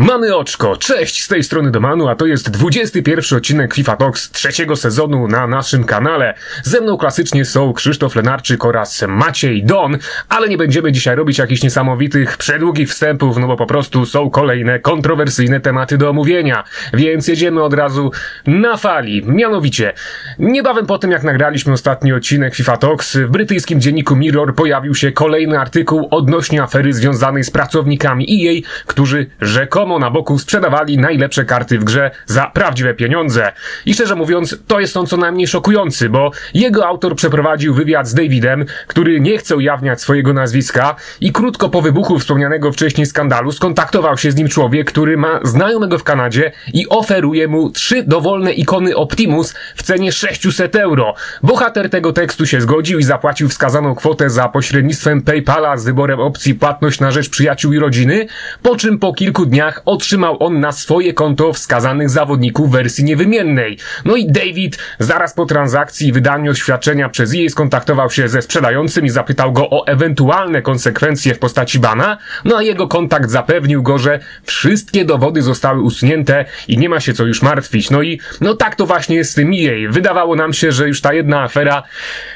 Mamy 0.00 0.36
oczko, 0.36 0.76
cześć 0.76 1.22
z 1.22 1.28
tej 1.28 1.44
strony 1.44 1.70
Domanu, 1.70 2.08
a 2.08 2.14
to 2.14 2.26
jest 2.26 2.50
21 2.50 3.38
odcinek 3.38 3.74
FIFA 3.74 3.96
Talks 3.96 4.30
trzeciego 4.30 4.76
sezonu 4.76 5.28
na 5.28 5.46
naszym 5.46 5.84
kanale. 5.84 6.34
Ze 6.62 6.80
mną 6.80 6.96
klasycznie 6.96 7.44
są 7.44 7.72
Krzysztof 7.72 8.16
Lenarczyk 8.16 8.64
oraz 8.64 9.04
Maciej 9.08 9.64
Don, 9.64 9.98
ale 10.28 10.48
nie 10.48 10.58
będziemy 10.58 10.92
dzisiaj 10.92 11.16
robić 11.16 11.38
jakichś 11.38 11.62
niesamowitych, 11.62 12.36
przedługich 12.36 12.88
wstępów, 12.88 13.36
no 13.36 13.46
bo 13.46 13.56
po 13.56 13.66
prostu 13.66 14.06
są 14.06 14.30
kolejne 14.30 14.80
kontrowersyjne 14.80 15.60
tematy 15.60 15.98
do 15.98 16.10
omówienia. 16.10 16.64
Więc 16.94 17.28
jedziemy 17.28 17.62
od 17.62 17.74
razu 17.74 18.10
na 18.46 18.76
fali. 18.76 19.22
Mianowicie, 19.26 19.92
niebawem 20.38 20.86
po 20.86 20.98
tym 20.98 21.10
jak 21.10 21.22
nagraliśmy 21.22 21.72
ostatni 21.72 22.12
odcinek 22.12 22.54
FIFA 22.54 22.76
Talks, 22.76 23.16
w 23.16 23.30
brytyjskim 23.30 23.80
dzienniku 23.80 24.16
Mirror 24.16 24.54
pojawił 24.54 24.94
się 24.94 25.12
kolejny 25.12 25.60
artykuł 25.60 26.08
odnośnie 26.10 26.62
afery 26.62 26.92
związanej 26.92 27.44
z 27.44 27.50
pracownikami 27.50 28.48
EA, 28.48 28.60
którzy 28.86 29.26
rzekomo 29.40 29.87
na 29.98 30.10
boku 30.10 30.38
sprzedawali 30.38 30.98
najlepsze 30.98 31.44
karty 31.44 31.78
w 31.78 31.84
grze 31.84 32.10
za 32.26 32.46
prawdziwe 32.46 32.94
pieniądze. 32.94 33.52
I 33.86 33.94
szczerze 33.94 34.14
mówiąc, 34.14 34.58
to 34.66 34.80
jest 34.80 34.96
on 34.96 35.06
co 35.06 35.16
najmniej 35.16 35.46
szokujący, 35.46 36.08
bo 36.08 36.30
jego 36.54 36.86
autor 36.86 37.16
przeprowadził 37.16 37.74
wywiad 37.74 38.08
z 38.08 38.14
Davidem, 38.14 38.64
który 38.86 39.20
nie 39.20 39.38
chce 39.38 39.56
ujawniać 39.56 40.00
swojego 40.00 40.32
nazwiska 40.32 40.96
i 41.20 41.32
krótko 41.32 41.68
po 41.68 41.82
wybuchu 41.82 42.18
wspomnianego 42.18 42.72
wcześniej 42.72 43.06
skandalu 43.06 43.52
skontaktował 43.52 44.18
się 44.18 44.30
z 44.30 44.36
nim 44.36 44.48
człowiek, 44.48 44.88
który 44.90 45.16
ma 45.16 45.40
znajomego 45.42 45.98
w 45.98 46.04
Kanadzie 46.04 46.52
i 46.74 46.88
oferuje 46.88 47.48
mu 47.48 47.70
trzy 47.70 48.02
dowolne 48.02 48.52
ikony 48.52 48.96
Optimus 48.96 49.54
w 49.76 49.82
cenie 49.82 50.12
600 50.12 50.76
euro. 50.76 51.14
Bohater 51.42 51.90
tego 51.90 52.12
tekstu 52.12 52.46
się 52.46 52.60
zgodził 52.60 52.98
i 52.98 53.02
zapłacił 53.02 53.48
wskazaną 53.48 53.94
kwotę 53.94 54.30
za 54.30 54.48
pośrednictwem 54.48 55.22
PayPala 55.22 55.76
z 55.76 55.84
wyborem 55.84 56.20
opcji 56.20 56.54
płatność 56.54 57.00
na 57.00 57.10
rzecz 57.10 57.30
przyjaciół 57.30 57.72
i 57.72 57.78
rodziny, 57.78 58.26
po 58.62 58.76
czym 58.76 58.98
po 58.98 59.12
kilku 59.12 59.46
dniach 59.46 59.77
otrzymał 59.84 60.42
on 60.42 60.60
na 60.60 60.72
swoje 60.72 61.14
konto 61.14 61.52
wskazanych 61.52 62.10
zawodników 62.10 62.70
wersji 62.70 63.04
niewymiennej. 63.04 63.78
No 64.04 64.16
i 64.16 64.26
David 64.26 64.78
zaraz 64.98 65.34
po 65.34 65.46
transakcji 65.46 66.08
i 66.08 66.12
wydaniu 66.12 66.50
oświadczenia 66.50 67.08
przez 67.08 67.34
EA 67.34 67.48
skontaktował 67.48 68.10
się 68.10 68.28
ze 68.28 68.42
sprzedającym 68.42 69.06
i 69.06 69.10
zapytał 69.10 69.52
go 69.52 69.70
o 69.70 69.86
ewentualne 69.86 70.62
konsekwencje 70.62 71.34
w 71.34 71.38
postaci 71.38 71.78
bana, 71.78 72.18
no 72.44 72.56
a 72.56 72.62
jego 72.62 72.88
kontakt 72.88 73.30
zapewnił 73.30 73.82
go, 73.82 73.98
że 73.98 74.20
wszystkie 74.44 75.04
dowody 75.04 75.42
zostały 75.42 75.82
usunięte 75.82 76.44
i 76.68 76.78
nie 76.78 76.88
ma 76.88 77.00
się 77.00 77.12
co 77.12 77.24
już 77.24 77.42
martwić. 77.42 77.90
No 77.90 78.02
i 78.02 78.20
no 78.40 78.54
tak 78.54 78.76
to 78.76 78.86
właśnie 78.86 79.16
jest 79.16 79.30
z 79.30 79.34
tym 79.34 79.52
EA. 79.52 79.90
Wydawało 79.90 80.36
nam 80.36 80.52
się, 80.52 80.72
że 80.72 80.88
już 80.88 81.00
ta 81.00 81.12
jedna 81.12 81.42
afera 81.42 81.82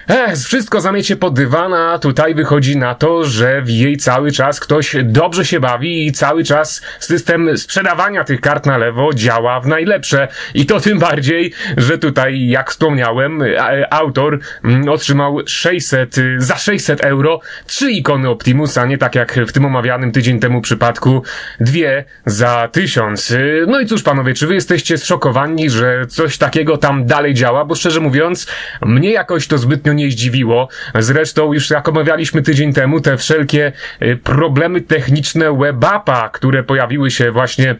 Ech, 0.08 0.38
wszystko 0.38 0.80
zamiecie 0.80 1.16
pod 1.16 1.34
dywan, 1.34 1.74
a 1.74 1.98
tutaj 1.98 2.34
wychodzi 2.34 2.77
na 2.77 2.94
to, 2.94 3.24
że 3.24 3.62
w 3.62 3.70
jej 3.70 3.96
cały 3.96 4.32
czas 4.32 4.60
ktoś 4.60 4.96
dobrze 5.02 5.44
się 5.44 5.60
bawi 5.60 6.06
i 6.06 6.12
cały 6.12 6.44
czas 6.44 6.82
system 7.00 7.31
sprzedawania 7.56 8.25
tych 8.25 8.41
kart 8.41 8.66
na 8.66 8.78
lewo 8.78 9.14
działa 9.14 9.61
w 9.61 9.66
najlepsze. 9.66 10.28
I 10.55 10.66
to 10.66 10.80
tym 10.80 10.98
bardziej, 10.98 11.52
że 11.77 11.98
tutaj, 11.98 12.48
jak 12.48 12.70
wspomniałem, 12.70 13.42
autor 13.91 14.39
mm, 14.64 14.89
otrzymał 14.89 15.39
600, 15.47 16.19
y, 16.19 16.36
za 16.39 16.56
600 16.56 17.00
euro 17.00 17.41
trzy 17.66 17.91
ikony 17.91 18.28
Optimusa, 18.28 18.86
nie 18.86 18.98
tak 18.98 19.14
jak 19.14 19.34
w 19.47 19.52
tym 19.52 19.64
omawianym 19.64 20.12
tydzień 20.12 20.41
temu 20.41 20.61
przypadku, 20.61 21.22
dwie 21.61 22.05
za 22.27 22.69
1000. 22.72 23.30
Y, 23.30 23.64
no 23.69 23.80
i 23.80 23.86
cóż 23.86 24.02
panowie, 24.02 24.34
czy 24.34 24.46
wy 24.46 24.55
jesteście 24.55 24.98
zszokowani, 24.98 25.70
że 25.70 26.06
coś 26.06 26.39
takiego 26.39 26.77
tam 26.77 27.06
dalej 27.06 27.34
działa? 27.34 27.64
Bo 27.64 27.74
szczerze 27.74 28.00
mówiąc, 28.00 28.46
mnie 28.83 29.11
jakoś 29.11 29.46
to 29.46 29.58
zbytnio 29.58 29.92
nie 29.92 30.11
zdziwiło. 30.11 30.69
Zresztą 30.98 31.52
już 31.52 31.70
jak 31.70 31.89
omawialiśmy 31.89 32.42
tydzień 32.42 32.72
temu, 32.72 33.00
te 33.00 33.17
wszelkie 33.17 33.72
y, 34.02 34.17
problemy 34.17 34.80
techniczne 34.80 35.58
WebAppa, 35.58 36.28
które 36.28 36.62
pojawiły 36.62 37.11
się 37.12 37.32
właśnie 37.32 37.77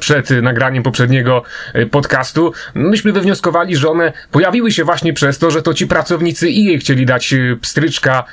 przed 0.00 0.30
nagraniem 0.30 0.82
poprzedniego 0.82 1.42
e, 1.74 1.86
podcastu, 1.86 2.52
myśmy 2.74 3.12
wywnioskowali, 3.12 3.76
że 3.76 3.90
one 3.90 4.12
pojawiły 4.30 4.72
się 4.72 4.84
właśnie 4.84 5.12
przez 5.12 5.38
to, 5.38 5.50
że 5.50 5.62
to 5.62 5.74
ci 5.74 5.86
pracownicy 5.86 6.50
jej 6.50 6.78
chcieli 6.78 7.06
dać 7.06 7.32
e, 7.32 7.56
pstryczka 7.60 8.24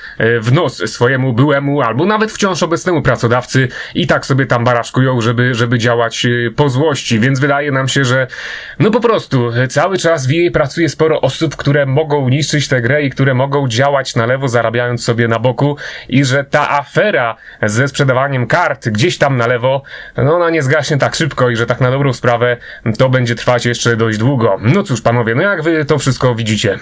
w 0.42 0.52
nos 0.52 0.92
swojemu 0.92 1.34
byłemu 1.34 1.82
albo 1.82 2.06
nawet 2.06 2.32
wciąż 2.32 2.64
obecnemu 2.64 3.02
pracodawcy 3.02 3.68
i 3.96 4.08
tak 4.08 4.26
sobie 4.26 4.46
tam 4.46 4.64
baraszkują, 4.64 5.22
żeby, 5.22 5.56
żeby 5.56 5.78
działać 5.78 6.28
po 6.56 6.70
złości, 6.70 7.20
więc 7.20 7.40
wydaje 7.40 7.72
nam 7.72 7.88
się, 7.88 8.06
że 8.06 8.28
no 8.80 8.92
po 8.92 9.00
prostu 9.00 9.52
cały 9.70 9.98
czas 9.98 10.28
w 10.28 10.32
jej 10.32 10.52
pracuje 10.52 10.90
sporo 10.90 11.22
osób, 11.22 11.56
które 11.56 11.86
mogą 11.86 12.30
niszczyć 12.30 12.68
tę 12.68 12.82
grę 12.82 13.04
i 13.04 13.10
które 13.10 13.34
mogą 13.34 13.68
działać 13.68 14.16
na 14.16 14.26
lewo, 14.26 14.48
zarabiając 14.48 15.04
sobie 15.04 15.28
na 15.28 15.40
boku 15.40 15.78
i 16.10 16.26
że 16.26 16.44
ta 16.44 16.70
afera 16.70 17.36
ze 17.64 17.88
sprzedawaniem 17.88 18.48
kart 18.48 18.90
gdzieś 18.90 19.18
tam 19.18 19.38
na 19.38 19.48
lewo, 19.48 19.84
no 20.18 20.36
ona 20.36 20.50
nie 20.50 20.64
zgaśnie 20.64 20.98
tak 20.98 21.16
szybko 21.16 21.49
i 21.50 21.56
że 21.56 21.66
tak 21.66 21.82
na 21.82 21.92
dobrą 21.92 22.14
sprawę 22.14 22.58
to 22.98 23.10
będzie 23.10 23.36
trwać 23.36 23.66
jeszcze 23.66 23.98
dość 23.98 24.18
długo. 24.18 24.58
No 24.62 24.84
cóż, 24.84 25.02
panowie, 25.02 25.36
no 25.36 25.42
jak 25.42 25.64
wy 25.64 25.86
to 25.86 25.98
wszystko 25.98 26.36
widzicie? 26.36 26.80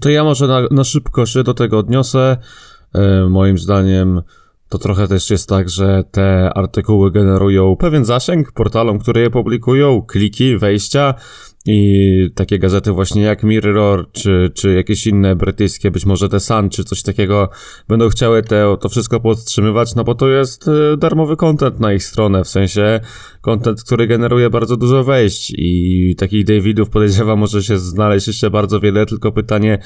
To 0.00 0.10
ja 0.10 0.24
może 0.24 0.46
na, 0.46 0.60
na 0.70 0.84
szybko 0.84 1.26
się 1.26 1.42
do 1.42 1.54
tego 1.54 1.78
odniosę. 1.78 2.36
E, 2.94 3.28
moim 3.28 3.58
zdaniem 3.58 4.22
to 4.68 4.78
trochę 4.78 5.08
też 5.08 5.30
jest 5.30 5.48
tak, 5.48 5.68
że 5.68 6.04
te 6.10 6.50
artykuły 6.54 7.10
generują 7.10 7.76
pewien 7.76 8.04
zasięg 8.04 8.52
portalom, 8.52 8.98
które 8.98 9.20
je 9.20 9.30
publikują, 9.30 10.02
kliki, 10.02 10.56
wejścia 10.56 11.14
i 11.70 12.30
takie 12.34 12.58
gazety 12.58 12.92
właśnie 12.92 13.22
jak 13.22 13.42
Mirror, 13.42 14.08
czy, 14.12 14.50
czy 14.54 14.74
jakieś 14.74 15.06
inne 15.06 15.36
brytyjskie, 15.36 15.90
być 15.90 16.06
może 16.06 16.28
The 16.28 16.40
Sun, 16.40 16.70
czy 16.70 16.84
coś 16.84 17.02
takiego, 17.02 17.48
będą 17.88 18.08
chciały 18.08 18.42
te, 18.42 18.76
to 18.80 18.88
wszystko 18.88 19.20
podtrzymywać, 19.20 19.94
no 19.94 20.04
bo 20.04 20.14
to 20.14 20.28
jest 20.28 20.68
e, 20.68 20.96
darmowy 20.96 21.36
content 21.36 21.80
na 21.80 21.92
ich 21.92 22.04
stronę, 22.04 22.44
w 22.44 22.48
sensie 22.48 23.00
content, 23.40 23.82
który 23.82 24.06
generuje 24.06 24.50
bardzo 24.50 24.76
dużo 24.76 25.04
wejść 25.04 25.52
i 25.56 26.14
takich 26.18 26.44
Davidów 26.44 26.90
podejrzewam 26.90 27.38
może 27.38 27.62
się 27.62 27.78
znaleźć 27.78 28.26
jeszcze 28.26 28.50
bardzo 28.50 28.80
wiele, 28.80 29.06
tylko 29.06 29.32
pytanie, 29.32 29.78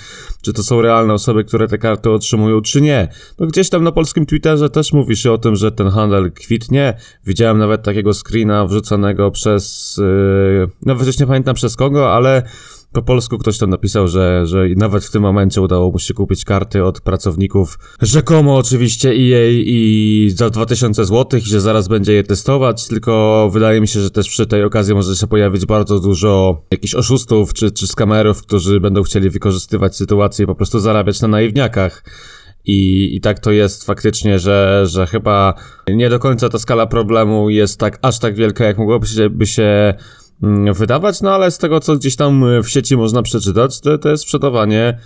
czy 0.42 0.53
to 0.53 0.62
są 0.62 0.82
realne 0.82 1.15
osoby, 1.15 1.44
które 1.44 1.69
te 1.69 1.78
karty 1.78 2.10
otrzymują, 2.10 2.60
czy 2.60 2.81
nie. 2.81 3.09
No 3.38 3.47
gdzieś 3.47 3.71
tam 3.71 3.84
na 3.84 3.92
polskim 3.92 4.26
Twitterze 4.26 4.71
też 4.71 4.92
mówi 4.92 5.16
się 5.16 5.32
o 5.32 5.38
tym, 5.38 5.56
że 5.56 5.72
ten 5.72 5.88
handel 5.88 6.32
kwitnie. 6.32 6.94
Widziałem 7.26 7.59
nawet 7.59 7.82
takiego 7.82 8.15
screena 8.15 8.66
wrzucanego 8.66 9.31
przez, 9.31 9.97
yy, 9.98 10.69
no 10.87 10.94
wreszcie 10.94 11.25
nie 11.25 11.28
pamiętam 11.28 11.54
przez 11.54 11.72
kogo, 11.77 12.12
ale 12.12 12.43
po 12.93 13.03
polsku 13.03 13.38
ktoś 13.38 13.59
tam 13.59 13.71
napisał, 13.71 14.09
że, 14.09 14.47
że 14.47 14.65
nawet 14.77 15.05
w 15.05 15.10
tym 15.10 15.22
momencie 15.22 15.60
udało 15.60 15.91
mu 15.91 15.99
się 15.99 16.15
kupić 16.15 16.44
karty 16.44 16.84
od 16.84 17.00
pracowników 17.00 17.78
rzekomo 18.03 18.56
oczywiście 18.56 19.09
EA 19.09 19.50
i 19.50 20.33
za 20.34 20.50
2000 20.50 21.05
zł 21.05 21.41
że 21.43 21.60
zaraz 21.60 21.88
będzie 21.88 22.12
je 22.12 22.25
testować, 22.25 22.87
tylko 22.87 23.49
wydaje 23.53 23.81
mi 23.81 23.88
się, 23.88 24.00
że 24.00 24.10
też 24.10 24.28
przy 24.28 24.47
tej 24.47 24.65
okazji 24.65 24.94
może 24.94 25.16
się 25.16 25.27
pojawić 25.27 25.66
bardzo 25.66 26.00
dużo 26.00 26.62
jakichś 26.71 26.94
oszustów 26.94 27.55
czy, 27.55 27.71
czy 27.71 27.87
skamerów, 27.87 28.43
którzy 28.43 28.81
będą 28.81 29.03
chcieli 29.03 29.31
wykorzystywać 29.31 29.97
sytuację 29.97 30.43
i 30.43 30.47
po 30.47 30.54
prostu 30.54 30.81
zarabiać 30.81 31.21
na 31.21 31.28
naiwniakach. 31.28 32.04
I, 32.65 33.10
I 33.16 33.21
tak 33.21 33.41
to 33.41 33.50
jest 33.50 33.84
faktycznie, 33.84 34.39
że, 34.39 34.83
że 34.87 35.06
chyba 35.06 35.54
nie 35.89 36.10
do 36.10 36.19
końca 36.19 36.49
ta 36.49 36.59
skala 36.59 36.87
problemu 36.87 37.50
jest 37.50 37.81
tak 37.81 37.99
aż 38.03 38.19
tak 38.19 38.34
wielka, 38.34 38.65
jak 38.65 38.78
mogłoby 38.78 39.06
się, 39.06 39.31
by 39.31 39.47
się 39.47 39.94
wydawać, 40.75 41.22
no 41.22 41.30
ale 41.30 41.50
z 41.50 41.58
tego, 41.58 41.80
co 41.80 41.97
gdzieś 41.97 42.16
tam 42.16 42.44
w 42.62 42.69
sieci 42.69 42.97
można 42.97 43.22
przeczytać, 43.22 43.80
to, 43.80 43.98
to 43.98 44.08
jest 44.08 44.22
sprzedawanie, 44.22 44.98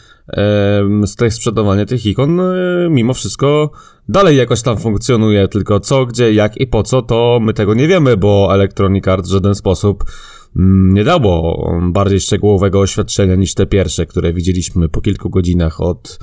tych 1.19 1.35
sprzedawanie 1.35 1.87
tych 1.87 2.07
ikon 2.07 2.41
e, 2.41 2.45
mimo 2.91 3.15
wszystko 3.15 3.71
dalej 4.09 4.37
jakoś 4.37 4.63
tam 4.63 4.79
funkcjonuje, 4.79 5.49
tylko 5.49 5.81
co, 5.81 6.07
gdzie, 6.07 6.33
jak 6.33 6.57
i 6.57 6.67
po 6.67 6.83
co, 6.83 7.03
to 7.03 7.39
my 7.43 7.55
tego 7.55 7.75
nie 7.75 7.89
wiemy, 7.89 8.17
bo 8.17 8.55
Electronic 8.55 9.09
Arts 9.09 9.29
w 9.29 9.33
żaden 9.33 9.55
sposób 9.55 10.05
Mm, 10.05 10.46
nie 10.93 11.05
dało 11.05 11.73
bardziej 11.93 12.21
szczegółowego 12.21 12.81
oświadczenia 12.81 13.35
niż 13.35 13.55
te 13.55 13.67
pierwsze, 13.67 14.07
które 14.07 14.33
widzieliśmy 14.33 14.89
po 14.89 15.01
kilku 15.01 15.31
godzinach 15.31 15.81
od 15.81 16.19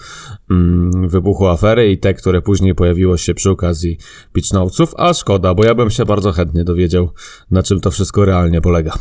mm, 0.52 1.10
wybuchu 1.10 1.48
afery 1.48 1.92
i 1.92 1.98
te, 1.98 2.14
które 2.14 2.42
później 2.42 2.76
pojawiło 2.76 3.18
się 3.18 3.34
przy 3.34 3.50
okazji 3.50 3.98
pitchnowców, 4.34 4.94
a 4.98 5.14
szkoda, 5.14 5.54
bo 5.54 5.66
ja 5.66 5.76
bym 5.76 5.90
się 5.90 6.06
bardzo 6.06 6.32
chętnie 6.32 6.64
dowiedział, 6.64 7.10
na 7.52 7.64
czym 7.64 7.80
to 7.80 7.92
wszystko 7.92 8.26
realnie 8.26 8.62
polega. 8.62 8.94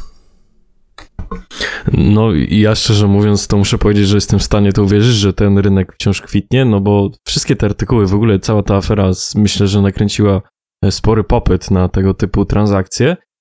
No 1.92 2.28
ja 2.48 2.74
szczerze 2.74 3.06
mówiąc 3.06 3.46
to 3.46 3.56
muszę 3.56 3.78
powiedzieć, 3.78 4.08
że 4.08 4.16
jestem 4.16 4.38
w 4.38 4.42
stanie 4.42 4.72
to 4.72 4.82
uwierzyć, 4.82 5.14
że 5.14 5.32
ten 5.32 5.58
rynek 5.58 5.92
wciąż 5.94 6.20
kwitnie, 6.20 6.64
no 6.64 6.80
bo 6.80 7.10
wszystkie 7.26 7.56
te 7.56 7.66
artykuły, 7.66 8.06
w 8.06 8.14
ogóle 8.14 8.38
cała 8.38 8.62
ta 8.62 8.76
afera 8.76 9.10
myślę, 9.34 9.68
że 9.68 9.82
nakręciła 9.82 10.42
spory 10.90 11.24
popyt 11.24 11.70
na 11.70 11.88
tego 11.88 12.14
typu 12.14 12.44
transakcje 12.44 13.16
E, 13.16 13.31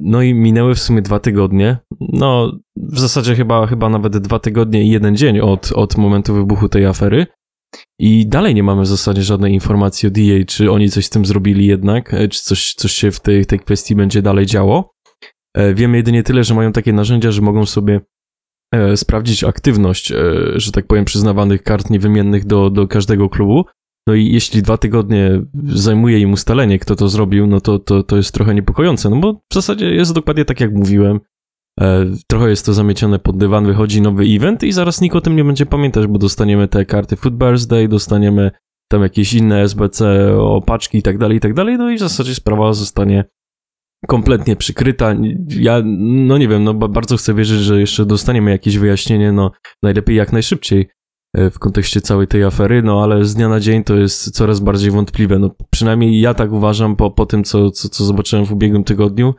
no 0.00 0.22
i 0.22 0.34
minęły 0.34 0.74
w 0.74 0.80
sumie 0.80 1.02
dwa 1.02 1.18
tygodnie. 1.20 1.78
No, 2.00 2.58
w 2.76 2.98
zasadzie 2.98 3.34
chyba, 3.34 3.66
chyba 3.66 3.88
nawet 3.88 4.18
dwa 4.18 4.38
tygodnie 4.38 4.82
i 4.82 4.88
jeden 4.88 5.16
dzień 5.16 5.40
od, 5.40 5.72
od 5.72 5.96
momentu 5.96 6.34
wybuchu 6.34 6.68
tej 6.68 6.86
afery. 6.86 7.26
I 7.98 8.26
dalej 8.26 8.54
nie 8.54 8.62
mamy 8.62 8.82
w 8.82 8.86
zasadzie 8.86 9.22
żadnej 9.22 9.52
informacji 9.52 10.08
od 10.08 10.18
EA, 10.18 10.44
czy 10.46 10.70
oni 10.70 10.90
coś 10.90 11.06
z 11.06 11.10
tym 11.10 11.26
zrobili 11.26 11.66
jednak, 11.66 12.14
e, 12.14 12.28
czy 12.28 12.42
coś, 12.42 12.74
coś 12.74 12.92
się 12.92 13.10
w 13.10 13.20
tej, 13.20 13.46
tej 13.46 13.60
kwestii 13.60 13.94
będzie 13.94 14.22
dalej 14.22 14.46
działo. 14.46 14.90
E, 15.54 15.74
wiemy 15.74 15.96
jedynie 15.96 16.22
tyle, 16.22 16.44
że 16.44 16.54
mają 16.54 16.72
takie 16.72 16.92
narzędzia, 16.92 17.30
że 17.30 17.42
mogą 17.42 17.66
sobie 17.66 18.00
sprawdzić 18.96 19.44
aktywność, 19.44 20.12
że 20.54 20.72
tak 20.72 20.86
powiem, 20.86 21.04
przyznawanych 21.04 21.62
kart 21.62 21.90
niewymiennych 21.90 22.46
do, 22.46 22.70
do 22.70 22.88
każdego 22.88 23.28
klubu. 23.28 23.64
No 24.08 24.14
i 24.14 24.32
jeśli 24.32 24.62
dwa 24.62 24.78
tygodnie 24.78 25.42
zajmuje 25.64 26.18
im 26.18 26.32
ustalenie, 26.32 26.78
kto 26.78 26.96
to 26.96 27.08
zrobił, 27.08 27.46
no 27.46 27.60
to, 27.60 27.78
to, 27.78 28.02
to 28.02 28.16
jest 28.16 28.34
trochę 28.34 28.54
niepokojące, 28.54 29.10
no 29.10 29.16
bo 29.16 29.32
w 29.32 29.54
zasadzie 29.54 29.90
jest 29.90 30.14
dokładnie 30.14 30.44
tak, 30.44 30.60
jak 30.60 30.74
mówiłem. 30.74 31.20
E, 31.80 32.06
trochę 32.26 32.50
jest 32.50 32.66
to 32.66 32.74
zamiecione 32.74 33.18
pod 33.18 33.38
dywan, 33.38 33.66
wychodzi 33.66 34.02
nowy 34.02 34.24
event 34.24 34.62
i 34.62 34.72
zaraz 34.72 35.00
nikt 35.00 35.16
o 35.16 35.20
tym 35.20 35.36
nie 35.36 35.44
będzie 35.44 35.66
pamiętać, 35.66 36.06
bo 36.06 36.18
dostaniemy 36.18 36.68
te 36.68 36.84
karty 36.84 37.16
Food 37.16 37.34
Birthday, 37.34 37.88
dostaniemy 37.88 38.50
tam 38.90 39.02
jakieś 39.02 39.34
inne 39.34 39.62
SBC, 39.62 40.32
opaczki 40.38 40.98
i 40.98 41.02
tak 41.02 41.18
dalej, 41.18 41.36
i 41.36 41.40
tak 41.40 41.54
dalej, 41.54 41.78
no 41.78 41.90
i 41.90 41.96
w 41.96 42.00
zasadzie 42.00 42.34
sprawa 42.34 42.72
zostanie 42.72 43.24
kompletnie 44.06 44.56
przykryta. 44.56 45.14
Ja, 45.48 45.82
no 45.96 46.38
nie 46.38 46.48
wiem, 46.48 46.64
no 46.64 46.74
bardzo 46.74 47.16
chcę 47.16 47.34
wierzyć, 47.34 47.60
że 47.60 47.80
jeszcze 47.80 48.06
dostaniemy 48.06 48.50
jakieś 48.50 48.78
wyjaśnienie, 48.78 49.32
no 49.32 49.50
najlepiej 49.82 50.16
jak 50.16 50.32
najszybciej 50.32 50.88
w 51.36 51.58
kontekście 51.58 52.00
całej 52.00 52.26
tej 52.26 52.44
afery, 52.44 52.82
no 52.82 53.02
ale 53.02 53.24
z 53.24 53.34
dnia 53.34 53.48
na 53.48 53.60
dzień 53.60 53.84
to 53.84 53.96
jest 53.96 54.30
coraz 54.30 54.60
bardziej 54.60 54.90
wątpliwe. 54.90 55.38
No 55.38 55.50
przynajmniej 55.70 56.20
ja 56.20 56.34
tak 56.34 56.52
uważam 56.52 56.96
po, 56.96 57.10
po 57.10 57.26
tym, 57.26 57.44
co, 57.44 57.70
co, 57.70 57.88
co 57.88 58.04
zobaczyłem 58.04 58.46
w 58.46 58.52
ubiegłym 58.52 58.84
tygodniu. 58.84 59.34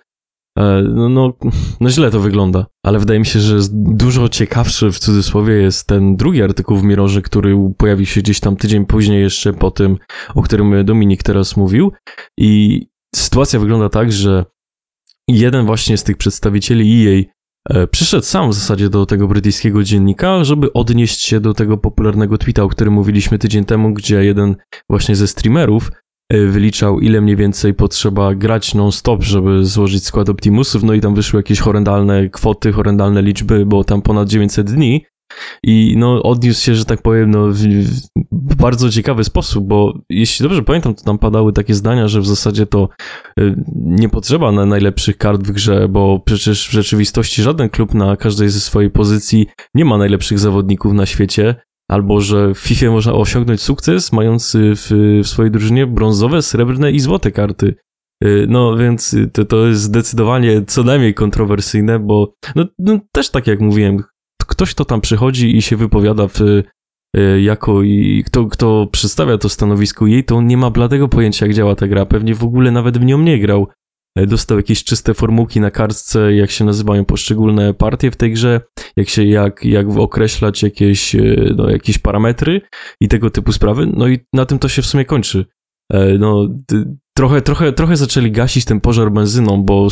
E, 0.58 0.82
no, 0.82 1.10
no, 1.10 1.34
no 1.80 1.90
źle 1.90 2.12
to 2.12 2.20
wygląda, 2.20 2.66
ale 2.86 3.00
wydaje 3.00 3.20
mi 3.20 3.26
się, 3.26 3.40
że 3.40 3.58
dużo 3.72 4.30
ciekawszy 4.30 4.92
w 4.92 5.00
cudzysłowie 5.00 5.54
jest 5.54 5.88
ten 5.88 6.16
drugi 6.16 6.44
artykuł 6.44 6.78
w 6.78 6.84
Mirorze, 6.84 7.22
który 7.22 7.56
pojawił 7.78 8.06
się 8.06 8.22
gdzieś 8.22 8.40
tam 8.40 8.56
tydzień 8.56 8.86
później 8.86 9.22
jeszcze 9.22 9.54
po 9.54 9.72
tym, 9.72 9.98
o 10.36 10.42
którym 10.42 10.86
Dominik 10.86 11.24
teraz 11.24 11.58
mówił 11.58 11.92
i 12.38 12.82
sytuacja 13.16 13.60
wygląda 13.60 13.90
tak, 13.90 14.12
że 14.12 14.46
jeden 15.28 15.66
właśnie 15.66 15.98
z 15.98 16.04
tych 16.04 16.18
przedstawicieli 16.18 17.08
EA 17.08 17.22
e, 17.22 17.39
przyszedł 17.92 18.26
sam 18.26 18.50
w 18.50 18.54
zasadzie 18.54 18.90
do 18.90 19.06
tego 19.06 19.28
brytyjskiego 19.28 19.84
dziennika, 19.84 20.44
żeby 20.44 20.74
odnieść 20.74 21.22
się 21.22 21.40
do 21.40 21.54
tego 21.54 21.78
popularnego 21.78 22.38
tweeta, 22.38 22.64
o 22.64 22.70
którym 22.70 22.94
mówiliśmy 22.94 23.40
tydzień 23.40 23.66
temu, 23.66 23.94
gdzie 23.94 24.24
jeden 24.24 24.56
właśnie 24.90 25.16
ze 25.16 25.28
streamerów 25.28 25.92
e, 26.30 26.46
wyliczał, 26.46 27.00
ile 27.00 27.22
mniej 27.22 27.36
więcej 27.36 27.74
potrzeba 27.74 28.36
grać 28.36 28.76
non-stop, 28.76 29.24
żeby 29.24 29.66
złożyć 29.66 30.06
skład 30.06 30.30
Optimusów, 30.30 30.84
no 30.84 30.94
i 30.94 31.02
tam 31.02 31.16
wyszły 31.16 31.40
jakieś 31.40 31.60
horrendalne 31.60 32.30
kwoty, 32.30 32.72
horrendalne 32.72 33.22
liczby, 33.22 33.66
było 33.66 33.84
tam 33.84 34.02
ponad 34.02 34.30
900 34.30 34.72
dni, 34.72 35.06
i 35.64 35.96
no, 35.98 36.24
odniósł 36.24 36.64
się, 36.64 36.76
że 36.76 36.86
tak 36.86 37.02
powiem, 37.02 37.32
no, 37.32 37.48
w, 37.48 37.58
w, 38.32 38.56
bardzo 38.56 38.90
ciekawy 38.90 39.24
sposób, 39.24 39.68
bo 39.68 39.94
jeśli 40.10 40.44
dobrze 40.44 40.64
pamiętam, 40.64 40.96
to 40.96 41.04
tam 41.04 41.18
padały 41.18 41.54
takie 41.54 41.74
zdania, 41.74 42.08
że 42.08 42.22
w 42.22 42.28
zasadzie 42.28 42.66
to 42.66 42.90
y, 43.40 43.56
nie 43.76 44.10
potrzeba 44.10 44.52
na 44.52 44.66
najlepszych 44.66 45.18
kart 45.18 45.44
w 45.44 45.52
grze, 45.52 45.88
bo 45.90 46.20
przecież 46.26 46.68
w 46.68 46.72
rzeczywistości 46.72 47.42
żaden 47.42 47.70
klub 47.70 47.94
na 47.94 48.18
każdej 48.18 48.50
ze 48.50 48.60
swojej 48.60 48.90
pozycji 48.90 49.48
nie 49.76 49.86
ma 49.86 49.98
najlepszych 49.98 50.40
zawodników 50.40 50.94
na 50.94 51.06
świecie, 51.06 51.56
albo 51.90 52.22
że 52.22 52.54
w 52.54 52.58
FIFA 52.58 52.92
można 52.92 53.14
osiągnąć 53.14 53.62
sukces, 53.62 54.12
mając 54.12 54.58
w, 54.76 55.20
w 55.24 55.28
swojej 55.28 55.52
drużynie 55.52 55.88
brązowe, 55.88 56.42
srebrne 56.42 56.92
i 56.92 57.00
złote 57.00 57.32
karty. 57.32 57.76
Y, 58.24 58.46
no 58.50 58.78
więc 58.78 59.16
to, 59.34 59.46
to 59.46 59.68
jest 59.68 59.82
zdecydowanie 59.82 60.62
co 60.68 60.84
najmniej 60.84 61.14
kontrowersyjne, 61.14 62.00
bo 62.00 62.34
no, 62.56 62.66
no, 62.80 63.00
też 63.12 63.30
tak 63.30 63.48
jak 63.48 63.60
mówiłem, 63.60 64.04
ktoś, 64.50 64.74
kto 64.74 64.86
tam 64.86 65.02
przychodzi 65.02 65.58
i 65.58 65.62
się 65.62 65.78
wypowiada 65.78 66.28
w, 66.28 66.42
e, 67.18 67.42
jako 67.42 67.84
i 67.84 68.24
kto, 68.28 68.46
kto 68.46 68.88
przedstawia 68.92 69.38
to 69.38 69.50
stanowisko 69.50 70.08
jej, 70.08 70.24
to 70.24 70.36
on 70.36 70.48
nie 70.48 70.58
ma 70.58 70.70
bladego 70.70 71.08
pojęcia, 71.08 71.46
jak 71.46 71.56
działa 71.56 71.76
ta 71.76 71.88
gra. 71.88 72.06
Pewnie 72.06 72.36
w 72.36 72.44
ogóle 72.44 72.72
nawet 72.72 72.98
w 72.98 73.06
nią 73.06 73.22
nie 73.22 73.40
grał. 73.40 73.68
E, 74.18 74.28
dostał 74.28 74.58
jakieś 74.58 74.84
czyste 74.84 75.14
formułki 75.14 75.60
na 75.60 75.72
kartce, 75.72 76.34
jak 76.34 76.52
się 76.52 76.66
nazywają 76.66 77.06
poszczególne 77.06 77.74
partie 77.74 78.12
w 78.12 78.16
tej 78.16 78.34
grze, 78.34 78.62
jak 78.96 79.10
się, 79.10 79.26
jak, 79.26 79.66
jak 79.66 79.90
określać 79.90 80.64
jakieś, 80.64 81.16
e, 81.16 81.54
no, 81.56 81.70
jakieś 81.70 81.98
parametry 81.98 82.62
i 83.02 83.08
tego 83.08 83.30
typu 83.30 83.52
sprawy. 83.52 83.88
No 83.94 84.08
i 84.08 84.20
na 84.34 84.46
tym 84.46 84.60
to 84.60 84.68
się 84.70 84.82
w 84.82 84.86
sumie 84.86 85.06
kończy. 85.06 85.46
No, 86.20 86.48
trochę, 87.18 87.42
trochę, 87.42 87.74
trochę 87.74 87.98
zaczęli 87.98 88.32
gasić 88.32 88.66
ten 88.66 88.82
pożar 88.82 89.12
benzyną, 89.12 89.64
bo 89.64 89.88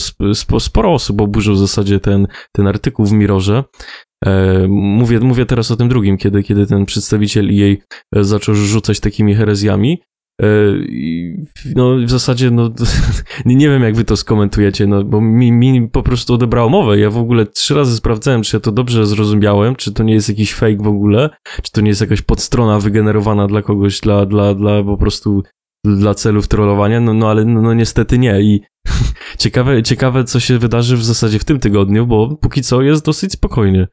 sporo 0.60 0.94
osób 0.94 1.21
oburzył 1.21 1.56
w 1.56 1.60
zasadzie 1.60 2.00
ten, 2.00 2.27
ten 2.51 2.68
artykuł 2.68 3.06
w 3.06 3.12
Mirorze. 3.12 3.63
E, 4.25 4.65
mówię, 4.67 5.19
mówię 5.19 5.45
teraz 5.45 5.71
o 5.71 5.75
tym 5.75 5.89
drugim, 5.89 6.17
kiedy, 6.17 6.43
kiedy 6.43 6.67
ten 6.67 6.85
przedstawiciel 6.85 7.55
jej 7.55 7.81
e, 8.15 8.23
zaczął 8.23 8.55
rzucać 8.55 8.99
takimi 8.99 9.35
herezjami. 9.35 10.01
E, 10.41 10.45
no 11.75 11.95
w 12.05 12.09
zasadzie 12.09 12.51
no 12.51 12.69
nie 13.45 13.69
wiem 13.69 13.83
jak 13.83 13.95
wy 13.95 14.03
to 14.03 14.17
skomentujecie, 14.17 14.87
no 14.87 15.03
bo 15.03 15.21
mi, 15.21 15.51
mi 15.51 15.89
po 15.89 16.03
prostu 16.03 16.33
odebrało 16.33 16.69
mowę. 16.69 16.99
Ja 16.99 17.09
w 17.09 17.17
ogóle 17.17 17.45
trzy 17.45 17.75
razy 17.75 17.95
sprawdzałem, 17.95 18.41
czy 18.41 18.55
ja 18.55 18.59
to 18.59 18.71
dobrze 18.71 19.05
zrozumiałem, 19.05 19.75
czy 19.75 19.93
to 19.93 20.03
nie 20.03 20.13
jest 20.13 20.29
jakiś 20.29 20.53
fake 20.53 20.83
w 20.83 20.87
ogóle, 20.87 21.29
czy 21.63 21.71
to 21.71 21.81
nie 21.81 21.89
jest 21.89 22.01
jakaś 22.01 22.21
podstrona 22.21 22.79
wygenerowana 22.79 23.47
dla 23.47 23.61
kogoś, 23.61 23.99
dla, 23.99 24.25
dla, 24.25 24.53
dla 24.53 24.83
po 24.83 24.97
prostu 24.97 25.43
dla 25.85 26.13
celów 26.13 26.47
trollowania, 26.47 27.01
no, 27.01 27.13
no 27.13 27.29
ale 27.29 27.45
no, 27.45 27.61
no 27.61 27.73
niestety 27.73 28.17
nie 28.17 28.41
i 28.41 28.61
ciekawe, 29.37 29.83
ciekawe 29.83 30.23
co 30.23 30.39
się 30.39 30.57
wydarzy 30.57 30.97
w 30.97 31.03
zasadzie 31.03 31.39
w 31.39 31.45
tym 31.45 31.59
tygodniu, 31.59 32.07
bo 32.07 32.37
póki 32.41 32.61
co 32.61 32.81
jest 32.81 33.05
dosyć 33.05 33.31
spokojnie. 33.31 33.87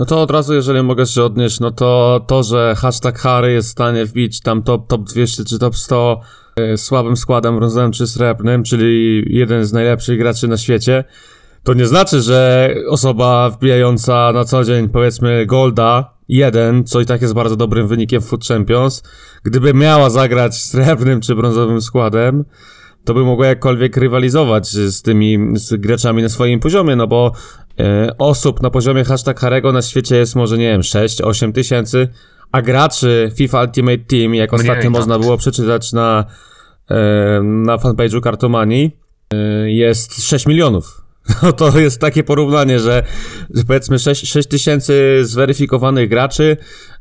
No 0.00 0.06
to 0.06 0.22
od 0.22 0.30
razu, 0.30 0.54
jeżeli 0.54 0.82
mogę 0.82 1.06
się 1.06 1.22
odnieść, 1.22 1.60
no 1.60 1.70
to 1.70 2.20
to, 2.26 2.42
że 2.42 2.74
hashtag 2.78 3.18
Harry 3.18 3.52
jest 3.52 3.68
w 3.68 3.72
stanie 3.72 4.06
wbić 4.06 4.40
tam 4.40 4.62
top, 4.62 4.86
top 4.86 5.02
200 5.02 5.44
czy 5.44 5.58
top 5.58 5.76
100 5.76 6.20
y, 6.60 6.78
słabym 6.78 7.16
składem 7.16 7.56
brązowym 7.56 7.92
czy 7.92 8.06
srebrnym, 8.06 8.62
czyli 8.62 9.24
jeden 9.26 9.64
z 9.64 9.72
najlepszych 9.72 10.18
graczy 10.18 10.48
na 10.48 10.56
świecie, 10.56 11.04
to 11.62 11.74
nie 11.74 11.86
znaczy, 11.86 12.20
że 12.20 12.70
osoba 12.88 13.50
wbijająca 13.50 14.32
na 14.32 14.44
co 14.44 14.64
dzień, 14.64 14.88
powiedzmy, 14.88 15.46
Golda, 15.46 16.14
jeden, 16.28 16.84
co 16.84 17.00
i 17.00 17.06
tak 17.06 17.22
jest 17.22 17.34
bardzo 17.34 17.56
dobrym 17.56 17.88
wynikiem 17.88 18.22
w 18.22 18.24
Food 18.24 18.44
Champions, 18.44 19.02
gdyby 19.42 19.74
miała 19.74 20.10
zagrać 20.10 20.62
srebrnym 20.62 21.20
czy 21.20 21.34
brązowym 21.34 21.80
składem, 21.80 22.44
to 23.04 23.14
by 23.14 23.24
mogła 23.24 23.46
jakkolwiek 23.46 23.96
rywalizować 23.96 24.68
z 24.68 25.02
tymi 25.02 25.38
z 25.54 25.80
graczami 25.80 26.22
na 26.22 26.28
swoim 26.28 26.60
poziomie, 26.60 26.96
no 26.96 27.06
bo 27.06 27.32
e, 27.80 28.14
osób 28.18 28.62
na 28.62 28.70
poziomie 28.70 29.04
hashtag 29.04 29.40
Harego 29.40 29.72
na 29.72 29.82
świecie 29.82 30.16
jest 30.16 30.36
może, 30.36 30.58
nie 30.58 30.70
wiem, 30.70 30.80
6-8 30.80 31.52
tysięcy, 31.52 32.08
a 32.52 32.62
graczy 32.62 33.32
FIFA 33.34 33.62
Ultimate 33.62 33.98
Team, 33.98 34.34
jak 34.34 34.52
Mniej, 34.52 34.60
ostatnio 34.60 34.90
można 34.90 35.18
było 35.18 35.36
przeczytać 35.36 35.92
na, 35.92 36.24
e, 36.90 37.40
na 37.42 37.76
fanpage'u 37.76 38.20
Kartomanii, 38.20 38.96
e, 39.32 39.70
jest 39.70 40.22
6 40.22 40.46
milionów. 40.46 41.00
No 41.42 41.52
to 41.52 41.78
jest 41.78 42.00
takie 42.00 42.24
porównanie, 42.24 42.80
że, 42.80 43.02
że 43.54 43.64
powiedzmy 43.64 43.98
6, 43.98 44.26
6 44.26 44.48
tysięcy 44.48 45.20
zweryfikowanych 45.22 46.08
graczy. 46.08 46.56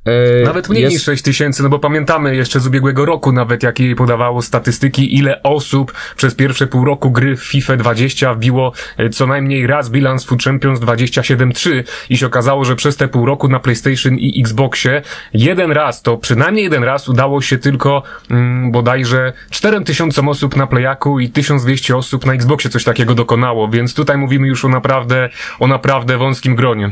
E, 0.06 0.46
nawet 0.46 0.70
mniej 0.70 0.84
jest... 0.84 0.94
niż 0.94 1.04
6 1.04 1.24
tysięcy, 1.24 1.64
no 1.64 1.70
bo 1.70 1.80
pamiętamy 1.80 2.36
jeszcze 2.36 2.60
z 2.60 2.68
ubiegłego 2.68 3.06
roku 3.06 3.32
nawet, 3.32 3.64
jakie 3.64 3.96
podawało 3.96 4.42
statystyki, 4.42 5.18
ile 5.18 5.44
osób 5.44 5.94
przez 6.16 6.36
pierwsze 6.36 6.68
pół 6.68 6.86
roku 6.86 7.12
gry 7.12 7.36
w 7.36 7.44
FIFA 7.44 7.78
20 7.78 8.34
wbiło 8.34 8.74
e, 8.98 9.10
co 9.10 9.28
najmniej 9.28 9.68
raz 9.68 9.90
bilans 9.90 10.26
Food 10.26 10.44
Champions 10.44 10.80
27-3 10.80 11.84
i 12.10 12.18
się 12.18 12.26
okazało, 12.26 12.66
że 12.66 12.76
przez 12.76 12.98
te 12.98 13.08
pół 13.08 13.26
roku 13.26 13.48
na 13.48 13.60
PlayStation 13.60 14.16
i 14.18 14.42
Xboxie 14.42 15.02
jeden 15.34 15.72
raz, 15.72 16.02
to 16.02 16.18
przynajmniej 16.18 16.64
jeden 16.64 16.84
raz 16.84 17.10
udało 17.10 17.42
się 17.42 17.58
tylko 17.58 18.04
mm, 18.30 18.72
bodajże 18.72 19.34
4 19.50 19.82
tysiącom 19.82 20.30
osób 20.30 20.56
na 20.56 20.68
Playaku 20.68 21.20
i 21.20 21.30
1200 21.30 21.98
osób 21.98 22.26
na 22.26 22.34
Xboxie 22.34 22.70
coś 22.70 22.84
takiego 22.84 23.16
dokonało, 23.16 23.68
więc 23.68 23.94
tutaj 23.94 24.18
mówimy 24.18 24.48
już 24.48 24.66
o 24.66 24.70
naprawdę, 24.70 25.30
o 25.60 25.68
naprawdę 25.68 26.18
wąskim 26.18 26.56
gronie. 26.56 26.92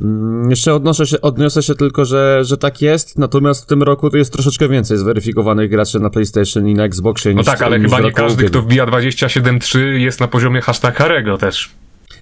Mm, 0.00 0.50
jeszcze 0.50 0.74
odnoszę 0.74 1.06
się, 1.06 1.20
odniosę 1.20 1.62
się 1.62 1.74
tylko, 1.74 2.04
że, 2.04 2.44
że 2.44 2.56
tak 2.56 2.82
jest, 2.82 3.18
natomiast 3.18 3.64
w 3.64 3.66
tym 3.66 3.82
roku 3.82 4.10
to 4.10 4.16
jest 4.16 4.32
troszeczkę 4.32 4.68
więcej 4.68 4.98
zweryfikowanych 4.98 5.70
graczy 5.70 6.00
na 6.00 6.10
PlayStation 6.10 6.68
i 6.68 6.74
na 6.74 6.84
Xboxie 6.84 7.32
No 7.32 7.38
niż 7.38 7.46
tak, 7.46 7.62
ale 7.62 7.78
niż 7.78 7.90
chyba 7.90 8.00
nie 8.00 8.12
każdy, 8.12 8.44
kto 8.44 8.62
wbija 8.62 8.86
27.3 8.86 9.78
jest 9.78 10.20
na 10.20 10.28
poziomie 10.28 10.60
hashtag 10.60 10.96
Harego 10.96 11.38
też. 11.38 11.70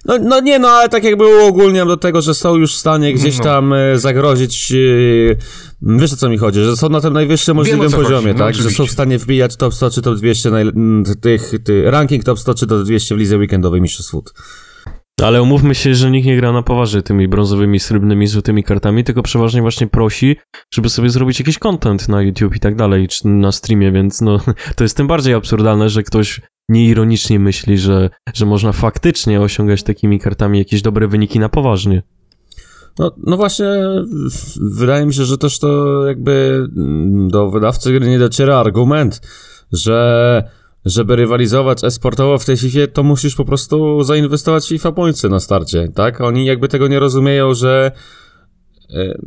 No, 0.05 0.17
no 0.21 0.39
nie, 0.39 0.59
no 0.59 0.67
ale 0.67 0.89
tak 0.89 1.03
jakby 1.03 1.25
uogólniam 1.25 1.87
do 1.87 1.97
tego, 1.97 2.21
że 2.21 2.33
są 2.33 2.55
już 2.55 2.75
w 2.75 2.79
stanie 2.79 3.13
gdzieś 3.13 3.37
no. 3.37 3.43
tam 3.43 3.73
e, 3.73 3.99
zagrozić. 3.99 4.71
E, 4.71 4.75
wiesz 5.81 6.13
o 6.13 6.15
co 6.15 6.29
mi 6.29 6.37
chodzi, 6.37 6.59
że 6.59 6.77
są 6.77 6.89
na 6.89 7.01
tym 7.01 7.13
najwyższym 7.13 7.55
możliwym 7.55 7.91
poziomie, 7.91 8.33
no, 8.33 8.39
tak? 8.39 8.55
Że 8.55 8.69
są 8.69 8.85
w 8.85 8.91
stanie 8.91 9.17
wbijać 9.17 9.55
top 9.55 9.73
100 9.73 9.89
czy 9.89 10.01
top 10.01 10.15
200, 10.15 10.49
naj, 10.51 10.65
tych, 11.21 11.51
tych, 11.63 11.85
ranking 11.85 12.23
top 12.23 12.39
100 12.39 12.53
czy 12.53 12.67
top 12.67 12.83
200 12.83 13.15
w 13.15 13.17
lidze 13.17 13.37
weekendowej 13.37 13.81
Mistrzostw 13.81 14.11
Food. 14.11 14.33
Ale 15.21 15.41
umówmy 15.41 15.75
się, 15.75 15.95
że 15.95 16.11
nikt 16.11 16.27
nie 16.27 16.37
gra 16.37 16.51
na 16.51 16.63
poważnie 16.63 17.01
tymi 17.01 17.27
brązowymi, 17.27 17.79
srebrnymi, 17.79 18.27
złotymi 18.27 18.63
kartami, 18.63 19.03
tylko 19.03 19.23
przeważnie 19.23 19.61
właśnie 19.61 19.87
prosi, 19.87 20.35
żeby 20.73 20.89
sobie 20.89 21.09
zrobić 21.09 21.39
jakiś 21.39 21.59
content 21.59 22.09
na 22.09 22.21
YouTube 22.21 22.55
i 22.55 22.59
tak 22.59 22.75
dalej, 22.75 23.07
czy 23.07 23.27
na 23.27 23.51
streamie, 23.51 23.91
więc 23.91 24.21
no, 24.21 24.39
to 24.75 24.83
jest 24.83 24.97
tym 24.97 25.07
bardziej 25.07 25.33
absurdalne, 25.33 25.89
że 25.89 26.03
ktoś 26.03 26.41
nieironicznie 26.69 27.39
myśli, 27.39 27.77
że, 27.77 28.09
że 28.33 28.45
można 28.45 28.71
faktycznie 28.71 29.41
osiągać 29.41 29.83
takimi 29.83 30.19
kartami 30.19 30.59
jakieś 30.59 30.81
dobre 30.81 31.07
wyniki 31.07 31.39
na 31.39 31.49
poważnie. 31.49 32.03
No, 32.99 33.11
no 33.17 33.37
właśnie, 33.37 33.65
wydaje 34.61 35.05
mi 35.05 35.13
się, 35.13 35.25
że 35.25 35.37
też 35.37 35.59
to 35.59 36.01
jakby 36.05 36.65
do 37.27 37.51
wydawcy 37.51 37.93
gry 37.93 38.07
nie 38.07 38.19
dociera 38.19 38.57
argument, 38.57 39.21
że 39.71 40.43
żeby 40.85 41.15
rywalizować 41.15 41.83
esportowo 41.83 42.37
w 42.37 42.45
tej 42.45 42.57
FIFA, 42.57 42.87
to 42.93 43.03
musisz 43.03 43.35
po 43.35 43.45
prostu 43.45 44.03
zainwestować 44.03 44.65
w 44.65 44.69
FIFA 44.69 44.91
pointsy 44.91 45.29
na 45.29 45.39
starcie, 45.39 45.87
tak? 45.95 46.21
Oni 46.21 46.45
jakby 46.45 46.67
tego 46.67 46.87
nie 46.87 46.99
rozumieją, 46.99 47.53
że 47.53 47.91
e, 48.93 49.17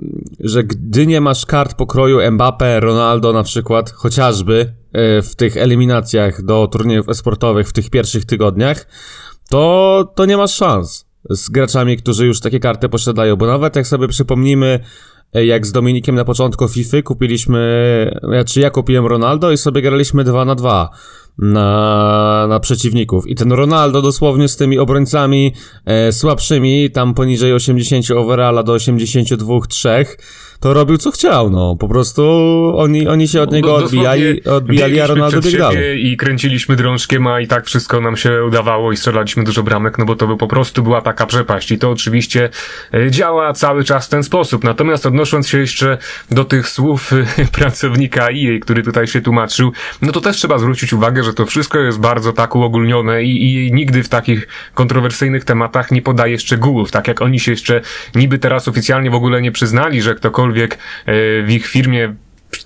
że 0.40 0.64
gdy 0.64 1.06
nie 1.06 1.20
masz 1.20 1.46
kart 1.46 1.74
pokroju 1.74 2.32
Mbappe, 2.32 2.80
Ronaldo 2.80 3.32
na 3.32 3.42
przykład, 3.42 3.90
chociażby 3.90 4.72
e, 4.92 5.22
w 5.22 5.36
tych 5.36 5.56
eliminacjach 5.56 6.44
do 6.44 6.68
turniejów 6.72 7.08
esportowych 7.08 7.68
w 7.68 7.72
tych 7.72 7.90
pierwszych 7.90 8.24
tygodniach, 8.24 8.86
to, 9.50 10.12
to 10.14 10.24
nie 10.24 10.36
masz 10.36 10.54
szans 10.54 11.06
z 11.30 11.50
graczami, 11.50 11.96
którzy 11.96 12.26
już 12.26 12.40
takie 12.40 12.60
karty 12.60 12.88
posiadają, 12.88 13.36
bo 13.36 13.46
nawet 13.46 13.76
jak 13.76 13.86
sobie 13.86 14.08
przypomnimy, 14.08 14.80
jak 15.44 15.66
z 15.66 15.72
Dominikiem 15.72 16.14
na 16.14 16.24
początku 16.24 16.68
FIFA 16.68 17.02
kupiliśmy, 17.02 17.60
znaczy 18.22 18.60
ja 18.60 18.70
kupiłem 18.70 19.06
Ronaldo 19.06 19.52
i 19.52 19.56
sobie 19.56 19.82
graliśmy 19.82 20.24
2 20.24 20.44
na 20.44 20.54
2 20.54 20.90
na, 21.38 22.46
na 22.48 22.60
przeciwników. 22.60 23.28
I 23.28 23.34
ten 23.34 23.52
Ronaldo 23.52 24.02
dosłownie 24.02 24.48
z 24.48 24.56
tymi 24.56 24.78
obrońcami 24.78 25.52
e, 25.84 26.12
słabszymi, 26.12 26.90
tam 26.90 27.14
poniżej 27.14 27.52
80 27.52 28.10
overalla 28.10 28.62
do 28.62 28.74
82-3, 28.74 30.04
to 30.66 30.74
robił 30.74 30.98
co 30.98 31.10
chciał, 31.10 31.50
no. 31.50 31.76
Po 31.76 31.88
prostu 31.88 32.22
oni, 32.76 33.08
oni 33.08 33.28
się 33.28 33.42
od 33.42 33.52
niego 33.52 33.68
No, 33.68 33.74
odbijali, 33.74 34.44
odbijali 34.44 35.00
a 35.00 35.06
Ronaldo 35.06 35.42
siebie 35.42 35.96
I 35.96 36.16
kręciliśmy 36.16 36.76
drążkiem, 36.76 37.26
a 37.26 37.40
i 37.40 37.46
tak 37.46 37.66
wszystko 37.66 38.00
nam 38.00 38.16
się 38.16 38.44
udawało 38.44 38.92
i 38.92 38.96
strzelaliśmy 38.96 39.44
dużo 39.44 39.62
bramek, 39.62 39.98
no 39.98 40.04
bo 40.04 40.16
to 40.16 40.26
by 40.26 40.36
po 40.36 40.46
prostu 40.46 40.82
była 40.82 41.00
taka 41.00 41.26
przepaść. 41.26 41.70
I 41.70 41.78
to 41.78 41.90
oczywiście 41.90 42.48
e, 42.94 43.10
działa 43.10 43.52
cały 43.52 43.84
czas 43.84 44.06
w 44.06 44.08
ten 44.08 44.22
sposób. 44.22 44.64
Natomiast 44.64 45.06
odnosząc 45.06 45.48
się 45.48 45.58
jeszcze 45.58 45.98
do 46.30 46.44
tych 46.44 46.68
słów 46.68 47.12
e, 47.12 47.24
pracownika 47.58 48.28
EA, 48.28 48.60
który 48.60 48.82
tutaj 48.82 49.06
się 49.06 49.20
tłumaczył, 49.20 49.72
no 50.02 50.12
to 50.12 50.20
też 50.20 50.36
trzeba 50.36 50.58
zwrócić 50.58 50.92
uwagę, 50.92 51.24
że 51.24 51.34
to 51.34 51.46
wszystko 51.46 51.78
jest 51.78 52.00
bardzo 52.00 52.32
tak 52.32 52.56
uogólnione 52.56 53.22
i, 53.22 53.66
i 53.66 53.72
nigdy 53.72 54.02
w 54.02 54.08
takich 54.08 54.48
kontrowersyjnych 54.74 55.44
tematach 55.44 55.90
nie 55.90 56.02
podaje 56.02 56.38
szczegółów. 56.38 56.90
Tak 56.90 57.08
jak 57.08 57.22
oni 57.22 57.40
się 57.40 57.50
jeszcze 57.50 57.80
niby 58.14 58.38
teraz 58.38 58.68
oficjalnie 58.68 59.10
w 59.10 59.14
ogóle 59.14 59.42
nie 59.42 59.52
przyznali, 59.52 60.02
że 60.02 60.14
ktokolwiek 60.14 60.55
e, 60.56 61.42
w 61.42 61.50
ich 61.50 61.66
firmie 61.66 62.14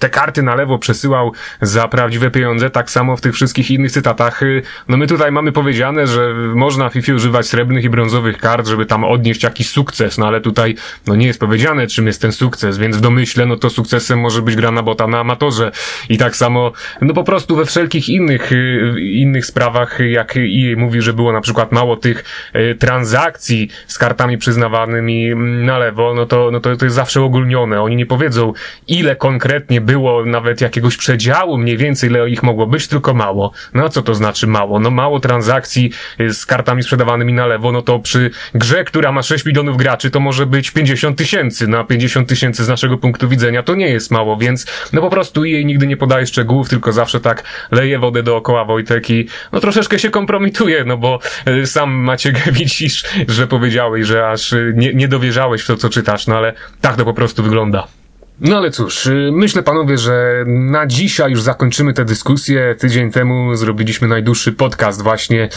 te 0.01 0.11
karty 0.11 0.43
na 0.43 0.55
lewo 0.55 0.79
przesyłał 0.79 1.33
za 1.63 1.89
prawdziwe 1.89 2.31
pieniądze, 2.31 2.71
tak 2.71 2.91
samo 2.91 3.17
w 3.17 3.21
tych 3.21 3.35
wszystkich 3.35 3.71
innych 3.71 3.93
cytatach. 3.93 4.43
y, 4.43 4.63
No 4.89 4.97
my 4.97 5.07
tutaj 5.07 5.33
mamy 5.33 5.53
powiedziane, 5.53 6.07
że 6.07 6.35
można 6.55 6.89
w 6.89 6.93
FIFA 6.93 7.15
używać 7.15 7.47
srebrnych 7.47 7.85
i 7.85 7.91
brązowych 7.91 8.39
kart, 8.39 8.67
żeby 8.67 8.87
tam 8.87 9.05
odnieść 9.05 9.43
jakiś 9.43 9.69
sukces, 9.69 10.19
no 10.19 10.27
ale 10.27 10.41
tutaj 10.41 10.75
no 11.07 11.17
nie 11.17 11.27
jest 11.27 11.41
powiedziane, 11.41 11.87
czym 11.87 12.07
jest 12.07 12.23
ten 12.23 12.33
sukces, 12.33 12.79
więc 12.79 12.97
w 12.97 13.01
domyśle, 13.01 13.47
no 13.47 13.57
to 13.57 13.71
sukcesem 13.71 14.21
może 14.21 14.43
być 14.43 14.57
gra 14.57 14.71
na 14.71 14.83
bota 14.83 15.07
na 15.07 15.19
amatorze. 15.19 15.73
I 16.09 16.19
tak 16.19 16.37
samo, 16.37 16.73
no 17.01 17.15
po 17.15 17.25
prostu 17.25 17.57
we 17.57 17.65
wszelkich 17.65 18.09
innych, 18.09 18.53
y, 18.53 18.95
innych 19.01 19.47
sprawach, 19.47 19.99
jak 20.01 20.37
EA 20.37 20.77
mówi, 20.77 21.03
że 21.03 21.13
było 21.13 21.33
na 21.33 21.41
przykład 21.41 21.73
mało 21.73 21.97
tych 21.97 22.25
y, 22.55 22.75
transakcji 22.75 23.69
z 23.87 23.99
kartami 23.99 24.39
przyznawanymi 24.39 25.27
mm, 25.27 25.67
na 25.67 25.79
lewo, 25.79 26.15
no 26.15 26.27
to, 26.27 26.51
no 26.53 26.61
to, 26.61 26.77
to 26.77 26.85
jest 26.85 26.97
zawsze 26.97 27.23
ogólnione. 27.23 27.83
Oni 27.83 27.97
nie 27.97 28.07
powiedzą, 28.07 28.53
ile 28.89 29.17
konkretnie 29.17 29.81
było 29.91 30.25
nawet 30.25 30.61
jakiegoś 30.61 30.97
przedziału, 30.97 31.59
mniej 31.59 31.77
więcej 31.77 32.11
ile 32.11 32.31
ich 32.31 32.43
mogło 32.43 32.67
być, 32.67 32.89
tylko 32.89 33.15
mało. 33.15 33.53
No 33.75 33.89
co 33.89 34.03
to 34.03 34.15
znaczy 34.15 34.47
mało? 34.47 34.81
No 34.81 34.91
mało 34.91 35.21
transakcji 35.21 35.93
y, 36.21 36.35
z 36.35 36.47
kartami 36.47 36.83
sprzedawanymi 36.83 37.33
na 37.33 37.47
lewo, 37.47 37.73
no 37.73 37.83
to 37.83 37.99
przy 37.99 38.31
grze, 38.55 38.85
która 38.85 39.13
ma 39.13 39.23
6 39.23 39.45
milionów 39.45 39.77
graczy, 39.77 40.11
to 40.11 40.21
może 40.21 40.47
być 40.47 40.71
50 40.71 41.19
tysięcy. 41.19 41.69
Na 41.69 41.85
50 41.85 42.29
tysięcy 42.29 42.65
z 42.65 42.69
naszego 42.69 42.99
punktu 42.99 43.29
widzenia 43.29 43.63
to 43.63 43.75
nie 43.75 43.89
jest 43.89 44.11
mało, 44.11 44.37
więc 44.37 44.67
no 44.93 45.01
po 45.01 45.11
prostu 45.11 45.45
jej 45.45 45.67
nigdy 45.67 45.87
nie 45.87 45.97
podaje 45.97 46.27
szczegółów, 46.27 46.69
tylko 46.69 46.93
zawsze 46.93 47.21
tak 47.21 47.45
leje 47.71 47.99
wodę 47.99 48.23
dookoła 48.23 48.65
Wojtek 48.65 49.11
i 49.11 49.29
no 49.53 49.61
troszeczkę 49.61 49.99
się 49.99 50.11
kompromituje, 50.11 50.85
no 50.85 50.97
bo 50.97 51.19
y, 51.49 51.67
sam 51.67 51.91
Maciek 51.91 52.53
widzisz, 52.61 53.05
że 53.29 53.47
powiedziałeś, 53.47 54.07
że 54.07 54.29
aż 54.29 54.53
y, 54.53 54.73
nie, 54.77 54.95
nie 54.95 55.09
dowierzałeś 55.09 55.63
w 55.63 55.67
to, 55.67 55.77
co 55.77 55.89
czytasz, 55.89 56.27
no 56.27 56.37
ale 56.37 56.53
tak 56.81 56.97
to 56.97 57.05
po 57.05 57.15
prostu 57.15 57.43
wygląda. 57.43 58.00
No 58.41 58.57
ale 58.57 58.71
cóż, 58.71 59.07
y, 59.07 59.31
myślę 59.33 59.63
panowie, 59.63 59.99
że 59.99 60.45
na 60.47 60.87
dzisiaj 60.87 61.31
już 61.31 61.43
zakończymy 61.43 61.93
tę 61.93 62.05
dyskusję. 62.05 62.75
Tydzień 62.79 63.13
temu 63.13 63.55
zrobiliśmy 63.55 64.09
najdłuższy 64.09 64.53
podcast 64.53 65.03
właśnie 65.03 65.49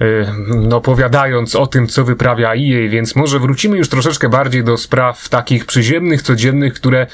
y, 0.00 0.26
no, 0.48 0.76
opowiadając 0.76 1.56
o 1.56 1.66
tym, 1.66 1.86
co 1.86 2.04
wyprawia 2.04 2.48
EA, 2.48 2.88
więc 2.88 3.16
może 3.16 3.38
wrócimy 3.38 3.76
już 3.76 3.88
troszeczkę 3.88 4.28
bardziej 4.28 4.64
do 4.64 4.76
spraw 4.76 5.28
takich 5.28 5.66
przyziemnych, 5.66 6.22
codziennych, 6.22 6.74
które 6.74 7.06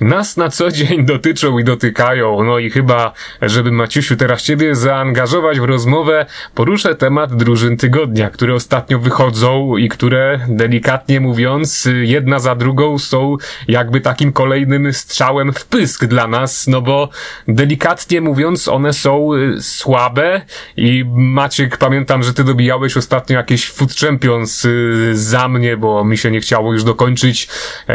nas 0.00 0.36
na 0.36 0.48
co 0.48 0.70
dzień 0.70 1.04
dotyczą 1.04 1.58
i 1.58 1.64
dotykają. 1.64 2.44
No 2.44 2.58
i 2.58 2.70
chyba, 2.70 3.12
żeby 3.42 3.72
Maciusiu 3.72 4.16
teraz 4.16 4.42
ciebie 4.42 4.74
zaangażować 4.74 5.60
w 5.60 5.64
rozmowę, 5.64 6.26
poruszę 6.54 6.94
temat 6.94 7.36
drużyn 7.36 7.76
tygodnia, 7.76 8.30
które 8.30 8.54
ostatnio 8.54 8.98
wychodzą 8.98 9.76
i 9.76 9.88
które, 9.88 10.40
delikatnie 10.48 11.20
mówiąc, 11.20 11.86
y, 11.86 12.06
jedna 12.06 12.38
za 12.38 12.54
drugą 12.54 12.98
są 12.98 13.36
jakby 13.68 14.00
takim 14.00 14.32
kolejnym 14.32 14.69
strzałem 14.92 15.52
w 15.52 15.66
pysk 15.66 16.04
dla 16.04 16.26
nas, 16.26 16.66
no 16.66 16.80
bo 16.82 17.08
delikatnie 17.48 18.20
mówiąc, 18.20 18.68
one 18.68 18.92
są 18.92 19.34
y, 19.34 19.62
słabe 19.62 20.42
i 20.76 21.04
Maciek, 21.08 21.76
pamiętam, 21.76 22.22
że 22.22 22.34
ty 22.34 22.44
dobijałeś 22.44 22.96
ostatnio 22.96 23.36
jakieś 23.36 23.70
Food 23.70 23.94
Champions 23.94 24.64
y, 24.64 25.10
za 25.12 25.48
mnie, 25.48 25.76
bo 25.76 26.04
mi 26.04 26.18
się 26.18 26.30
nie 26.30 26.40
chciało 26.40 26.72
już 26.72 26.84
dokończyć. 26.84 27.48
E, 27.88 27.94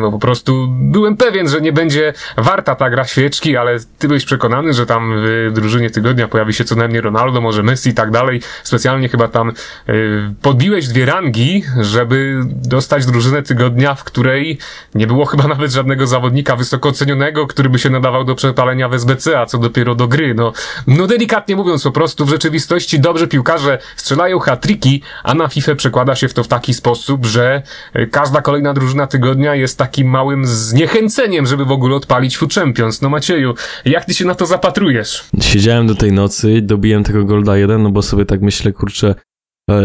No 0.00 0.10
po 0.10 0.18
prostu 0.18 0.68
byłem 0.70 1.16
pewien, 1.16 1.48
że 1.48 1.60
nie 1.60 1.72
będzie 1.72 2.12
warta 2.36 2.74
ta 2.74 2.90
gra 2.90 3.04
świeczki, 3.04 3.56
ale 3.56 3.78
ty 3.98 4.08
byłeś 4.08 4.24
przekonany, 4.24 4.74
że 4.74 4.86
tam 4.86 5.14
w 5.48 5.52
drużynie 5.52 5.90
tygodnia 5.90 6.28
pojawi 6.28 6.54
się 6.54 6.64
co 6.64 6.76
najmniej 6.76 7.00
Ronaldo, 7.00 7.40
może 7.40 7.62
Messi 7.62 7.90
i 7.90 7.94
tak 7.94 8.10
dalej. 8.10 8.40
Specjalnie 8.62 9.08
chyba 9.08 9.28
tam 9.28 9.52
y, 9.88 10.34
podbiłeś 10.42 10.88
dwie 10.88 11.06
rangi, 11.06 11.62
żeby 11.80 12.40
dostać 12.46 13.06
drużynę 13.06 13.42
tygodnia, 13.42 13.94
w 13.94 14.04
której 14.04 14.58
nie 14.94 15.06
było 15.06 15.24
chyba 15.26 15.48
nawet 15.48 15.72
żadnego 15.72 16.06
zawodnika 16.10 16.56
wysoko 16.56 16.88
ocenionego, 16.88 17.46
który 17.46 17.68
by 17.68 17.78
się 17.78 17.90
nadawał 17.90 18.24
do 18.24 18.34
przepalenia 18.34 18.88
w 18.88 18.94
SBC, 18.94 19.40
a 19.40 19.46
co 19.46 19.58
dopiero 19.58 19.94
do 19.94 20.08
gry. 20.08 20.34
No, 20.34 20.52
no 20.86 21.06
delikatnie 21.06 21.56
mówiąc, 21.56 21.82
po 21.82 21.92
prostu 21.92 22.24
w 22.26 22.30
rzeczywistości 22.30 23.00
dobrze 23.00 23.26
piłkarze 23.26 23.78
strzelają 23.96 24.38
hat-tricki, 24.38 25.00
a 25.24 25.34
na 25.34 25.48
FIFA 25.48 25.74
przekłada 25.74 26.16
się 26.16 26.28
w 26.28 26.34
to 26.34 26.44
w 26.44 26.48
taki 26.48 26.74
sposób, 26.74 27.26
że 27.26 27.62
y, 27.96 28.06
każda 28.06 28.42
kolejna 28.42 28.74
drużyna 28.74 29.06
tygodnia 29.06 29.54
jest 29.54 29.78
takim 29.78 30.08
małym 30.08 30.46
zniechęceniem, 30.46 31.46
żeby 31.46 31.64
w 31.64 31.72
ogóle 31.72 31.96
odpalić 31.96 32.36
Food 32.38 32.54
Champions. 32.54 33.02
No 33.02 33.08
Macieju, 33.08 33.54
jak 33.84 34.04
ty 34.04 34.14
się 34.14 34.24
na 34.24 34.34
to 34.34 34.46
zapatrujesz? 34.46 35.24
Siedziałem 35.40 35.86
do 35.86 35.94
tej 35.94 36.12
nocy, 36.12 36.60
dobiłem 36.62 37.04
tego 37.04 37.24
Golda 37.24 37.56
1, 37.56 37.82
no 37.82 37.90
bo 37.90 38.02
sobie 38.02 38.24
tak 38.24 38.40
myślę, 38.40 38.72
kurczę, 38.72 39.08
e, 39.08 39.14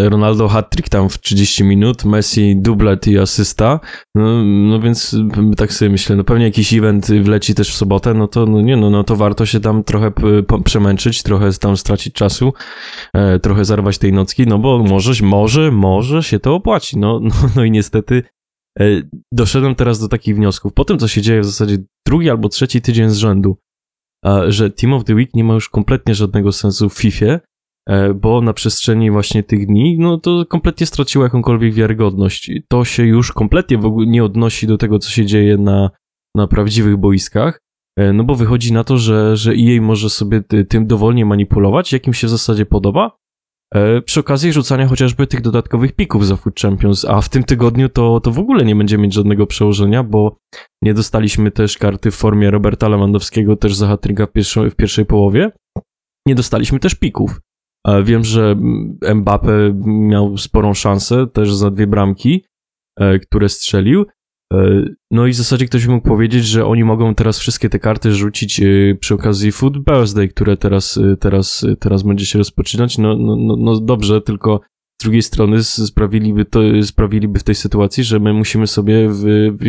Ronaldo 0.09 0.47
hat-trick 0.47 0.89
tam 0.89 1.09
w 1.09 1.19
30 1.19 1.63
minut, 1.63 2.05
Messi 2.05 2.55
dublet 2.57 3.07
i 3.07 3.19
asysta, 3.19 3.79
no, 4.15 4.43
no 4.43 4.79
więc 4.79 5.15
tak 5.57 5.73
sobie 5.73 5.91
myślę, 5.91 6.15
no 6.15 6.23
pewnie 6.23 6.45
jakiś 6.45 6.73
event 6.73 7.07
wleci 7.07 7.55
też 7.55 7.69
w 7.69 7.75
sobotę, 7.75 8.13
no 8.13 8.27
to 8.27 8.45
no 8.45 8.61
nie 8.61 8.77
no, 8.77 8.89
no 8.89 9.03
to 9.03 9.15
warto 9.15 9.45
się 9.45 9.59
tam 9.59 9.83
trochę 9.83 10.11
przemęczyć, 10.63 11.23
trochę 11.23 11.51
tam 11.53 11.77
stracić 11.77 12.13
czasu, 12.13 12.53
e, 13.13 13.39
trochę 13.39 13.65
zarwać 13.65 13.97
tej 13.97 14.13
nocki, 14.13 14.47
no 14.47 14.59
bo 14.59 14.83
może, 14.83 15.25
może, 15.25 15.71
może 15.71 16.23
się 16.23 16.39
to 16.39 16.55
opłaci, 16.55 16.99
no, 16.99 17.19
no, 17.23 17.31
no 17.55 17.63
i 17.63 17.71
niestety 17.71 18.23
e, 18.79 18.85
doszedłem 19.31 19.75
teraz 19.75 19.99
do 19.99 20.07
takich 20.07 20.35
wniosków, 20.35 20.73
po 20.73 20.85
tym 20.85 20.99
co 20.99 21.07
się 21.07 21.21
dzieje 21.21 21.41
w 21.41 21.45
zasadzie 21.45 21.77
drugi 22.07 22.29
albo 22.29 22.49
trzeci 22.49 22.81
tydzień 22.81 23.09
z 23.09 23.17
rzędu, 23.17 23.57
a, 24.23 24.41
że 24.47 24.69
Team 24.69 24.93
of 24.93 25.03
the 25.03 25.15
Week 25.15 25.33
nie 25.33 25.43
ma 25.43 25.53
już 25.53 25.69
kompletnie 25.69 26.15
żadnego 26.15 26.51
sensu 26.51 26.89
w 26.89 26.93
FIFA, 26.93 27.25
e, 27.25 27.54
bo 28.15 28.41
na 28.41 28.53
przestrzeni 28.53 29.11
właśnie 29.11 29.43
tych 29.43 29.67
dni, 29.67 29.97
no 29.99 30.17
to 30.17 30.45
kompletnie 30.45 30.85
straciło 30.87 31.23
jakąkolwiek 31.23 31.73
wiarygodność. 31.73 32.51
To 32.67 32.85
się 32.85 33.03
już 33.05 33.31
kompletnie 33.31 33.77
w 33.77 33.85
ogóle 33.85 34.07
nie 34.07 34.23
odnosi 34.23 34.67
do 34.67 34.77
tego, 34.77 34.99
co 34.99 35.09
się 35.09 35.25
dzieje 35.25 35.57
na, 35.57 35.89
na 36.35 36.47
prawdziwych 36.47 36.97
boiskach, 36.97 37.61
e, 37.99 38.13
no 38.13 38.23
bo 38.23 38.35
wychodzi 38.35 38.73
na 38.73 38.83
to, 38.83 38.97
że, 38.97 39.37
że 39.37 39.51
EA 39.51 39.81
może 39.81 40.09
sobie 40.09 40.41
ty- 40.41 40.65
tym 40.65 40.87
dowolnie 40.87 41.25
manipulować, 41.25 41.93
jakim 41.93 42.13
się 42.13 42.27
w 42.27 42.29
zasadzie 42.29 42.65
podoba, 42.65 43.17
e, 43.75 44.01
przy 44.01 44.19
okazji 44.19 44.53
rzucania 44.53 44.87
chociażby 44.87 45.27
tych 45.27 45.41
dodatkowych 45.41 45.95
pików 45.95 46.25
za 46.27 46.35
Food 46.35 46.59
Champions, 46.59 47.05
a 47.05 47.21
w 47.21 47.29
tym 47.29 47.43
tygodniu 47.43 47.89
to, 47.89 48.19
to 48.19 48.31
w 48.31 48.39
ogóle 48.39 48.65
nie 48.65 48.75
będzie 48.75 48.97
mieć 48.97 49.13
żadnego 49.13 49.47
przełożenia, 49.47 50.03
bo 50.03 50.37
nie 50.83 50.93
dostaliśmy 50.93 51.51
też 51.51 51.77
karty 51.77 52.11
w 52.11 52.15
formie 52.15 52.51
Roberta 52.51 52.87
Lewandowskiego 52.87 53.55
też 53.55 53.75
za 53.75 53.87
hatryka 53.87 54.27
w, 54.27 54.31
w 54.71 54.75
pierwszej 54.75 55.05
połowie. 55.05 55.51
Nie 56.27 56.35
dostaliśmy 56.35 56.79
też 56.79 56.95
pików. 56.95 57.39
Wiem, 58.03 58.23
że 58.23 58.55
Mbappe 59.15 59.73
miał 59.85 60.37
sporą 60.37 60.73
szansę 60.73 61.27
też 61.27 61.53
za 61.53 61.71
dwie 61.71 61.87
bramki, 61.87 62.45
e, 62.99 63.19
które 63.19 63.49
strzelił. 63.49 64.05
E, 64.53 64.85
No 65.11 65.27
i 65.27 65.31
w 65.31 65.35
zasadzie 65.35 65.65
ktoś 65.65 65.87
mógł 65.87 66.07
powiedzieć, 66.07 66.45
że 66.45 66.65
oni 66.65 66.83
mogą 66.83 67.15
teraz 67.15 67.39
wszystkie 67.39 67.69
te 67.69 67.79
karty 67.79 68.11
rzucić 68.11 68.59
e, 68.59 68.65
przy 68.99 69.13
okazji 69.13 69.51
Food 69.51 69.77
Birthday, 69.77 70.27
które 70.27 70.57
teraz, 70.57 70.99
teraz, 71.19 71.65
teraz 71.79 72.03
będzie 72.03 72.25
się 72.25 72.37
rozpoczynać. 72.39 72.97
No, 72.97 73.17
no, 73.17 73.35
no, 73.35 73.55
no 73.55 73.79
dobrze, 73.79 74.21
tylko 74.21 74.59
z 75.01 75.03
drugiej 75.03 75.21
strony 75.21 75.63
sprawiliby 75.63 76.45
to, 76.45 76.59
sprawiliby 76.83 77.39
w 77.39 77.43
tej 77.43 77.55
sytuacji, 77.55 78.03
że 78.03 78.19
my 78.19 78.33
musimy 78.33 78.67
sobie, 78.67 79.09
w, 79.09 79.23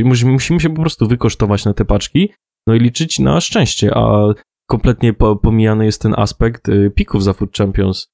musimy- 0.05 0.33
musimy 0.33 0.61
się 0.61 0.69
po 0.75 0.81
prostu 0.83 1.07
wykosztować 1.09 1.65
na 1.65 1.75
te 1.75 1.85
paczki, 1.85 2.29
no 2.67 2.75
i 2.75 2.81
liczyć 2.81 3.19
na 3.19 3.41
szczęście, 3.41 3.91
a 3.95 4.35
kompletnie 4.67 5.13
po, 5.13 5.37
pomijany 5.37 5.85
jest 5.85 6.03
ten 6.03 6.15
aspekt 6.17 6.69
y, 6.69 6.91
pików 6.95 7.25
za 7.25 7.33
Food 7.33 7.57
Champions, 7.57 8.13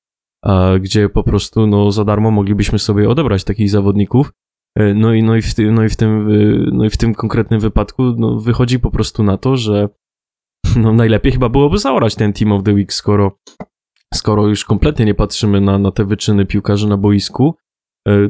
gdzie 0.81 1.09
po 1.09 1.23
prostu 1.23 1.67
no, 1.67 1.91
za 1.91 2.05
darmo 2.05 2.31
moglibyśmy 2.31 2.79
sobie 2.79 3.09
odebrać 3.09 3.45
takich 3.45 3.71
zawodników. 3.71 4.33
E, 4.79 4.95
No 4.95 5.15
i, 5.15 5.23
no 5.23 5.37
i, 5.37 5.43
w, 5.43 5.59
no, 5.59 5.85
i 5.85 5.89
w, 5.89 5.97
tym, 5.97 6.31
y, 6.31 6.71
no 6.73 6.85
i 6.85 6.91
w 6.91 6.97
tym 6.97 7.15
konkretnym 7.15 7.61
wypadku 7.61 8.03
no, 8.03 8.41
wychodzi 8.41 8.79
po 8.79 8.91
prostu 8.91 9.23
na 9.23 9.39
to, 9.39 9.57
że 9.57 9.89
no, 10.77 10.93
najlepiej 10.93 11.33
chyba 11.33 11.49
byłoby 11.49 11.79
zaorać 11.79 12.15
ten 12.15 12.33
Team 12.33 12.53
of 12.53 12.63
the 12.63 12.73
Week, 12.73 12.93
skoro, 12.93 13.39
skoro 14.15 14.47
już 14.47 14.65
kompletnie 14.65 15.05
nie 15.05 15.15
patrzymy 15.15 15.61
na, 15.61 15.79
na 15.79 15.91
te 15.91 16.05
wyczyny 16.05 16.47
piłkarzy 16.47 16.89
na 16.89 16.97
boisku, 16.97 17.57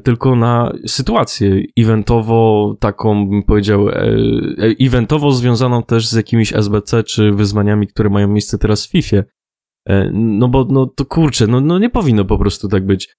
tylko 0.04 0.36
na 0.36 0.72
sytuację 0.86 1.62
eventowo 1.78 2.76
taką, 2.80 3.28
bym 3.28 3.42
powiedział, 3.42 3.88
e, 3.88 3.92
e, 3.92 4.06
eventowo 4.80 5.32
związaną 5.32 5.82
też 5.82 6.08
z 6.08 6.12
jakimiś 6.12 6.52
SBC 6.52 7.04
czy 7.04 7.32
wyzwaniami, 7.32 7.86
które 7.86 8.10
mają 8.10 8.28
miejsce 8.28 8.58
teraz 8.58 8.86
w 8.86 8.90
FIFA. 8.90 9.16
E, 9.88 10.10
No 10.12 10.48
bo, 10.48 10.66
no 10.70 10.86
to 10.86 11.04
kurczę, 11.04 11.46
no, 11.46 11.60
no 11.60 11.78
nie 11.78 11.90
powinno 11.90 12.24
po 12.24 12.38
prostu 12.38 12.68
tak 12.68 12.86
być. 12.86 13.14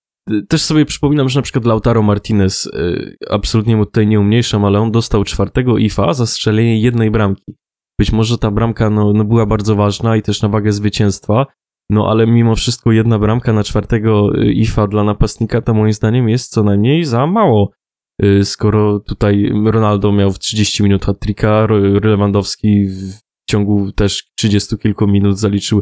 Też 0.50 0.62
sobie 0.62 0.86
przypominam, 0.86 1.30
że 1.30 1.40
na 1.40 1.44
przykład 1.44 1.66
Lautaro 1.66 2.04
Martinez, 2.04 2.72
absolutnie 3.30 3.78
mu 3.78 3.86
tutaj 3.86 4.08
nie 4.08 4.20
umniejszam, 4.20 4.66
ale 4.66 4.80
on 4.80 4.92
dostał 4.92 5.24
czwartego 5.24 5.78
IFA 5.78 6.14
za 6.14 6.26
strzelenie 6.26 6.82
jednej 6.82 7.12
bramki. 7.12 7.56
Być 8.00 8.12
może 8.12 8.38
ta 8.38 8.52
bramka 8.52 8.90
no, 8.90 9.14
no 9.14 9.24
była 9.24 9.46
bardzo 9.46 9.76
ważna 9.76 10.18
i 10.18 10.22
też 10.22 10.42
na 10.42 10.50
wagę 10.50 10.72
zwycięstwa, 10.72 11.46
no 11.90 12.10
ale 12.10 12.28
mimo 12.28 12.56
wszystko 12.56 12.92
jedna 12.92 13.20
bramka 13.20 13.54
na 13.54 13.64
czwartego 13.64 14.32
y, 14.36 14.54
IFA 14.54 14.88
dla 14.88 15.04
napastnika 15.04 15.62
to 15.62 15.74
moim 15.74 15.94
zdaniem 15.94 16.30
jest 16.30 16.52
co 16.52 16.64
najmniej 16.64 17.04
za 17.04 17.28
mało. 17.28 17.72
Y, 18.24 18.46
Skoro 18.46 19.00
tutaj 19.00 19.52
Ronaldo 19.66 20.12
miał 20.12 20.32
w 20.32 20.40
30 20.40 20.84
minut 20.84 21.06
hat-tricka, 21.06 21.68
Lewandowski 22.04 22.86
w 22.86 23.20
ciągu 23.50 23.92
też 23.92 24.24
30 24.36 24.78
kilku 24.78 25.08
minut 25.08 25.40
zaliczył 25.40 25.82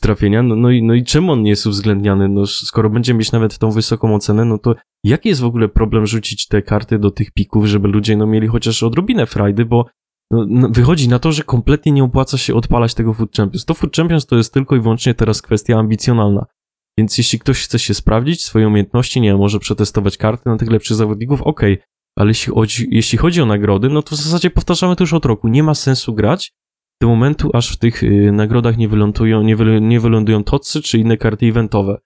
trafienia, 0.00 0.42
no, 0.42 0.56
no, 0.56 0.70
i, 0.70 0.82
no 0.82 0.94
i 0.94 1.04
czemu 1.04 1.32
on 1.32 1.42
nie 1.42 1.50
jest 1.50 1.66
uwzględniany? 1.66 2.28
No, 2.28 2.46
skoro 2.46 2.90
będzie 2.90 3.14
mieć 3.14 3.32
nawet 3.32 3.58
tą 3.58 3.70
wysoką 3.70 4.14
ocenę, 4.14 4.44
no 4.44 4.58
to 4.58 4.74
jaki 5.04 5.28
jest 5.28 5.40
w 5.40 5.44
ogóle 5.44 5.68
problem 5.68 6.06
rzucić 6.06 6.48
te 6.48 6.62
karty 6.62 6.98
do 6.98 7.10
tych 7.10 7.32
pików, 7.32 7.66
żeby 7.66 7.88
ludzie 7.88 8.16
no, 8.16 8.26
mieli 8.26 8.48
chociaż 8.48 8.82
odrobinę 8.82 9.26
frajdy, 9.26 9.64
bo 9.64 9.86
no, 10.30 10.46
no, 10.48 10.68
wychodzi 10.68 11.08
na 11.08 11.18
to, 11.18 11.32
że 11.32 11.42
kompletnie 11.42 11.92
nie 11.92 12.04
opłaca 12.04 12.38
się 12.38 12.54
odpalać 12.54 12.94
tego 12.94 13.14
Food 13.14 13.36
Champions. 13.36 13.64
To 13.64 13.74
Food 13.74 13.96
Champions 13.96 14.26
to 14.26 14.36
jest 14.36 14.54
tylko 14.54 14.76
i 14.76 14.80
wyłącznie 14.80 15.14
teraz 15.14 15.42
kwestia 15.42 15.78
ambicjonalna. 15.78 16.46
Więc 16.98 17.18
jeśli 17.18 17.38
ktoś 17.38 17.64
chce 17.64 17.78
się 17.78 17.94
sprawdzić, 17.94 18.44
swoje 18.44 18.68
umiejętności, 18.68 19.20
nie 19.20 19.36
może 19.36 19.58
przetestować 19.58 20.16
karty 20.16 20.48
na 20.48 20.56
tych 20.56 20.70
lepszych 20.70 20.96
zawodników, 20.96 21.42
okej, 21.42 21.78
ale 22.18 22.30
jeśli 22.30 22.52
chodzi, 22.52 22.88
jeśli 22.90 23.18
chodzi 23.18 23.42
o 23.42 23.46
nagrody, 23.46 23.88
no 23.88 24.02
to 24.02 24.16
w 24.16 24.18
zasadzie 24.18 24.50
powtarzamy 24.50 24.96
to 24.96 25.02
już 25.02 25.12
od 25.12 25.24
roku. 25.24 25.48
Nie 25.48 25.62
ma 25.62 25.74
sensu 25.74 26.14
grać 26.14 26.52
do 27.02 27.08
momentu, 27.08 27.50
aż 27.52 27.72
w 27.72 27.78
tych 27.78 28.02
y, 28.02 28.32
nagrodach 28.32 28.76
nie 28.76 28.88
wylądują, 28.88 29.42
nie, 29.42 29.56
nie 29.80 30.00
wylądują 30.00 30.44
tocy 30.44 30.82
czy 30.82 30.98
inne 30.98 31.16
karty 31.16 31.46
eventowe. 31.46 31.98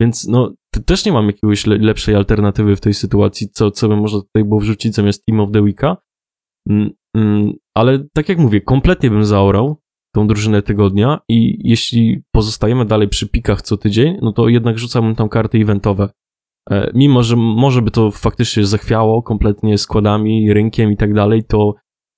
Więc 0.00 0.28
no, 0.28 0.54
też 0.86 1.04
nie 1.04 1.12
mam 1.12 1.26
jakiegoś 1.26 1.66
le, 1.66 1.78
lepszej 1.78 2.14
alternatywy 2.14 2.76
w 2.76 2.80
tej 2.80 2.94
sytuacji, 2.94 3.48
co, 3.48 3.70
co 3.70 3.88
by 3.88 3.96
można 3.96 4.20
tutaj 4.20 4.44
było 4.44 4.60
wrzucić 4.60 4.94
zamiast 4.94 5.24
Team 5.24 5.40
of 5.40 5.50
the 5.52 5.62
Weeka. 5.62 5.96
Mm, 7.16 7.52
ale 7.74 8.06
tak 8.14 8.28
jak 8.28 8.38
mówię, 8.38 8.60
kompletnie 8.60 9.10
bym 9.10 9.24
zaorał 9.24 9.76
tą 10.14 10.26
drużynę 10.26 10.62
tygodnia 10.62 11.20
i 11.28 11.68
jeśli 11.68 12.22
pozostajemy 12.32 12.84
dalej 12.84 13.08
przy 13.08 13.28
pikach 13.28 13.62
co 13.62 13.76
tydzień, 13.76 14.18
no 14.22 14.32
to 14.32 14.48
jednak 14.48 14.78
rzucałbym 14.78 15.14
tam 15.14 15.28
karty 15.28 15.58
eventowe. 15.58 16.08
E, 16.70 16.90
mimo, 16.94 17.22
że 17.22 17.36
może 17.36 17.82
by 17.82 17.90
to 17.90 18.10
faktycznie 18.10 18.66
zachwiało 18.66 19.22
kompletnie 19.22 19.78
składami, 19.78 20.52
rynkiem 20.52 20.92
i 20.92 20.96
tak 20.96 21.14
dalej, 21.14 21.44
to 21.44 21.74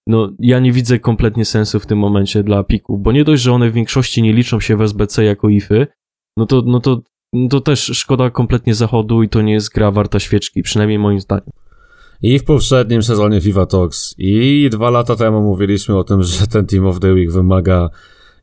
no 0.06 0.30
ja 0.38 0.58
nie 0.58 0.72
widzę 0.72 0.98
kompletnie 0.98 1.44
sensu 1.44 1.80
w 1.80 1.86
tym 1.86 1.98
momencie 1.98 2.42
dla 2.42 2.64
pików, 2.64 3.02
bo 3.02 3.12
nie 3.12 3.24
dość, 3.24 3.42
że 3.42 3.52
one 3.52 3.70
w 3.70 3.74
większości 3.74 4.22
nie 4.22 4.32
liczą 4.32 4.60
się 4.60 4.76
w 4.76 4.82
SBC 4.82 5.24
jako 5.24 5.48
ify, 5.48 5.86
no 6.36 6.46
to, 6.46 6.62
no 6.66 6.80
to, 6.80 7.00
no 7.32 7.48
to 7.48 7.60
też 7.60 7.80
szkoda 7.94 8.30
kompletnie 8.30 8.74
zachodu 8.74 9.22
i 9.22 9.28
to 9.28 9.42
nie 9.42 9.52
jest 9.52 9.74
gra 9.74 9.90
warta 9.90 10.18
świeczki, 10.18 10.62
przynajmniej 10.62 10.98
moim 10.98 11.20
zdaniem. 11.20 11.50
I 12.22 12.38
w 12.38 12.44
poprzednim 12.44 13.02
sezonie 13.02 13.40
FIFA 13.40 13.66
Talks. 13.66 14.14
I 14.18 14.68
dwa 14.72 14.90
lata 14.90 15.16
temu 15.16 15.42
mówiliśmy 15.42 15.98
o 15.98 16.04
tym, 16.04 16.22
że 16.22 16.46
ten 16.46 16.66
Team 16.66 16.86
of 16.86 17.00
the 17.00 17.12
Week 17.12 17.32
wymaga 17.32 17.90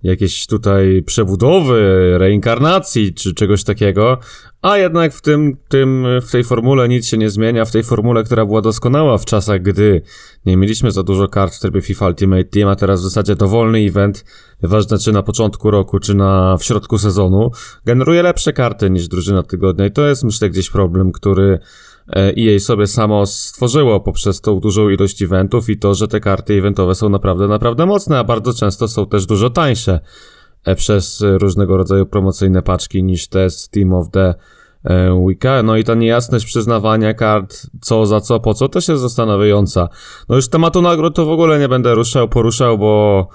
jakiejś 0.04 0.48
tutaj 0.48 1.04
przebudowy, 1.06 2.14
reinkarnacji 2.18 3.14
czy 3.14 3.34
czegoś 3.34 3.64
takiego, 3.64 4.18
a 4.62 4.78
jednak 4.78 5.14
w 5.14 5.22
tym, 5.22 5.58
tym, 5.68 6.06
w 6.22 6.32
tej 6.32 6.44
formule 6.44 6.90
nic 6.90 7.06
się 7.08 7.18
nie 7.18 7.30
zmienia, 7.30 7.66
w 7.66 7.72
tej 7.72 7.84
formule, 7.84 8.24
która 8.24 8.46
była 8.46 8.62
doskonała 8.62 9.18
w 9.18 9.26
czasach, 9.26 9.62
gdy 9.62 10.02
nie 10.46 10.58
mieliśmy 10.58 10.92
za 10.92 11.04
dużo 11.04 11.28
kart 11.28 11.56
w 11.56 11.60
trybie 11.60 11.82
FIFA 11.82 12.08
Ultimate 12.08 12.44
Team, 12.44 12.70
a 12.70 12.76
teraz 12.76 13.02
w 13.02 13.04
zasadzie 13.04 13.36
dowolny 13.36 13.80
event, 13.80 14.26
nieważne 14.64 14.98
czy 14.98 15.12
na 15.12 15.24
początku 15.24 15.72
roku, 15.72 16.00
czy 16.00 16.14
na 16.14 16.58
w 16.58 16.64
środku 16.64 16.98
sezonu, 16.98 17.52
generuje 17.86 18.24
lepsze 18.24 18.54
karty 18.54 18.90
niż 18.90 19.08
drużyna 19.08 19.44
tygodnia. 19.44 19.86
I 19.86 19.92
to 19.92 20.08
jest 20.08 20.24
myślę 20.24 20.50
gdzieś 20.50 20.70
problem, 20.70 21.12
który 21.12 21.60
e, 22.10 22.34
EA 22.38 22.60
sobie 22.60 22.88
samo 22.88 23.26
stworzyło 23.26 24.00
poprzez 24.00 24.42
tą 24.42 24.60
dużą 24.60 24.90
ilość 24.90 25.22
eventów 25.22 25.70
i 25.70 25.78
to, 25.78 25.94
że 25.94 26.08
te 26.08 26.20
karty 26.20 26.54
eventowe 26.54 26.96
są 26.96 27.10
naprawdę, 27.10 27.48
naprawdę 27.48 27.86
mocne, 27.86 28.20
a 28.20 28.24
bardzo 28.24 28.54
często 28.54 28.88
są 28.88 29.06
też 29.06 29.26
dużo 29.26 29.50
tańsze 29.50 30.00
e, 30.66 30.76
przez 30.76 31.24
różnego 31.38 31.78
rodzaju 31.78 32.06
promocyjne 32.06 32.62
paczki 32.62 33.04
niż 33.04 33.28
te 33.28 33.50
z 33.50 33.70
Team 33.70 33.94
of 33.94 34.10
the 34.12 34.34
e, 34.84 35.26
Weeka. 35.26 35.64
No 35.64 35.78
i 35.78 35.84
ta 35.84 35.96
niejasność 35.96 36.46
przyznawania 36.46 37.14
kart, 37.14 37.68
co 37.82 38.06
za 38.06 38.22
co, 38.22 38.40
po 38.40 38.54
co, 38.54 38.70
też 38.70 38.88
jest 38.88 39.02
zastanawiająca. 39.02 39.90
No 40.30 40.36
już 40.36 40.50
tematu 40.50 40.82
nagród 40.82 41.16
to 41.16 41.26
w 41.26 41.30
ogóle 41.30 41.60
nie 41.60 41.70
będę 41.70 41.96
ruszał, 41.96 42.30
poruszał, 42.30 42.78
bo 42.78 43.28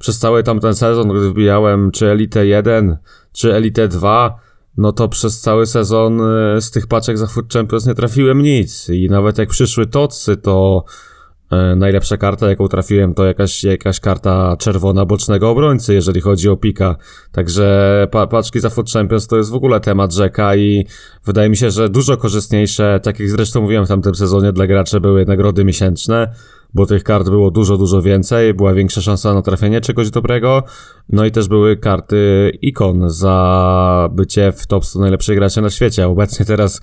przez 0.00 0.18
cały 0.18 0.42
tamten 0.42 0.74
sezon, 0.74 1.08
gdy 1.08 1.30
wbijałem 1.30 1.90
czy 1.90 2.06
Elite 2.06 2.46
1, 2.46 2.96
czy 3.32 3.54
Elite 3.54 3.88
2, 3.88 4.49
no 4.80 4.92
to 4.92 5.08
przez 5.08 5.40
cały 5.40 5.66
sezon 5.66 6.20
e, 6.20 6.60
z 6.60 6.70
tych 6.70 6.86
paczek 6.86 7.18
za 7.18 7.26
Food 7.26 7.52
Champions 7.52 7.86
nie 7.86 7.94
trafiłem 7.94 8.42
nic. 8.42 8.88
I 8.88 9.08
nawet 9.10 9.38
jak 9.38 9.48
przyszły 9.48 9.86
tocy, 9.86 10.36
to 10.36 10.84
najlepsza 11.76 12.16
karta, 12.16 12.48
jaką 12.48 12.68
trafiłem, 12.68 13.14
to 13.14 13.24
jakaś, 13.24 13.64
jakaś 13.64 14.00
karta 14.00 14.56
czerwona 14.58 15.06
bocznego 15.06 15.50
obrońcy, 15.50 15.94
jeżeli 15.94 16.20
chodzi 16.20 16.48
o 16.48 16.56
pika. 16.56 16.96
Także 17.32 18.06
pa, 18.10 18.26
paczki 18.26 18.60
za 18.60 18.70
Food 18.70 18.90
Champions 18.90 19.26
to 19.26 19.36
jest 19.36 19.50
w 19.50 19.54
ogóle 19.54 19.80
temat 19.80 20.12
rzeka 20.12 20.56
i 20.56 20.86
wydaje 21.24 21.48
mi 21.48 21.56
się, 21.56 21.70
że 21.70 21.88
dużo 21.88 22.16
korzystniejsze, 22.16 23.00
tak 23.02 23.20
jak 23.20 23.30
zresztą 23.30 23.60
mówiłem 23.60 23.86
w 23.86 23.88
tamtym 23.88 24.14
sezonie, 24.14 24.52
dla 24.52 24.66
graczy 24.66 25.00
były 25.00 25.26
nagrody 25.26 25.64
miesięczne, 25.64 26.32
bo 26.74 26.86
tych 26.86 27.04
kart 27.04 27.28
było 27.28 27.50
dużo, 27.50 27.76
dużo 27.76 28.02
więcej, 28.02 28.54
była 28.54 28.74
większa 28.74 29.00
szansa 29.00 29.34
na 29.34 29.42
trafienie 29.42 29.80
czegoś 29.80 30.10
dobrego, 30.10 30.62
no 31.08 31.24
i 31.24 31.30
też 31.30 31.48
były 31.48 31.76
karty 31.76 32.50
ikon 32.62 33.10
za 33.10 34.08
bycie 34.12 34.52
w 34.52 34.66
top 34.66 34.84
100 34.84 35.00
najlepszych 35.00 35.36
graczy 35.36 35.60
na 35.60 35.70
świecie. 35.70 36.08
Obecnie 36.08 36.46
teraz 36.46 36.80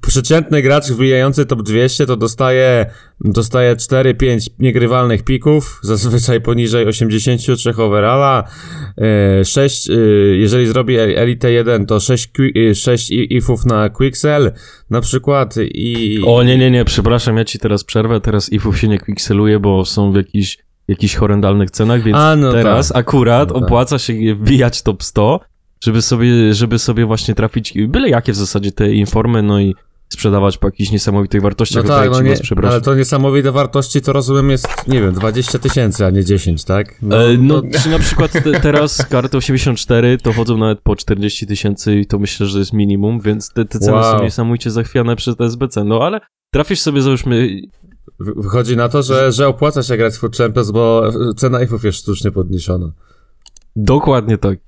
przeciętny 0.00 0.62
gracz 0.62 0.90
wbijający 0.90 1.46
top 1.46 1.62
200 1.62 2.06
to 2.06 2.16
dostaje, 2.16 2.86
dostaje 3.20 3.76
4-5 3.76 4.46
niegrywalnych 4.58 5.22
pików, 5.22 5.80
zazwyczaj 5.82 6.40
poniżej 6.40 6.86
83 6.86 7.82
overalla, 7.82 8.44
e, 9.40 9.44
6, 9.44 9.90
e, 9.90 9.94
jeżeli 10.36 10.66
zrobi 10.66 10.96
Elite 10.98 11.52
1 11.52 11.86
to 11.86 12.00
6, 12.00 12.28
qui- 12.38 12.70
e, 12.70 12.74
6 12.74 13.10
i- 13.10 13.36
ifów 13.36 13.66
na 13.66 13.88
Quixel 13.88 14.52
na 14.90 15.00
przykład 15.00 15.54
i... 15.74 16.20
O 16.26 16.42
nie, 16.42 16.58
nie, 16.58 16.70
nie, 16.70 16.84
przepraszam, 16.84 17.36
ja 17.36 17.44
ci 17.44 17.58
teraz 17.58 17.84
przerwę, 17.84 18.20
teraz 18.20 18.52
ifów 18.52 18.78
się 18.80 18.88
nie 18.88 18.98
kwikseluje, 18.98 19.60
bo 19.60 19.84
są 19.84 20.12
w 20.12 20.16
jakichś, 20.16 20.58
jakichś 20.88 21.14
horrendalnych 21.14 21.70
cenach, 21.70 22.02
więc 22.02 22.18
A, 22.18 22.36
no 22.36 22.52
teraz 22.52 22.88
tak. 22.88 22.96
akurat 22.96 23.48
No 23.48 23.54
tak. 23.54 23.62
opłaca 23.64 23.98
się 23.98 24.34
wbijać 24.34 24.82
top 24.82 25.02
100, 25.02 25.40
żeby 25.80 26.02
sobie, 26.02 26.54
żeby 26.54 26.78
sobie 26.78 27.06
właśnie 27.06 27.34
trafić 27.34 27.74
byle 27.88 28.08
jakie 28.08 28.32
w 28.32 28.36
zasadzie 28.36 28.72
te 28.72 28.92
informy, 28.92 29.42
no 29.42 29.60
i 29.60 29.74
sprzedawać 30.08 30.58
po 30.58 30.66
jakichś 30.66 30.90
niesamowitych 30.90 31.40
No 31.40 31.42
wartościach. 31.42 31.82
tak, 31.86 31.90
Tutaj 32.04 32.10
no 32.10 32.20
nie, 32.20 32.36
was 32.56 32.72
ale 32.72 32.80
to 32.80 32.94
niesamowite 32.94 33.52
wartości, 33.52 34.00
to 34.00 34.12
rozumiem 34.12 34.50
jest, 34.50 34.68
nie 34.88 35.00
wiem, 35.00 35.12
20 35.12 35.58
tysięcy, 35.58 36.06
a 36.06 36.10
nie 36.10 36.24
10, 36.24 36.64
tak? 36.64 36.94
No, 37.02 37.24
e, 37.24 37.38
no, 37.38 37.62
czy 37.82 37.88
na 37.90 37.98
przykład 37.98 38.32
te, 38.32 38.60
teraz 38.60 39.06
karty 39.06 39.36
84 39.36 40.18
to 40.18 40.32
chodzą 40.32 40.56
nawet 40.58 40.80
po 40.80 40.96
40 40.96 41.46
tysięcy 41.46 41.96
i 41.96 42.06
to 42.06 42.18
myślę, 42.18 42.46
że 42.46 42.58
jest 42.58 42.72
minimum, 42.72 43.20
więc 43.20 43.52
te, 43.52 43.64
te 43.64 43.78
ceny 43.78 43.96
Wow. 43.96 44.18
są 44.18 44.22
niesamowicie 44.22 44.70
zachwiane 44.70 45.16
przez 45.16 45.40
SBC. 45.40 45.84
No 45.84 46.00
ale 46.02 46.20
trafisz 46.50 46.80
sobie, 46.80 47.02
załóżmy, 47.02 47.60
Wy- 48.20 48.32
Wychodzi 48.36 48.76
na 48.76 48.88
to, 48.88 49.02
że, 49.02 49.32
że 49.32 49.48
opłaca 49.48 49.82
się 49.82 49.96
grać 49.96 50.14
w 50.14 50.18
Food 50.18 50.36
Champions, 50.36 50.70
bo 50.70 51.02
cena 51.36 51.62
ifów 51.62 51.84
jest 51.84 51.98
sztucznie 51.98 52.30
podniesiona. 52.30 52.92
dokładnie 53.76 54.38
tak. 54.38 54.58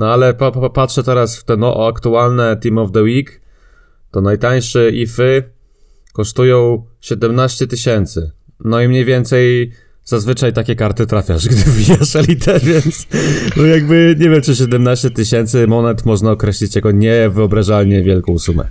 No 0.00 0.12
ale 0.12 0.34
pa, 0.34 0.50
pa, 0.50 0.70
patrzę 0.70 1.02
teraz 1.02 1.36
w 1.36 1.44
te 1.44 1.56
no, 1.56 1.86
aktualne 1.88 2.56
Team 2.56 2.78
of 2.78 2.92
the 2.92 3.02
Week, 3.02 3.40
to 4.10 4.20
najtańsze 4.20 4.90
ify 4.90 5.42
kosztują 6.12 6.84
17 7.00 7.66
tysięcy. 7.66 8.30
No 8.64 8.80
i 8.80 8.88
mniej 8.88 9.04
więcej 9.04 9.72
zazwyczaj 10.04 10.52
takie 10.52 10.76
karty 10.76 11.06
trafiasz, 11.06 11.48
gdy 11.48 11.56
wbijasz 11.56 12.16
elitę, 12.16 12.60
więc 12.60 13.06
no 13.56 13.62
jakby 13.62 14.16
nie 14.18 14.30
wiem, 14.30 14.42
czy 14.42 14.56
17 14.56 15.10
tysięcy 15.10 15.66
monet 15.66 16.06
można 16.06 16.30
określić 16.30 16.76
jako 16.76 16.90
niewyobrażalnie 16.90 18.02
wielką 18.02 18.38
sumę. 18.38 18.64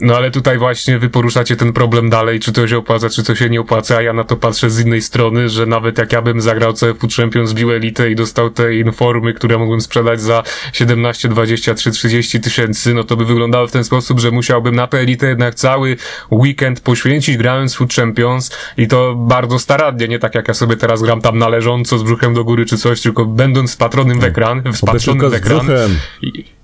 No 0.00 0.16
ale 0.16 0.30
tutaj 0.30 0.58
właśnie 0.58 0.98
wy 0.98 1.10
poruszacie 1.10 1.56
ten 1.56 1.72
problem 1.72 2.10
dalej, 2.10 2.40
czy 2.40 2.52
to 2.52 2.68
się 2.68 2.78
opłaca, 2.78 3.10
czy 3.10 3.24
to 3.24 3.34
się 3.34 3.50
nie 3.50 3.60
opłaca, 3.60 3.96
a 3.96 4.02
ja 4.02 4.12
na 4.12 4.24
to 4.24 4.36
patrzę 4.36 4.70
z 4.70 4.80
innej 4.80 5.02
strony, 5.02 5.48
że 5.48 5.66
nawet 5.66 5.98
jak 5.98 6.12
ja 6.12 6.22
bym 6.22 6.40
zagrał 6.40 6.72
CFU 6.72 7.08
Champions, 7.16 7.52
bił 7.52 7.72
elitę 7.72 8.10
i 8.10 8.16
dostał 8.16 8.50
te 8.50 8.74
informy, 8.74 9.34
które 9.34 9.58
mógłbym 9.58 9.80
sprzedać 9.80 10.20
za 10.20 10.42
17, 10.72 11.28
23, 11.28 11.90
30 11.90 12.40
tysięcy, 12.40 12.94
no 12.94 13.04
to 13.04 13.16
by 13.16 13.24
wyglądało 13.24 13.66
w 13.66 13.72
ten 13.72 13.84
sposób, 13.84 14.20
że 14.20 14.30
musiałbym 14.30 14.74
na 14.74 14.86
tę 14.86 14.98
elitę 14.98 15.28
jednak 15.28 15.54
cały 15.54 15.96
weekend 16.30 16.80
poświęcić 16.80 17.36
grając 17.36 17.74
Food 17.74 17.94
Champions 17.94 18.50
i 18.76 18.88
to 18.88 19.14
bardzo 19.14 19.58
starannie, 19.58 20.08
nie 20.08 20.18
tak 20.18 20.34
jak 20.34 20.48
ja 20.48 20.54
sobie 20.54 20.76
teraz 20.76 21.02
gram 21.02 21.20
tam 21.20 21.38
należąco 21.38 21.98
z 21.98 22.02
brzuchem 22.02 22.34
do 22.34 22.44
góry 22.44 22.66
czy 22.66 22.78
coś, 22.78 23.00
tylko 23.00 23.24
będąc 23.24 23.76
patronym 23.76 24.20
w 24.20 24.24
ekran, 24.24 24.62
wpatrzonym 24.72 25.30
w 25.30 25.34
ekran. 25.34 25.66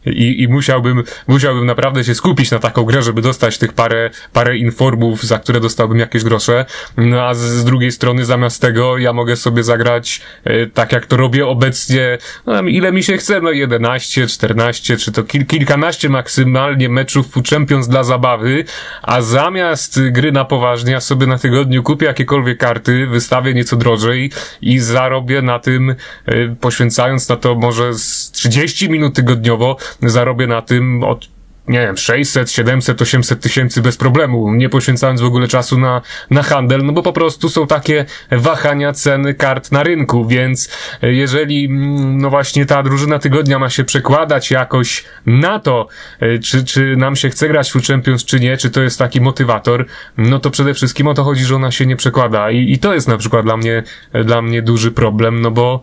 I, 0.06 0.42
i, 0.42 0.48
musiałbym, 0.48 1.02
musiałbym 1.26 1.66
naprawdę 1.66 2.04
się 2.04 2.14
skupić 2.14 2.50
na 2.50 2.58
taką 2.58 2.84
grę, 2.84 3.02
żeby 3.02 3.22
dostać 3.22 3.58
tych 3.58 3.72
parę, 3.72 4.10
parę 4.32 4.56
informów, 4.56 5.24
za 5.24 5.38
które 5.38 5.60
dostałbym 5.60 5.98
jakieś 5.98 6.24
grosze. 6.24 6.64
No 6.96 7.22
a 7.22 7.34
z, 7.34 7.38
z 7.38 7.64
drugiej 7.64 7.92
strony 7.92 8.24
zamiast 8.24 8.62
tego 8.62 8.98
ja 8.98 9.12
mogę 9.12 9.36
sobie 9.36 9.64
zagrać 9.64 10.20
e, 10.44 10.66
tak 10.66 10.92
jak 10.92 11.06
to 11.06 11.16
robię 11.16 11.46
obecnie, 11.46 12.18
no, 12.46 12.62
ile 12.62 12.92
mi 12.92 13.02
się 13.02 13.16
chce, 13.16 13.40
no 13.40 13.50
11, 13.50 14.26
14, 14.26 14.96
czy 14.96 15.12
to 15.12 15.24
kil, 15.24 15.46
kilkanaście 15.46 16.08
maksymalnie 16.08 16.88
meczów 16.88 17.30
Food 17.30 17.48
Champions 17.48 17.88
dla 17.88 18.04
zabawy, 18.04 18.64
a 19.02 19.20
zamiast 19.20 20.00
gry 20.10 20.32
na 20.32 20.44
poważnie 20.44 20.92
ja 20.92 21.00
sobie 21.00 21.26
na 21.26 21.38
tygodniu 21.38 21.82
kupię 21.82 22.06
jakiekolwiek 22.06 22.58
karty, 22.58 23.06
wystawię 23.06 23.54
nieco 23.54 23.76
drożej 23.76 24.30
i 24.62 24.78
zarobię 24.78 25.42
na 25.42 25.58
tym, 25.58 25.90
e, 26.26 26.48
poświęcając 26.60 27.28
na 27.28 27.36
to 27.36 27.54
może 27.54 27.94
z 27.94 28.30
30 28.30 28.90
minut 28.90 29.14
tygodniowo, 29.14 29.76
zarobię 30.02 30.46
na 30.46 30.62
tym 30.62 31.02
od 31.02 31.36
nie 31.68 31.80
wiem, 31.80 31.96
600, 31.96 32.50
700, 32.50 33.02
800 33.02 33.40
tysięcy 33.40 33.82
bez 33.82 33.96
problemu, 33.96 34.54
nie 34.54 34.68
poświęcając 34.68 35.20
w 35.20 35.24
ogóle 35.24 35.48
czasu 35.48 35.78
na, 35.78 36.02
na 36.30 36.42
handel, 36.42 36.84
no 36.84 36.92
bo 36.92 37.02
po 37.02 37.12
prostu 37.12 37.48
są 37.48 37.66
takie 37.66 38.04
wahania 38.30 38.92
ceny 38.92 39.34
kart 39.34 39.72
na 39.72 39.82
rynku, 39.82 40.26
więc 40.26 40.70
jeżeli, 41.02 41.64
mm, 41.64 42.18
no 42.18 42.30
właśnie 42.30 42.66
ta 42.66 42.82
drużyna 42.82 43.18
tygodnia 43.18 43.58
ma 43.58 43.70
się 43.70 43.84
przekładać 43.84 44.50
jakoś 44.50 45.04
na 45.26 45.58
to, 45.58 45.88
e, 46.20 46.38
czy, 46.38 46.64
czy 46.64 46.96
nam 46.96 47.16
się 47.16 47.30
chce 47.30 47.48
grać 47.48 47.70
w 47.70 47.86
Champions, 47.86 48.24
czy 48.24 48.40
nie, 48.40 48.56
czy 48.56 48.70
to 48.70 48.82
jest 48.82 48.98
taki 48.98 49.20
motywator, 49.20 49.86
no 50.16 50.38
to 50.38 50.50
przede 50.50 50.74
wszystkim 50.74 51.08
o 51.08 51.14
to 51.14 51.24
chodzi, 51.24 51.44
że 51.44 51.56
ona 51.56 51.70
się 51.70 51.86
nie 51.86 51.96
przekłada. 51.96 52.50
I, 52.50 52.72
i 52.72 52.78
to 52.78 52.94
jest 52.94 53.08
na 53.08 53.16
przykład 53.16 53.44
dla 53.44 53.56
mnie, 53.56 53.82
dla 54.24 54.42
mnie 54.42 54.62
duży 54.62 54.90
problem, 54.90 55.40
no 55.40 55.50
bo 55.50 55.82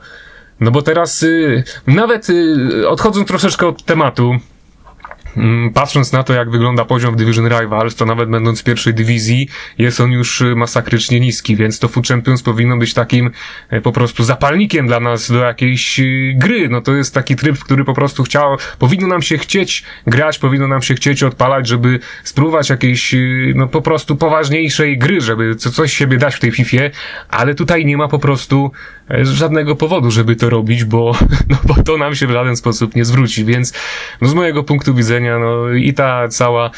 no 0.60 0.72
bo 0.72 0.82
teraz 0.82 1.24
y, 1.24 1.64
nawet 1.88 2.30
y, 2.30 2.90
odchodząc 2.90 3.28
troszeczkę 3.28 3.68
od 3.68 3.84
tematu, 3.84 4.36
mm, 5.38 5.74
patrząc 5.74 6.12
na 6.12 6.24
to, 6.24 6.34
jak 6.34 6.50
wygląda 6.50 6.86
poziom 6.86 7.14
w 7.14 7.18
Division 7.18 7.48
Rivals, 7.48 7.96
to 7.96 8.06
nawet 8.06 8.30
będąc 8.30 8.62
w 8.62 8.64
pierwszej 8.64 8.94
dywizji, 8.94 9.48
jest 9.78 10.02
on 10.02 10.12
już 10.12 10.42
y, 10.42 10.56
masakrycznie 10.56 11.20
niski, 11.20 11.56
więc 11.56 11.80
to 11.80 11.88
Food 11.88 12.08
Champions 12.08 12.44
powinno 12.44 12.78
być 12.78 12.94
takim 12.94 13.32
e, 13.70 13.82
po 13.82 13.92
prostu 13.92 14.24
zapalnikiem 14.24 14.88
dla 14.88 15.00
nas 15.00 15.32
do 15.32 15.40
jakiejś 15.40 16.00
y, 16.00 16.34
gry. 16.38 16.70
No 16.70 16.82
to 16.82 16.96
jest 16.96 17.14
taki 17.14 17.36
tryb, 17.36 17.58
w 17.58 17.64
który 17.64 17.86
po 17.86 17.94
prostu 17.94 18.24
chciało, 18.24 18.58
powinno 18.80 19.08
nam 19.08 19.22
się 19.22 19.38
chcieć 19.38 19.84
grać, 20.08 20.40
powinno 20.40 20.68
nam 20.68 20.82
się 20.82 20.96
chcieć 20.96 21.24
odpalać, 21.24 21.68
żeby 21.68 22.00
spróbować 22.24 22.70
jakiejś, 22.70 23.14
y, 23.14 23.54
no 23.56 23.68
po 23.68 23.82
prostu 23.82 24.16
poważniejszej 24.16 24.98
gry, 24.98 25.22
żeby 25.22 25.56
co, 25.56 25.72
coś 25.72 25.94
siebie 25.94 26.18
dać 26.18 26.36
w 26.36 26.40
tej 26.40 26.52
Fifie, 26.52 26.92
ale 27.30 27.56
tutaj 27.56 27.86
nie 27.86 27.98
ma 27.98 28.08
po 28.08 28.20
prostu 28.20 28.72
żadnego 29.22 29.76
powodu, 29.76 30.12
żeby 30.12 30.36
to 30.36 30.50
robić, 30.50 30.84
bo, 30.84 31.16
no 31.50 31.58
bo 31.64 31.84
to 31.84 31.98
nam 31.98 32.16
się 32.16 32.28
w 32.28 32.32
żaden 32.32 32.56
sposób 32.56 32.96
nie 32.96 33.06
zwróci, 33.06 33.46
więc 33.46 33.74
no 34.22 34.28
z 34.28 34.34
mojego 34.34 34.64
punktu 34.64 34.96
widzenia, 34.96 35.40
no 35.40 35.70
i 35.70 35.94
ta 35.94 36.28
cała 36.28 36.72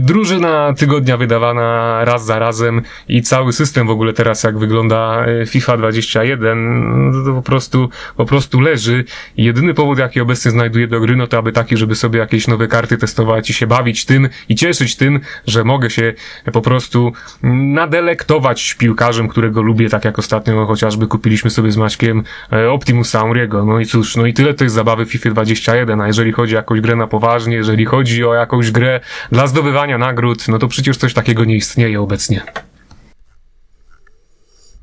drużyna 0.00 0.74
tygodnia 0.74 1.16
wydawana 1.16 1.98
raz 2.04 2.24
za 2.24 2.38
razem 2.38 2.82
i 3.08 3.22
cały 3.22 3.52
system 3.52 3.86
w 3.86 3.90
ogóle 3.90 4.12
teraz 4.12 4.44
jak 4.44 4.58
wygląda 4.58 5.26
y, 5.42 5.46
FIFA 5.46 5.76
21, 5.76 7.12
no 7.12 7.24
to 7.24 7.34
po 7.34 7.42
prostu, 7.42 7.90
po 8.16 8.24
prostu 8.24 8.60
leży. 8.60 9.04
Jedyny 9.36 9.74
powód, 9.74 9.98
jaki 9.98 10.20
obecnie 10.20 10.50
znajduję 10.50 10.86
do 10.86 11.00
gry, 11.00 11.16
no 11.16 11.26
to 11.26 11.38
aby 11.38 11.52
taki, 11.52 11.76
żeby 11.76 11.94
sobie 11.94 12.20
jakieś 12.20 12.48
nowe 12.48 12.68
karty 12.68 12.98
testować 12.98 13.50
i 13.50 13.52
się 13.52 13.66
bawić 13.66 14.04
tym 14.04 14.28
i 14.48 14.54
cieszyć 14.54 14.96
tym, 14.96 15.20
że 15.46 15.64
mogę 15.64 15.90
się 15.90 16.14
po 16.52 16.60
prostu 16.60 17.12
nadelektować 17.42 18.74
piłkarzem, 18.74 19.28
którego 19.28 19.62
lubię, 19.62 19.88
tak 19.88 20.04
jak 20.04 20.18
ostatnio 20.18 20.66
chociażby 20.66 21.06
kupiliśmy 21.06 21.50
sobie 21.50 21.72
z 21.72 21.76
Maćkiem 21.76 22.24
Optimusa 22.70 23.20
Auriego. 23.20 23.64
No 23.64 23.80
i 23.80 23.86
cóż, 23.86 24.16
no 24.16 24.26
i 24.26 24.34
tyle 24.34 24.54
to 24.54 24.64
jest 24.64 24.74
zabawy 24.74 25.06
FIFA 25.06 25.30
21, 25.30 26.00
a 26.00 26.06
jeżeli 26.06 26.32
chodzi 26.32 26.54
o 26.54 26.58
jakąś 26.58 26.80
grę 26.80 26.96
na 26.96 27.06
poważnie, 27.06 27.56
jeżeli 27.56 27.84
chodzi 27.84 28.24
o 28.24 28.34
jakąś 28.34 28.70
grę 28.70 29.00
dla 29.32 29.46
zdobywania 29.60 29.98
nagród, 29.98 30.48
no 30.48 30.58
to 30.58 30.68
przecież 30.68 30.96
coś 30.96 31.14
takiego 31.14 31.44
nie 31.44 31.56
istnieje 31.56 32.00
obecnie. 32.00 32.42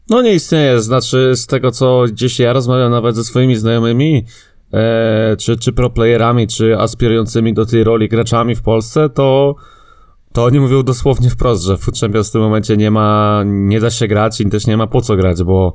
No 0.10 0.22
nie 0.22 0.34
istnieje, 0.34 0.82
znaczy 0.82 1.32
z 1.36 1.48
tego 1.48 1.72
co 1.72 2.04
gdzieś 2.12 2.40
ja 2.40 2.54
rozmawiam 2.54 2.92
nawet 2.92 3.16
ze 3.16 3.24
swoimi 3.24 3.56
znajomymi, 3.56 4.26
e, 4.74 5.36
czy, 5.40 5.58
czy 5.58 5.74
proplayerami, 5.74 6.48
czy 6.48 6.78
aspirującymi 6.78 7.54
do 7.54 7.66
tej 7.66 7.84
roli 7.84 8.10
graczami 8.10 8.56
w 8.56 8.62
Polsce, 8.62 9.10
to, 9.10 9.56
to 10.34 10.46
oni 10.46 10.60
mówią 10.60 10.84
dosłownie 10.84 11.30
wprost, 11.30 11.64
że 11.64 11.78
Food 11.78 12.00
Champions 12.00 12.30
w 12.30 12.32
tym 12.32 12.42
momencie 12.42 12.78
nie 12.78 12.92
ma, 12.92 13.42
nie 13.46 13.80
da 13.80 13.90
się 13.90 14.08
grać 14.08 14.42
i 14.42 14.50
też 14.50 14.68
nie 14.68 14.78
ma 14.78 14.88
po 14.88 15.02
co 15.02 15.16
grać, 15.16 15.44
bo 15.44 15.74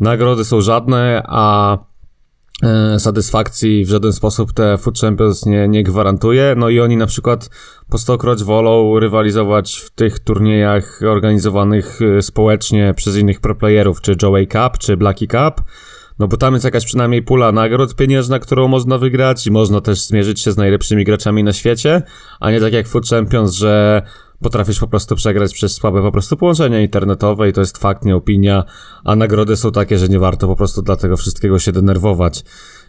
nagrody 0.00 0.44
są 0.44 0.60
żadne, 0.60 1.22
a 1.26 1.78
satysfakcji 2.98 3.84
w 3.84 3.88
żaden 3.88 4.12
sposób 4.12 4.52
te 4.52 4.78
Food 4.78 4.98
Champions 4.98 5.46
nie, 5.46 5.68
nie 5.68 5.82
gwarantuje. 5.82 6.54
No 6.56 6.68
i 6.68 6.80
oni 6.80 6.96
na 6.96 7.06
przykład 7.06 7.50
po 7.90 7.98
stokroć 7.98 8.44
wolą 8.44 8.98
rywalizować 8.98 9.76
w 9.76 9.90
tych 9.90 10.18
turniejach 10.18 11.00
organizowanych 11.10 11.98
e, 12.02 12.22
społecznie 12.22 12.94
przez 12.96 13.16
innych 13.16 13.40
proplayerów, 13.40 14.00
czy 14.00 14.16
Joey 14.22 14.46
Cup, 14.46 14.78
czy 14.78 14.96
Blacky 14.96 15.26
Cup. 15.26 15.60
No 16.18 16.28
bo 16.28 16.36
tam 16.36 16.52
jest 16.52 16.64
jakaś 16.64 16.84
przynajmniej 16.84 17.22
pula 17.22 17.52
nagród 17.52 17.94
pieniężna, 17.94 18.38
którą 18.38 18.68
można 18.68 18.98
wygrać 18.98 19.46
i 19.46 19.50
można 19.50 19.80
też 19.80 20.00
zmierzyć 20.00 20.40
się 20.40 20.52
z 20.52 20.56
najlepszymi 20.56 21.04
graczami 21.04 21.44
na 21.44 21.52
świecie, 21.52 22.02
a 22.40 22.50
nie 22.50 22.60
tak 22.60 22.72
jak 22.72 22.88
Food 22.88 23.08
Champions, 23.08 23.52
że 23.52 24.02
potrafisz 24.42 24.80
po 24.80 24.88
prostu 24.88 25.16
przegrać 25.16 25.54
przez 25.54 25.72
słabe 25.72 26.02
po 26.02 26.12
prostu 26.12 26.36
połączenia 26.36 26.80
internetowe 26.80 27.48
i 27.48 27.52
to 27.52 27.60
jest 27.60 27.78
fakt, 27.78 28.04
nie 28.04 28.16
opinia, 28.16 28.64
a 29.04 29.16
nagrody 29.16 29.56
są 29.56 29.72
takie, 29.72 29.98
że 29.98 30.08
nie 30.08 30.18
warto 30.18 30.46
po 30.46 30.56
prostu 30.56 30.82
dla 30.82 30.96
tego 30.96 31.16
wszystkiego 31.16 31.58
się 31.58 31.72
denerwować. 31.72 32.44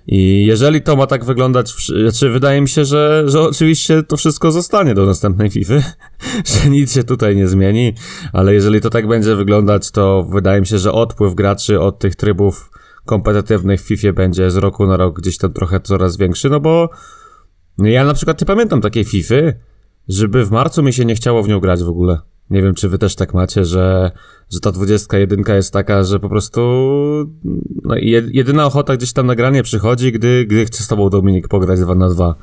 I 0.08 0.46
jeżeli 0.46 0.82
to 0.82 0.96
ma 0.96 1.08
tak 1.08 1.26
wyglądać, 1.26 1.74
w- 1.74 1.86
znaczy 1.86 2.30
wydaje 2.30 2.62
mi 2.62 2.70
się, 2.70 2.86
że, 2.86 3.24
że 3.28 3.42
oczywiście 3.42 4.04
to 4.04 4.18
wszystko 4.18 4.52
zostanie 4.52 4.96
do 4.96 5.06
następnej 5.06 5.50
FIFA, 5.50 5.74
że 6.64 6.70
nic 6.70 6.94
się 6.94 7.04
tutaj 7.04 7.36
nie 7.36 7.48
zmieni, 7.48 7.94
ale 8.34 8.54
jeżeli 8.54 8.82
to 8.82 8.90
tak 8.90 9.08
będzie 9.08 9.36
wyglądać, 9.36 9.92
to 9.92 10.24
wydaje 10.24 10.62
mi 10.62 10.68
się, 10.68 10.78
że 10.78 10.92
odpływ 10.92 11.36
graczy 11.36 11.80
od 11.80 12.00
tych 12.00 12.16
trybów 12.16 12.72
kompetytywnych 13.06 13.82
w 13.82 13.88
FIFA 13.88 14.14
będzie 14.14 14.52
z 14.52 14.58
roku 14.58 14.88
na 14.88 14.98
rok 14.98 15.20
gdzieś 15.20 15.38
tam 15.38 15.54
trochę 15.54 15.80
coraz 15.80 16.18
większy, 16.18 16.50
no 16.50 16.60
bo 16.60 16.90
ja 17.78 18.06
na 18.06 18.14
przykład 18.14 18.42
nie 18.42 18.48
pamiętam 18.48 18.82
takiej 18.82 19.04
FIFA, 19.04 19.36
żeby 20.10 20.46
w 20.46 20.52
marcu 20.52 20.84
mi 20.84 20.94
się 20.94 21.06
nie 21.06 21.16
chciało 21.16 21.44
w 21.44 21.48
nią 21.48 21.60
grać 21.60 21.84
w 21.84 21.90
ogóle. 21.90 22.20
Nie 22.50 22.62
wiem, 22.62 22.76
czy 22.76 22.90
wy 22.90 22.98
też 22.98 23.16
tak 23.16 23.34
macie, 23.34 23.66
że, 23.66 24.12
że 24.50 24.60
ta 24.60 24.72
21 24.72 25.44
jest 25.56 25.74
taka, 25.74 26.04
że 26.04 26.20
po 26.20 26.30
prostu 26.30 26.62
no, 27.84 27.96
jed- 27.96 28.30
jedyna 28.32 28.66
ochota 28.66 28.98
gdzieś 28.98 29.14
tam 29.14 29.28
na 29.28 29.36
granie 29.36 29.64
przychodzi, 29.64 30.12
gdy, 30.12 30.46
gdy 30.46 30.66
chce 30.66 30.84
z 30.84 30.88
tobą 30.88 31.10
Dominik 31.10 31.48
pograć 31.48 31.80
2 31.80 31.96
na 31.96 32.10
2 32.10 32.36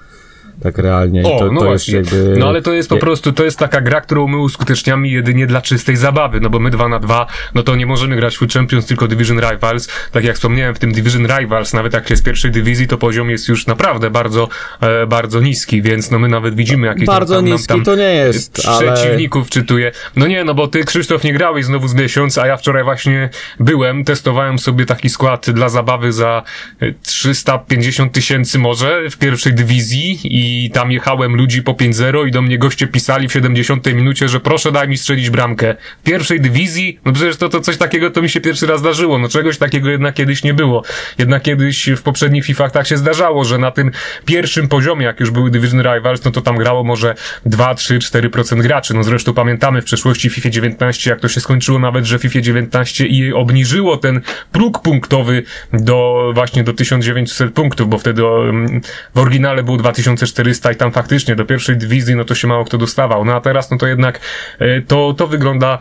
Tak 0.63 0.79
realnie. 0.79 1.23
O, 1.23 1.39
to, 1.39 1.53
no 1.53 1.61
to 1.61 1.67
właśnie. 1.67 1.95
jakby... 1.95 2.35
No 2.39 2.49
ale 2.49 2.63
to 2.63 2.73
jest 2.73 2.89
po 2.89 2.97
prostu, 2.97 3.33
to 3.33 3.45
jest 3.45 3.59
taka 3.59 3.81
gra, 3.81 4.01
którą 4.01 4.29
my 4.29 4.39
uskuteczniamy 4.39 5.09
jedynie 5.09 5.47
dla 5.47 5.63
czystej 5.63 5.97
zabawy, 5.97 6.41
no 6.41 6.51
bo 6.51 6.59
my 6.59 6.71
2 6.71 6.89
na 6.89 6.99
2 6.99 7.27
no 7.55 7.63
to 7.63 7.77
nie 7.77 7.87
możemy 7.87 8.17
grać 8.17 8.37
w 8.37 8.53
Champions, 8.53 8.87
tylko 8.87 9.09
Division 9.09 9.41
Rivals. 9.41 9.89
Tak 10.13 10.25
jak 10.25 10.37
wspomniałem, 10.37 10.75
w 10.75 10.79
tym 10.79 10.93
Division 10.93 11.27
Rivals, 11.39 11.73
nawet 11.73 11.93
jak 11.93 12.09
się 12.09 12.17
z 12.17 12.23
pierwszej 12.23 12.51
dywizji, 12.51 12.87
to 12.87 12.99
poziom 12.99 13.31
jest 13.31 13.49
już 13.49 13.67
naprawdę 13.67 14.11
bardzo, 14.11 14.49
e, 14.81 15.07
bardzo 15.07 15.41
niski, 15.41 15.83
więc 15.83 16.11
no 16.11 16.19
my 16.19 16.29
nawet 16.29 16.55
widzimy 16.55 16.87
jakieś 16.87 17.07
Bardzo 17.07 17.35
tam, 17.35 17.45
tam, 17.45 17.53
niski 17.53 17.69
tam, 17.69 17.85
to 17.85 17.97
nie 17.97 18.15
jest, 18.15 18.63
ale... 18.67 18.93
przeciwników 18.93 19.51
czytuję. 19.51 19.93
No 20.17 20.27
nie, 20.27 20.45
no 20.45 20.55
bo 20.55 20.69
ty, 20.69 20.85
Krzysztof, 20.85 21.25
nie 21.25 21.33
grałeś 21.33 21.65
znowu 21.65 21.89
z 21.89 21.95
miesiąc, 21.95 22.39
a 22.39 22.47
ja 22.47 22.57
wczoraj 22.57 22.85
właśnie 22.85 23.31
byłem, 23.61 24.05
testowałem 24.05 24.59
sobie 24.59 24.87
taki 24.87 25.09
skład 25.09 25.51
dla 25.51 25.69
zabawy 25.69 26.13
za 26.13 26.43
e, 26.81 26.93
350 27.03 28.13
tysięcy 28.13 28.59
może 28.59 29.11
w 29.11 29.17
pierwszej 29.17 29.55
dywizji 29.55 30.19
i 30.25 30.46
tam 30.75 30.93
jechałem 30.93 31.37
ludzi 31.37 31.63
po 31.63 31.73
5-0 31.73 32.29
i 32.29 32.31
do 32.31 32.43
mnie 32.43 32.59
goście 32.59 32.87
pisali 32.87 33.29
w 33.29 33.33
70 33.33 33.87
minucie, 33.87 34.29
że 34.29 34.41
proszę 34.41 34.73
daj 34.73 34.89
mi 34.89 34.99
strzelić 34.99 35.31
bramkę. 35.31 35.75
W 36.01 36.03
pierwszej 36.03 36.41
dywizji? 36.41 37.01
No 37.05 37.13
przecież 37.13 37.37
to, 37.37 37.49
to 37.49 37.61
coś 37.61 37.77
takiego 37.77 38.11
to 38.11 38.23
mi 38.23 38.29
się 38.29 38.41
pierwszy 38.41 38.67
raz 38.67 38.81
zdarzyło. 38.81 39.19
No 39.19 39.29
czegoś 39.29 39.59
takiego 39.59 39.91
jednak 39.91 40.15
kiedyś 40.15 40.43
nie 40.43 40.55
było. 40.55 40.83
Jednak 41.19 41.43
kiedyś 41.43 41.91
w 41.97 42.03
poprzednich 42.03 42.45
FIFAch 42.45 42.73
tak 42.73 42.87
się 42.87 42.97
zdarzało, 42.97 43.45
że 43.45 43.59
na 43.59 43.71
tym 43.71 43.91
pierwszym 44.25 44.69
poziomie, 44.69 45.07
jak 45.07 45.21
już 45.21 45.31
były 45.31 45.51
Division 45.51 45.83
Rivals, 45.83 46.25
no 46.25 46.31
to 46.31 46.41
tam 46.41 46.57
grało 46.57 46.85
może 46.85 47.15
2, 47.47 47.75
3, 47.75 47.99
4% 47.99 48.63
graczy. 48.63 48.95
No 48.95 49.05
zresztą 49.05 49.35
pamiętamy 49.35 49.83
w 49.83 49.85
przeszłości 49.85 50.31
FIFA 50.31 50.51
19, 50.51 51.11
jak 51.11 51.21
to 51.21 51.29
się 51.29 51.41
skończyło 51.41 51.79
nawet, 51.79 52.05
że 52.05 52.19
FIFA 52.19 52.41
19 52.41 53.07
i 53.07 53.33
obniżyło 53.33 53.97
ten 53.97 54.21
próg 54.53 54.83
punktowy 54.83 55.43
do 55.73 56.31
właśnie 56.35 56.65
do 56.65 56.73
1900 56.73 57.55
punktów, 57.55 57.89
bo 57.89 57.99
wtedy 57.99 58.23
mm, 58.23 58.81
w 59.15 59.19
oryginale 59.19 59.63
był 59.63 59.77
2400 59.77 60.36
400 60.37 60.73
i 60.73 60.77
tam 60.77 60.93
faktycznie 60.93 61.37
do 61.37 61.45
pierwszej 61.45 61.77
dywizji 61.77 62.15
no 62.17 62.25
to 62.25 62.35
się 62.35 62.49
mało 62.49 62.65
kto 62.65 62.79
dostawał. 62.79 63.25
No 63.25 63.35
a 63.35 63.41
teraz 63.41 63.71
no 63.71 63.79
to 63.79 63.87
jednak 63.87 64.21
e, 64.59 64.81
to, 64.81 65.15
to 65.15 65.27
wygląda 65.27 65.79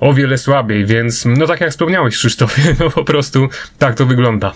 o 0.00 0.14
wiele 0.14 0.38
słabiej, 0.38 0.86
więc 0.86 1.24
no 1.24 1.46
tak 1.46 1.60
jak 1.60 1.70
wspomniałeś 1.70 2.16
Krzysztofie, 2.16 2.62
no 2.80 2.90
po 2.90 3.04
prostu 3.04 3.48
tak 3.78 3.94
to 3.94 4.06
wygląda. 4.06 4.52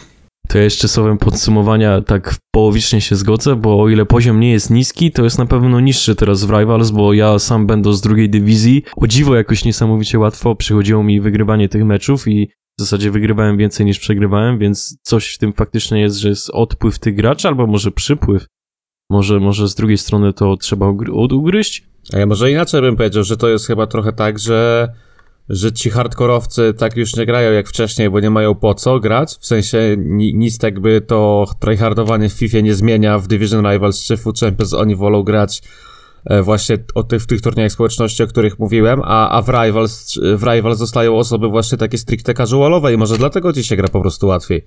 To 0.49 0.59
ja 0.59 0.65
jeszcze 0.65 0.89
słowem 0.89 1.19
podsumowania 1.19 2.01
tak 2.01 2.35
połowicznie 2.51 3.01
się 3.01 3.17
zgodzę, 3.17 3.57
bo 3.57 3.83
o 3.83 3.89
ile 3.89 4.07
poziom 4.07 4.41
nie 4.41 4.53
jest 4.53 4.71
niski, 4.71 5.13
to 5.13 5.25
jest 5.25 5.39
na 5.39 5.47
pewno 5.47 5.81
niższy 5.81 6.15
teraz 6.15 6.45
w 6.45 6.51
Rivals, 6.51 6.91
bo 6.91 7.13
ja 7.13 7.39
sam 7.39 7.67
będąc 7.67 7.97
z 7.97 8.01
drugiej 8.01 8.31
dywizji, 8.31 8.83
o 8.97 9.07
dziwo 9.07 9.37
jakoś 9.37 9.65
niesamowicie 9.65 10.19
łatwo 10.19 10.55
przychodziło 10.55 11.03
mi 11.03 11.21
wygrywanie 11.21 11.69
tych 11.69 11.85
meczów 11.85 12.29
i 12.29 12.49
w 12.79 12.83
zasadzie 12.83 13.11
wygrywałem 13.11 13.57
więcej 13.57 13.87
niż 13.87 13.99
przegrywałem, 13.99 14.59
więc 14.59 14.99
coś 15.03 15.35
w 15.35 15.39
tym 15.39 15.53
faktycznie 15.53 16.01
jest, 16.01 16.17
że 16.17 16.29
jest 16.29 16.51
odpływ 16.51 16.99
tych 16.99 17.15
graczy, 17.15 17.49
albo 17.49 17.67
może 17.67 17.91
przypływ. 17.91 18.47
Może, 19.11 19.41
może 19.41 19.69
z 19.69 19.75
drugiej 19.75 19.99
strony 19.99 20.33
to 20.33 20.57
trzeba 20.57 20.87
ugry- 20.87 21.35
ugryźć. 21.35 21.83
A 22.13 22.19
ja 22.19 22.27
może 22.27 22.51
inaczej 22.51 22.81
bym 22.81 22.97
powiedział, 22.97 23.25
że 23.25 23.37
to 23.37 23.49
jest 23.49 23.67
chyba 23.67 23.87
trochę 23.87 24.13
tak, 24.13 24.39
że, 24.39 24.89
że 25.49 25.73
ci 25.73 25.91
hardkorowcy 25.91 26.75
tak 26.79 26.97
już 26.97 27.17
nie 27.17 27.27
grają 27.27 27.53
jak 27.53 27.69
wcześniej, 27.69 28.11
bo 28.11 28.21
nie 28.21 28.31
mają 28.31 28.55
po 28.55 28.75
co 28.75 29.01
grać. 29.01 29.37
W 29.41 29.47
sensie 29.47 29.97
ni- 29.99 30.35
nic 30.35 30.63
jakby 30.63 31.01
to 31.01 31.47
tryhardowanie 31.61 32.29
w 32.29 32.33
FIFA 32.33 32.61
nie 32.61 32.75
zmienia 32.75 33.19
w 33.19 33.27
Division 33.27 33.67
Rivals 33.73 34.05
czy 34.05 34.17
Food 34.17 34.39
Champions. 34.41 34.75
Oni 34.75 34.97
wolą 34.97 35.23
grać 35.23 35.63
e, 35.63 35.96
właśnie 36.43 36.79
o 36.95 37.03
tych, 37.03 37.23
w 37.23 37.27
tych 37.27 37.41
turniejach 37.41 37.73
społeczności, 37.73 38.23
o 38.23 38.27
których 38.27 38.59
mówiłem, 38.59 39.01
a, 39.05 39.31
a 39.31 39.43
w, 39.43 39.49
Rivals, 39.49 40.19
w 40.37 40.43
Rivals 40.43 40.79
zostają 40.79 41.19
osoby 41.19 41.49
właśnie 41.49 41.79
takie 41.79 41.99
stricte 41.99 42.35
casualowe 42.35 42.95
i 42.95 42.97
może 42.97 43.19
dlatego 43.19 43.53
ci 43.53 43.65
się 43.65 43.77
gra 43.77 43.89
po 43.89 44.01
prostu 44.01 44.27
łatwiej. 44.27 44.65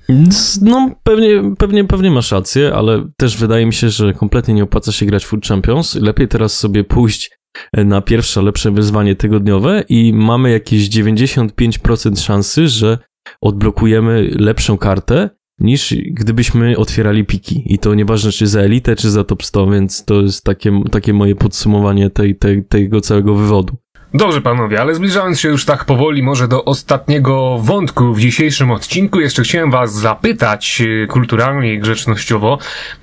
No, 0.61 0.91
pewnie, 1.03 1.55
pewnie, 1.57 1.85
pewnie 1.85 2.11
masz 2.11 2.31
rację, 2.31 2.73
ale 2.75 3.07
też 3.17 3.37
wydaje 3.37 3.65
mi 3.65 3.73
się, 3.73 3.89
że 3.89 4.13
kompletnie 4.13 4.53
nie 4.53 4.63
opłaca 4.63 4.91
się 4.91 5.05
grać 5.05 5.25
Food 5.25 5.45
Champions. 5.45 5.95
Lepiej 5.95 6.27
teraz 6.27 6.57
sobie 6.57 6.83
pójść 6.83 7.39
na 7.73 8.01
pierwsze 8.01 8.41
lepsze 8.41 8.71
wyzwanie 8.71 9.15
tygodniowe 9.15 9.83
i 9.89 10.13
mamy 10.13 10.51
jakieś 10.51 10.89
95% 10.89 12.19
szansy, 12.19 12.67
że 12.67 12.97
odblokujemy 13.41 14.29
lepszą 14.39 14.77
kartę 14.77 15.29
niż 15.59 15.95
gdybyśmy 16.11 16.77
otwierali 16.77 17.25
piki. 17.25 17.63
I 17.73 17.79
to 17.79 17.95
nieważne 17.95 18.31
czy 18.31 18.47
za 18.47 18.59
elitę, 18.59 18.95
czy 18.95 19.11
za 19.11 19.23
top 19.23 19.43
100, 19.43 19.67
więc 19.67 20.05
to 20.05 20.21
jest 20.21 20.43
takie, 20.43 20.81
takie 20.91 21.13
moje 21.13 21.35
podsumowanie 21.35 22.09
tej, 22.09 22.35
tej, 22.35 22.65
tego 22.65 23.01
całego 23.01 23.35
wywodu. 23.35 23.77
Dobrze 24.13 24.41
panowie, 24.41 24.81
ale 24.81 24.95
zbliżając 24.95 25.39
się 25.39 25.49
już 25.49 25.65
tak 25.65 25.85
powoli 25.85 26.23
może 26.23 26.47
do 26.47 26.65
ostatniego 26.65 27.57
wątku 27.59 28.13
w 28.13 28.19
dzisiejszym 28.19 28.71
odcinku, 28.71 29.19
jeszcze 29.19 29.43
chciałem 29.43 29.71
was 29.71 29.93
zapytać 29.93 30.81
e, 31.03 31.07
kulturalnie 31.07 31.73
i 31.73 31.79
grzecznościowo, 31.79 32.57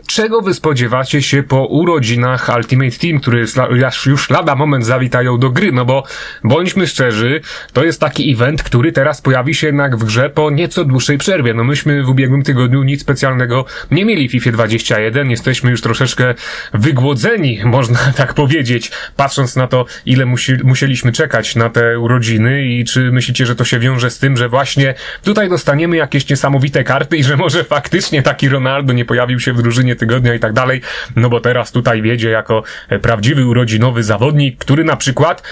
czego 0.07 0.40
wy 0.40 0.55
spodziewacie 0.55 1.23
się 1.23 1.42
po 1.42 1.66
urodzinach 1.66 2.51
Ultimate 2.57 2.97
Team, 2.97 3.21
które 3.21 3.45
sla- 3.45 4.07
już 4.07 4.31
lada 4.31 4.55
moment 4.55 4.87
zawitają 4.87 5.38
do 5.38 5.51
gry, 5.51 5.73
no 5.73 5.85
bo 5.85 6.05
bądźmy 6.45 6.87
szczerzy, 6.87 7.40
to 7.73 7.85
jest 7.85 8.01
taki 8.01 8.33
event, 8.33 8.62
który 8.62 8.92
teraz 8.92 9.23
pojawi 9.23 9.55
się 9.55 9.66
jednak 9.66 9.97
w 9.97 10.05
grze 10.05 10.31
po 10.31 10.51
nieco 10.51 10.85
dłuższej 10.85 11.19
przerwie. 11.19 11.55
No 11.55 11.64
myśmy 11.64 12.03
w 12.03 12.09
ubiegłym 12.09 12.42
tygodniu 12.42 12.83
nic 12.83 13.01
specjalnego 13.01 13.64
nie 13.90 14.05
mieli 14.05 14.29
w 14.29 14.33
FIFA 14.33 14.51
21, 14.51 15.31
jesteśmy 15.31 15.71
już 15.71 15.81
troszeczkę 15.81 16.35
wygłodzeni, 16.75 17.61
można 17.77 17.99
tak 18.16 18.35
powiedzieć, 18.35 18.90
patrząc 19.16 19.57
na 19.57 19.66
to, 19.66 19.85
ile 20.07 20.27
musi, 20.27 20.53
musieliśmy 20.96 21.12
czekać 21.12 21.56
na 21.56 21.70
te 21.70 21.98
urodziny 21.98 22.64
i 22.64 22.85
czy 22.85 23.12
myślicie, 23.12 23.46
że 23.46 23.56
to 23.56 23.64
się 23.64 23.78
wiąże 23.78 24.11
z 24.11 24.18
tym, 24.18 24.37
że 24.37 24.48
właśnie 24.48 24.94
tutaj 25.22 25.48
dostaniemy 25.48 25.96
jakieś 25.96 26.28
niesamowite 26.28 26.85
karty 26.85 27.16
i 27.16 27.24
że 27.24 27.37
może 27.37 27.64
faktycznie 27.64 28.22
taki 28.22 28.48
Ronaldo 28.48 28.92
nie 28.92 29.04
pojawił 29.04 29.40
się 29.40 29.52
w 29.52 29.62
drużynie 29.62 29.96
tygodnia 29.96 30.35
i 30.35 30.38
tak 30.38 30.52
dalej, 30.52 30.80
no 31.16 31.28
bo 31.28 31.40
teraz 31.40 31.72
tutaj 31.72 32.02
wiedzie 32.02 32.30
jako 32.30 32.62
e, 32.88 32.98
prawdziwy 32.98 33.46
urodzinowy 33.46 34.02
zawodnik, 34.02 34.59
który 34.59 34.85
na 34.85 34.96
przykład 34.96 35.42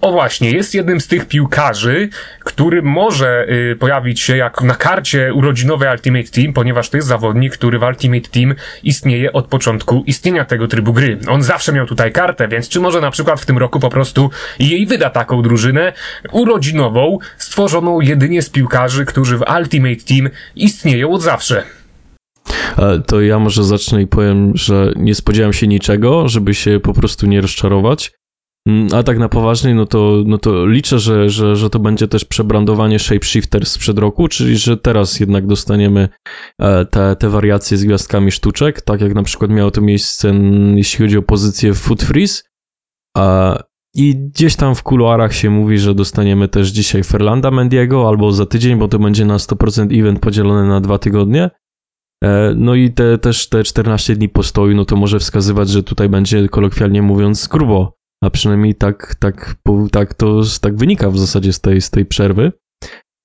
o 0.00 0.12
właśnie, 0.12 0.50
jest 0.50 0.74
jednym 0.74 1.00
z 1.00 1.06
tych 1.06 1.28
piłkarzy, 1.28 2.08
który 2.40 2.82
może 2.82 3.46
y, 3.72 3.76
pojawić 3.76 4.20
się 4.20 4.36
jak 4.36 4.62
na 4.62 4.74
karcie 4.74 5.34
urodzinowej 5.34 5.88
Ultimate 5.90 6.28
Team, 6.28 6.52
ponieważ 6.52 6.90
to 6.90 6.96
jest 6.96 7.08
zawodnik, 7.08 7.52
który 7.52 7.78
w 7.78 7.82
Ultimate 7.82 8.28
Team 8.28 8.54
istnieje 8.82 9.32
od 9.32 9.46
początku 9.46 10.02
istnienia 10.06 10.44
tego 10.44 10.68
trybu 10.68 10.92
gry. 10.92 11.18
On 11.28 11.42
zawsze 11.42 11.72
miał 11.72 11.86
tutaj 11.86 12.12
kartę, 12.12 12.48
więc 12.48 12.68
czy 12.68 12.80
może 12.80 13.00
na 13.00 13.10
przykład 13.10 13.40
w 13.40 13.46
tym 13.46 13.58
roku 13.58 13.80
po 13.80 13.90
prostu 13.90 14.30
jej 14.58 14.86
wyda 14.86 15.10
taką 15.10 15.42
drużynę 15.42 15.92
urodzinową, 16.32 17.18
stworzoną 17.38 18.00
jedynie 18.00 18.42
z 18.42 18.50
piłkarzy, 18.50 19.04
którzy 19.04 19.38
w 19.38 19.44
Ultimate 19.58 20.04
Team 20.08 20.28
istnieją 20.56 21.12
od 21.12 21.22
zawsze. 21.22 21.62
E, 22.78 23.02
To 23.06 23.20
ja 23.20 23.38
może 23.38 23.64
zacznę 23.64 24.02
i 24.02 24.06
powiem, 24.06 24.52
że 24.54 24.92
nie 24.96 25.14
spodziewałem 25.14 25.52
się 25.52 25.66
niczego, 25.66 26.28
żeby 26.28 26.54
się 26.54 26.80
po 26.80 26.94
prostu 26.94 27.26
nie 27.26 27.40
rozczarować. 27.40 28.12
Mm, 28.68 28.88
A 28.94 29.02
tak 29.02 29.18
na 29.18 29.28
poważnie, 29.28 29.74
no 29.74 29.86
to, 29.86 30.22
no 30.26 30.38
to 30.38 30.66
liczę, 30.66 30.98
że, 30.98 31.30
że, 31.30 31.56
że 31.56 31.70
to 31.70 31.78
będzie 31.78 32.08
też 32.08 32.24
przebrandowanie 32.24 32.98
Shapeshifter 32.98 33.66
sprzed 33.66 33.98
roku, 33.98 34.28
czyli 34.28 34.56
że 34.56 34.76
teraz 34.76 35.20
jednak 35.20 35.46
dostaniemy 35.46 36.08
e, 36.60 36.84
te, 36.84 37.16
te 37.16 37.28
wariacje 37.28 37.76
z 37.76 37.84
gwiazdkami 37.84 38.30
sztuczek, 38.30 38.80
tak 38.80 39.00
jak 39.00 39.14
na 39.14 39.22
przykład 39.22 39.50
miało 39.50 39.70
to 39.70 39.80
miejsce, 39.80 40.34
jeśli 40.74 41.04
chodzi 41.04 41.18
o 41.18 41.22
pozycję 41.22 41.72
w 41.72 41.78
Foot 41.78 42.02
Freeze. 42.02 42.42
I 43.96 44.16
gdzieś 44.16 44.56
tam 44.56 44.74
w 44.74 44.82
kuluarach 44.82 45.34
się 45.34 45.50
mówi, 45.50 45.78
że 45.78 45.94
dostaniemy 45.94 46.48
też 46.48 46.68
dzisiaj 46.68 47.04
Ferlanda 47.04 47.50
Mendiego 47.50 48.08
albo 48.08 48.32
za 48.32 48.46
tydzień, 48.46 48.78
bo 48.78 48.88
to 48.88 48.98
będzie 48.98 49.24
na 49.24 49.36
100% 49.36 50.00
event 50.00 50.20
podzielony 50.20 50.68
na 50.68 50.80
dwa 50.80 50.98
tygodnie. 50.98 51.50
E, 52.24 52.54
No 52.56 52.74
i 52.74 52.92
te, 52.92 53.18
też 53.18 53.48
te 53.48 53.64
14 53.64 54.16
dni 54.16 54.28
postoju, 54.28 54.76
no 54.76 54.84
to 54.84 54.96
może 54.96 55.18
wskazywać, 55.18 55.68
że 55.68 55.82
tutaj 55.82 56.08
będzie 56.08 56.48
kolokwialnie 56.48 57.02
mówiąc 57.02 57.48
grubo, 57.48 57.92
a 58.24 58.30
przynajmniej 58.30 58.74
tak, 58.74 59.14
tak, 59.14 59.54
tak 59.92 60.14
to 60.14 60.40
tak 60.60 60.76
wynika 60.76 61.10
w 61.10 61.18
zasadzie 61.18 61.52
z 61.52 61.60
tej, 61.60 61.80
z 61.80 61.90
tej 61.90 62.06
przerwy. 62.06 62.52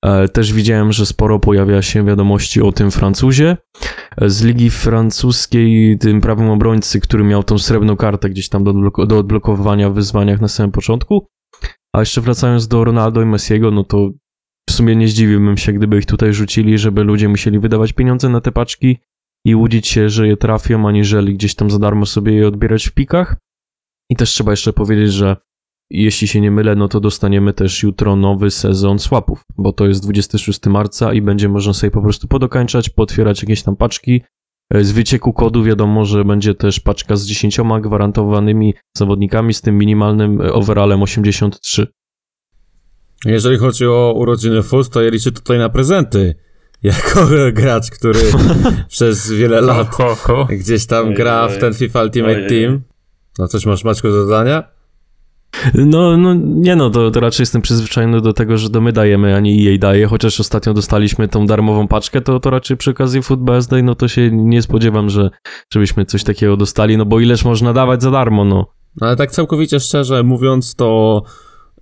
E, 0.06 0.28
Też 0.28 0.54
widziałem, 0.54 0.92
że 0.92 1.06
sporo 1.06 1.40
pojawia 1.40 1.82
się 1.82 2.06
wiadomości 2.06 2.62
o 2.62 2.72
tym 2.72 2.92
Francuzie 2.92 3.58
e, 4.18 4.30
z 4.30 4.44
ligi 4.44 4.70
francuskiej, 4.70 5.98
tym 5.98 6.22
prawym 6.22 6.50
obrońcy, 6.50 7.00
który 7.00 7.24
miał 7.24 7.44
tą 7.44 7.58
srebrną 7.58 7.98
kartę 7.98 8.30
gdzieś 8.30 8.50
tam 8.50 8.64
do, 8.64 8.74
do 9.06 9.18
odblokowywania 9.18 9.90
w 9.90 9.94
wyzwaniach 9.94 10.42
na 10.42 10.48
samym 10.48 10.72
początku. 10.72 11.28
A 11.96 12.00
jeszcze 12.00 12.22
wracając 12.22 12.68
do 12.68 12.84
Ronaldo 12.84 13.22
i 13.22 13.26
Messiego, 13.26 13.72
no 13.72 13.84
to 13.84 14.10
w 14.70 14.72
sumie 14.72 14.96
nie 14.96 15.08
zdziwiłbym 15.08 15.58
się, 15.58 15.74
gdyby 15.74 15.98
ich 15.98 16.06
tutaj 16.06 16.34
rzucili, 16.34 16.78
żeby 16.78 17.04
ludzie 17.04 17.30
musieli 17.30 17.60
wydawać 17.60 17.94
pieniądze 17.94 18.30
na 18.30 18.42
te 18.42 18.52
paczki 18.52 18.98
i 19.46 19.56
łudzić 19.56 19.88
się, 19.88 20.10
że 20.10 20.28
je 20.28 20.38
trafią, 20.38 20.88
aniżeli 20.88 21.34
gdzieś 21.34 21.56
tam 21.56 21.72
za 21.72 21.80
darmo 21.80 22.06
sobie 22.06 22.34
je 22.34 22.48
odbierać 22.48 22.88
w 22.88 22.92
pikach. 22.92 23.36
I 24.10 24.16
też 24.16 24.30
trzeba 24.30 24.52
jeszcze 24.52 24.74
powiedzieć, 24.74 25.14
że 25.14 25.36
jeśli 25.90 26.28
się 26.28 26.42
nie 26.42 26.52
mylę, 26.52 26.76
no 26.76 26.88
to 26.88 27.00
dostaniemy 27.00 27.54
też 27.54 27.84
jutro 27.84 28.16
nowy 28.16 28.52
sezon 28.52 29.00
swapów, 29.00 29.44
bo 29.58 29.74
to 29.74 29.88
jest 29.88 30.04
26 30.04 30.66
marca 30.66 31.14
i 31.14 31.22
będzie 31.22 31.50
można 31.50 31.74
sobie 31.74 31.92
po 31.92 32.02
prostu 32.02 32.28
podokańczać, 32.28 32.90
potwierać 32.90 33.42
jakieś 33.42 33.64
tam 33.64 33.76
paczki. 33.76 34.22
E, 34.74 34.84
Z 34.84 34.92
wycieku 34.92 35.34
kodu 35.34 35.64
wiadomo, 35.64 36.06
że 36.06 36.26
będzie 36.26 36.56
też 36.56 36.80
paczka 36.80 37.16
z 37.16 37.26
10 37.26 37.60
gwarantowanymi 37.82 38.74
zawodnikami 38.98 39.54
z 39.54 39.62
tym 39.62 39.78
minimalnym 39.78 40.42
e, 40.42 40.54
overallem 40.54 41.04
83. 41.04 41.88
Jeżeli 43.26 43.58
chodzi 43.58 43.86
o 43.86 44.14
urodziny 44.18 44.64
FUS, 44.64 44.90
to 44.90 45.02
ja 45.02 45.10
liczę 45.10 45.32
tutaj 45.32 45.58
na 45.58 45.70
prezenty. 45.70 46.36
Jako 46.84 47.28
gracz, 47.54 47.92
który 47.92 48.20
przez 48.90 49.32
wiele 49.32 49.62
lat 49.62 49.98
gdzieś 50.50 50.86
tam 50.86 51.14
gra 51.14 51.48
w 51.48 51.58
ten 51.58 51.74
FIFA 51.74 52.04
Ultimate. 52.04 52.48
Team. 52.48 52.82
No 53.40 53.48
coś 53.48 53.66
masz 53.66 53.84
Maćku 53.84 54.08
do 54.08 54.24
dodania? 54.24 54.64
No, 55.74 56.18
no 56.18 56.34
nie 56.34 56.76
no, 56.76 56.90
to, 56.90 57.12
to 57.12 57.20
raczej 57.20 57.42
jestem 57.42 57.62
przyzwyczajony 57.62 58.22
do 58.22 58.34
tego, 58.34 58.58
że 58.58 58.70
to 58.70 58.82
my 58.82 58.94
dajemy, 58.94 59.36
a 59.36 59.40
nie 59.40 59.64
jej 59.64 59.80
daje, 59.80 60.08
chociaż 60.08 60.40
ostatnio 60.40 60.74
dostaliśmy 60.74 61.28
tą 61.28 61.46
darmową 61.46 61.88
paczkę, 61.88 62.22
to, 62.22 62.40
to 62.40 62.50
raczej 62.50 62.78
przy 62.78 62.92
okazji 62.92 63.22
Football 63.22 63.62
Day, 63.70 63.84
no 63.84 63.96
to 63.96 64.08
się 64.08 64.32
nie 64.32 64.62
spodziewam, 64.62 65.10
że 65.10 65.30
żebyśmy 65.74 66.06
coś 66.06 66.24
takiego 66.24 66.58
dostali, 66.58 66.98
no 66.98 67.06
bo 67.06 67.20
ileż 67.20 67.46
można 67.46 67.74
dawać 67.74 68.02
za 68.02 68.12
darmo, 68.12 68.46
no. 68.46 68.66
No 69.02 69.08
ale 69.08 69.16
tak 69.16 69.32
całkowicie 69.32 69.80
szczerze 69.80 70.24
mówiąc, 70.24 70.76
to 70.76 71.22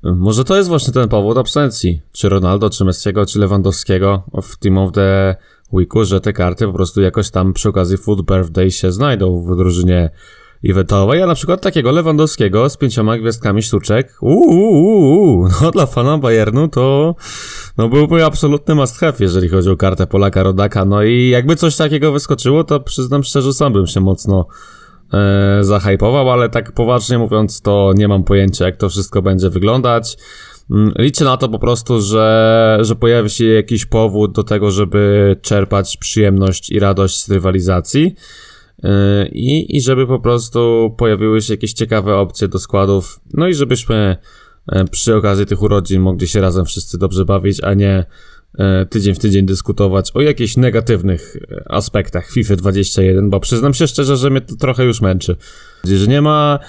y, 0.05 0.11
może 0.11 0.43
to 0.43 0.57
jest 0.57 0.69
właśnie 0.69 0.93
ten 0.93 1.09
powód 1.09 1.37
absencji. 1.37 2.01
Czy 2.11 2.29
Ronaldo, 2.29 2.69
czy 2.69 2.85
Messiego, 2.85 3.25
czy 3.25 3.39
Lewandowskiego 3.39 4.23
w 4.43 4.57
Team 4.57 4.77
of 4.77 4.91
the 4.91 5.35
Weeku, 5.73 6.03
że 6.03 6.21
te 6.21 6.33
karty 6.33 6.65
po 6.65 6.73
prostu 6.73 7.01
jakoś 7.01 7.31
tam 7.31 7.53
przy 7.53 7.69
okazji 7.69 7.97
Food 7.97 8.21
Birthday 8.21 8.71
się 8.71 8.91
znajdą 8.91 9.41
w 9.41 9.57
drużynie 9.57 10.09
eventowej. 10.63 11.19
Ja 11.19 11.27
na 11.27 11.35
przykład 11.35 11.61
takiego 11.61 11.91
Lewandowskiego 11.91 12.69
z 12.69 12.77
pięcioma 12.77 13.17
gwiazdkami 13.17 13.63
sztuczek, 13.63 14.17
uuu, 14.21 15.47
no 15.61 15.71
dla 15.71 15.85
fana 15.85 16.17
Bayernu 16.17 16.67
to 16.67 17.15
no 17.77 17.89
byłby 17.89 18.25
absolutny 18.25 18.75
must 18.75 18.99
have, 18.99 19.13
jeżeli 19.19 19.49
chodzi 19.49 19.69
o 19.69 19.77
kartę 19.77 20.07
Polaka 20.07 20.43
Rodaka. 20.43 20.85
No 20.85 21.03
i 21.03 21.29
jakby 21.29 21.55
coś 21.55 21.75
takiego 21.75 22.11
wyskoczyło, 22.11 22.63
to 22.63 22.79
przyznam 22.79 23.23
szczerze, 23.23 23.53
sam 23.53 23.73
bym 23.73 23.87
się 23.87 23.99
mocno 23.99 24.47
e, 25.13 25.63
zahypował, 25.63 26.31
ale 26.31 26.49
tak 26.49 26.71
poważnie 26.71 27.17
mówiąc, 27.17 27.61
to 27.61 27.93
nie 27.95 28.07
mam 28.07 28.23
pojęcia, 28.23 28.65
jak 28.65 28.77
to 28.77 28.89
wszystko 28.89 29.21
będzie 29.21 29.49
wyglądać. 29.49 30.17
Mm, 30.71 30.93
Liczę 30.99 31.25
na 31.25 31.37
to 31.37 31.49
po 31.49 31.59
prostu, 31.59 32.01
że, 32.01 32.77
że 32.81 32.95
pojawi 32.95 33.29
się 33.29 33.45
jakiś 33.45 33.85
powód 33.85 34.31
do 34.31 34.43
tego, 34.43 34.71
żeby 34.71 35.35
czerpać 35.41 35.97
przyjemność 35.97 36.69
i 36.69 36.79
radość 36.79 37.23
z 37.23 37.31
rywalizacji. 37.31 38.15
Yy, 38.83 38.89
I, 39.31 39.77
I 39.77 39.81
żeby 39.81 40.07
po 40.07 40.19
prostu 40.19 40.93
pojawiły 40.97 41.41
się 41.41 41.53
jakieś 41.53 41.73
ciekawe 41.73 42.15
opcje 42.15 42.47
do 42.47 42.59
składów. 42.59 43.19
No 43.33 43.47
i 43.47 43.53
żebyśmy 43.53 44.17
e, 44.71 44.85
przy 44.85 45.15
okazji 45.15 45.45
tych 45.45 45.61
urodzin 45.61 46.01
mogli 46.01 46.27
się 46.27 46.41
razem 46.41 46.65
wszyscy 46.65 46.97
dobrze 46.97 47.25
bawić, 47.25 47.63
a 47.63 47.73
nie 47.73 48.05
e, 48.59 48.85
tydzień 48.85 49.15
w 49.15 49.19
tydzień 49.19 49.45
dyskutować 49.45 50.11
o 50.11 50.21
jakichś 50.21 50.57
negatywnych 50.57 51.37
e, 51.51 51.71
aspektach 51.71 52.31
FIFA 52.31 52.55
21, 52.55 53.29
bo 53.29 53.39
przyznam 53.39 53.73
się 53.73 53.87
szczerze, 53.87 54.17
że 54.17 54.29
mnie 54.29 54.41
to 54.41 54.55
trochę 54.55 54.85
już 54.85 55.01
męczy. 55.01 55.35
Że 55.83 56.07
nie 56.07 56.21
ma 56.21 56.59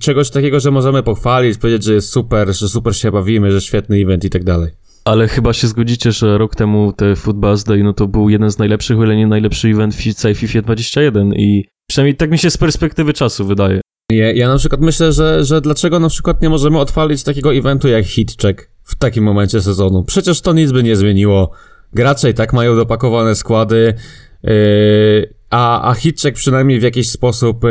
czegoś 0.00 0.30
takiego, 0.30 0.60
że 0.60 0.70
możemy 0.70 1.02
pochwalić, 1.02 1.58
powiedzieć, 1.58 1.84
że 1.84 1.94
jest 1.94 2.08
super, 2.08 2.54
że 2.54 2.68
super 2.68 2.96
się 2.96 3.12
bawimy, 3.12 3.52
że 3.52 3.60
świetny 3.60 3.96
event 3.96 4.24
i 4.24 4.30
tak 4.30 4.44
dalej. 4.44 4.70
Ale 5.04 5.28
chyba 5.28 5.52
się 5.52 5.66
zgodzicie, 5.66 6.12
że 6.12 6.38
rok 6.38 6.56
temu 6.56 6.92
te 6.92 7.16
Football 7.16 7.56
Day, 7.66 7.82
no 7.82 7.92
to 7.92 8.08
był 8.08 8.28
jeden 8.28 8.50
z 8.50 8.58
najlepszych, 8.58 8.98
o 8.98 9.04
ile 9.04 9.16
nie 9.16 9.26
najlepszy 9.26 9.68
event 9.68 9.94
w 9.94 10.14
całej 10.14 10.34
FIFA 10.34 10.62
21 10.62 11.32
i 11.32 11.64
przynajmniej 11.88 12.16
tak 12.16 12.30
mi 12.30 12.38
się 12.38 12.50
z 12.50 12.56
perspektywy 12.56 13.12
czasu 13.12 13.46
wydaje. 13.46 13.80
Ja, 14.12 14.32
ja 14.32 14.48
na 14.48 14.56
przykład 14.56 14.80
myślę, 14.80 15.12
że, 15.12 15.44
że 15.44 15.60
dlaczego 15.60 16.00
na 16.00 16.08
przykład 16.08 16.42
nie 16.42 16.48
możemy 16.48 16.78
odpalić 16.78 17.22
takiego 17.22 17.54
eventu 17.54 17.88
jak 17.88 18.06
Hit 18.06 18.36
Check 18.42 18.70
w 18.82 18.96
takim 18.96 19.24
momencie 19.24 19.62
sezonu? 19.62 20.04
Przecież 20.04 20.40
to 20.40 20.52
nic 20.52 20.72
by 20.72 20.82
nie 20.82 20.96
zmieniło. 20.96 21.50
Gracze 21.92 22.30
i 22.30 22.34
tak 22.34 22.52
mają 22.52 22.76
dopakowane 22.76 23.34
składy, 23.34 23.94
yy, 24.42 25.34
a, 25.50 25.90
a 25.90 25.94
Hit 25.94 26.20
Check 26.20 26.36
przynajmniej 26.36 26.80
w 26.80 26.82
jakiś 26.82 27.10
sposób 27.10 27.64
yy, 27.64 27.70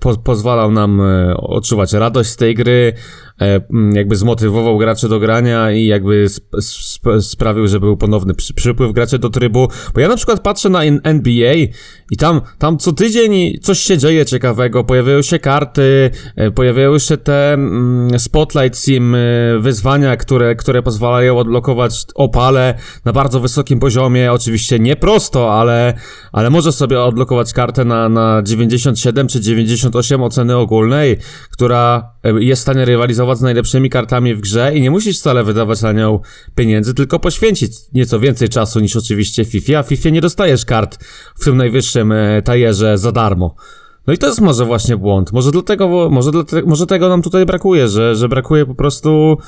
po, 0.00 0.16
pozwalał 0.16 0.70
nam 0.70 0.98
yy, 1.28 1.36
odczuwać 1.36 1.92
radość 1.92 2.30
z 2.30 2.36
tej 2.36 2.54
gry, 2.54 2.92
jakby 3.92 4.16
zmotywował 4.16 4.78
graczy 4.78 5.08
do 5.08 5.20
grania 5.20 5.72
i 5.72 5.86
jakby 5.86 6.24
sp 6.36 6.46
sp 6.58 7.04
sprawił, 7.20 7.66
że 7.68 7.80
był 7.80 7.96
ponowny 7.96 8.34
przy 8.34 8.54
przypływ 8.54 8.92
graczy 8.92 9.18
do 9.18 9.30
trybu. 9.30 9.68
Bo 9.94 10.00
ja 10.00 10.08
na 10.08 10.16
przykład 10.16 10.40
patrzę 10.40 10.68
na 10.68 10.82
NBA 11.02 11.54
i 12.10 12.16
tam, 12.16 12.40
tam 12.58 12.78
co 12.78 12.92
tydzień 12.92 13.58
coś 13.62 13.78
się 13.78 13.98
dzieje 13.98 14.26
ciekawego, 14.26 14.84
pojawiają 14.84 15.22
się 15.22 15.38
karty, 15.38 16.10
e, 16.36 16.50
pojawiają 16.50 16.98
się 16.98 17.16
te 17.16 17.52
mm, 17.52 18.18
Spotlight 18.18 18.78
Sim 18.78 19.14
e, 19.14 19.18
wyzwania, 19.58 20.16
które, 20.16 20.54
które 20.54 20.82
pozwalają 20.82 21.38
odblokować 21.38 22.04
opale 22.14 22.74
na 23.04 23.12
bardzo 23.12 23.40
wysokim 23.40 23.80
poziomie, 23.80 24.32
oczywiście 24.32 24.78
nie 24.78 24.96
prosto, 24.96 25.54
ale, 25.54 25.94
ale 26.32 26.50
może 26.50 26.72
sobie 26.72 27.00
odblokować 27.00 27.52
kartę 27.52 27.84
na, 27.84 28.08
na 28.08 28.42
97 28.42 29.28
czy 29.28 29.40
98 29.40 30.22
oceny 30.22 30.56
ogólnej, 30.56 31.16
która 31.50 32.12
e, 32.24 32.44
jest 32.44 32.60
w 32.60 32.62
stanie 32.62 32.84
rywalizować 32.84 33.25
z 33.34 33.40
najlepszymi 33.40 33.90
kartami 33.90 34.34
w 34.34 34.40
grze 34.40 34.74
i 34.74 34.80
nie 34.80 34.90
musisz 34.90 35.18
wcale 35.18 35.44
wydawać 35.44 35.82
na 35.82 35.92
nią 35.92 36.20
pieniędzy, 36.54 36.94
tylko 36.94 37.18
poświęcić 37.18 37.72
nieco 37.92 38.20
więcej 38.20 38.48
czasu 38.48 38.80
niż 38.80 38.96
oczywiście 38.96 39.44
FIFA, 39.44 39.78
a 39.78 39.82
FIFA 39.82 40.08
nie 40.08 40.20
dostajesz 40.20 40.64
kart 40.64 41.04
w 41.34 41.44
tym 41.44 41.56
najwyższym 41.56 42.12
e, 42.12 42.42
tajerze 42.42 42.98
za 42.98 43.12
darmo. 43.12 43.54
No 44.06 44.12
i 44.12 44.18
to 44.18 44.26
jest 44.26 44.40
może 44.40 44.64
właśnie 44.64 44.96
błąd. 44.96 45.32
Może 45.32 45.50
dlatego, 45.50 46.10
może, 46.10 46.30
dlatego, 46.30 46.68
może 46.68 46.86
tego 46.86 47.08
nam 47.08 47.22
tutaj 47.22 47.46
brakuje, 47.46 47.88
że, 47.88 48.16
że 48.16 48.28
brakuje 48.28 48.66
po 48.66 48.74
prostu 48.74 49.38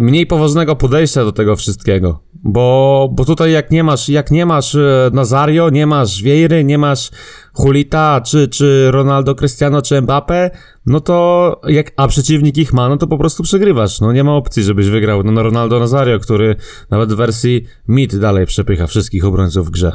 mniej 0.00 0.26
poważnego 0.26 0.76
podejścia 0.76 1.24
do 1.24 1.32
tego 1.32 1.56
wszystkiego. 1.56 2.22
Bo, 2.42 3.08
bo 3.12 3.24
tutaj 3.24 3.52
jak 3.52 3.70
nie 3.70 3.84
masz, 3.84 4.08
jak 4.08 4.30
nie 4.30 4.46
masz 4.46 4.74
e, 4.74 5.10
Nazario, 5.12 5.70
nie 5.70 5.86
masz 5.86 6.22
Wiejry, 6.22 6.64
nie 6.64 6.78
masz 6.78 7.10
Hulita, 7.52 8.20
czy, 8.20 8.48
czy 8.48 8.90
Ronaldo, 8.90 9.34
Cristiano, 9.34 9.82
czy 9.82 10.02
Mbappe, 10.02 10.50
no 10.86 11.00
to 11.00 11.60
jak, 11.68 11.92
a 11.96 12.08
przeciwnik 12.08 12.58
ich 12.58 12.72
ma, 12.72 12.88
no 12.88 12.96
to 12.96 13.06
po 13.06 13.18
prostu 13.18 13.42
przegrywasz. 13.42 14.00
No 14.00 14.12
nie 14.12 14.24
ma 14.24 14.36
opcji, 14.36 14.62
żebyś 14.62 14.88
wygrał 14.88 15.22
no, 15.22 15.32
na 15.32 15.42
Ronaldo 15.42 15.78
Nazario, 15.78 16.18
który 16.18 16.56
nawet 16.90 17.12
w 17.12 17.16
wersji 17.16 17.64
mid 17.88 18.16
dalej 18.16 18.46
przepycha 18.46 18.86
wszystkich 18.86 19.24
obrońców 19.24 19.66
w 19.66 19.70
grze. 19.70 19.92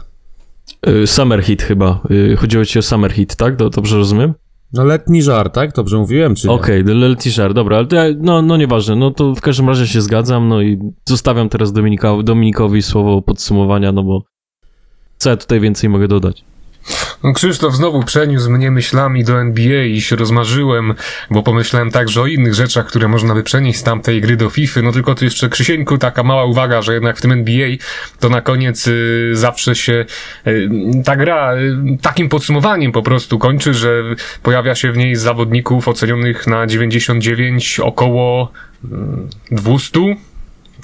Y, 0.87 1.07
Summer 1.07 1.43
Hit 1.43 1.63
chyba. 1.63 2.01
Y, 2.11 2.35
Chodziło 2.37 2.65
ci 2.65 2.79
o 2.79 2.81
Summer 2.81 3.11
Hit, 3.11 3.35
tak? 3.35 3.55
Do, 3.55 3.69
dobrze 3.69 3.97
rozumiem? 3.97 4.33
No 4.75 4.83
letni 4.83 5.23
żar, 5.23 5.49
tak? 5.49 5.73
Dobrze 5.73 5.97
mówiłem, 5.97 6.35
czy? 6.35 6.51
Okej, 6.51 6.81
okay, 6.81 6.93
Little 6.93 7.15
T-shirt, 7.15 7.55
dobra, 7.55 7.77
ale 7.77 7.87
to 7.87 7.95
no, 8.17 8.41
no 8.41 8.57
nieważne, 8.57 8.95
no 8.95 9.11
to 9.11 9.35
w 9.35 9.41
każdym 9.41 9.67
razie 9.67 9.87
się 9.87 10.01
zgadzam, 10.01 10.47
no 10.47 10.61
i 10.61 10.79
zostawiam 11.09 11.49
teraz 11.49 11.73
Dominika, 11.73 12.13
Dominikowi 12.23 12.81
słowo 12.81 13.21
podsumowania, 13.21 13.91
no 13.91 14.03
bo 14.03 14.21
co 15.17 15.29
ja 15.29 15.37
tutaj 15.37 15.59
więcej 15.59 15.89
mogę 15.89 16.07
dodać? 16.07 16.43
Krzysztof 17.33 17.75
znowu 17.75 18.03
przeniósł 18.03 18.51
mnie 18.51 18.71
myślami 18.71 19.23
do 19.23 19.41
NBA 19.41 19.83
i 19.83 20.01
się 20.01 20.15
rozmarzyłem, 20.15 20.93
bo 21.31 21.43
pomyślałem 21.43 21.91
także 21.91 22.21
o 22.21 22.27
innych 22.27 22.53
rzeczach, 22.53 22.85
które 22.85 23.07
można 23.07 23.35
by 23.35 23.43
przenieść 23.43 23.79
z 23.79 23.83
tamtej 23.83 24.21
gry 24.21 24.37
do 24.37 24.49
FIFA. 24.49 24.81
No 24.81 24.91
tylko 24.91 25.15
tu 25.15 25.25
jeszcze 25.25 25.49
Krzysieńku 25.49 25.97
taka 25.97 26.23
mała 26.23 26.45
uwaga, 26.45 26.81
że 26.81 26.93
jednak 26.93 27.17
w 27.17 27.21
tym 27.21 27.31
NBA 27.31 27.67
to 28.19 28.29
na 28.29 28.41
koniec 28.41 28.87
y, 28.87 29.29
zawsze 29.33 29.75
się 29.75 30.05
y, 30.47 30.69
ta 31.05 31.15
gra 31.15 31.55
y, 31.55 31.97
takim 32.01 32.29
podsumowaniem 32.29 32.91
po 32.91 33.01
prostu 33.01 33.39
kończy, 33.39 33.73
że 33.73 34.03
pojawia 34.43 34.75
się 34.75 34.91
w 34.91 34.97
niej 34.97 35.15
zawodników 35.15 35.87
ocenionych 35.87 36.47
na 36.47 36.67
99 36.67 37.79
około 37.79 38.51
y, 38.83 38.87
200 39.51 39.99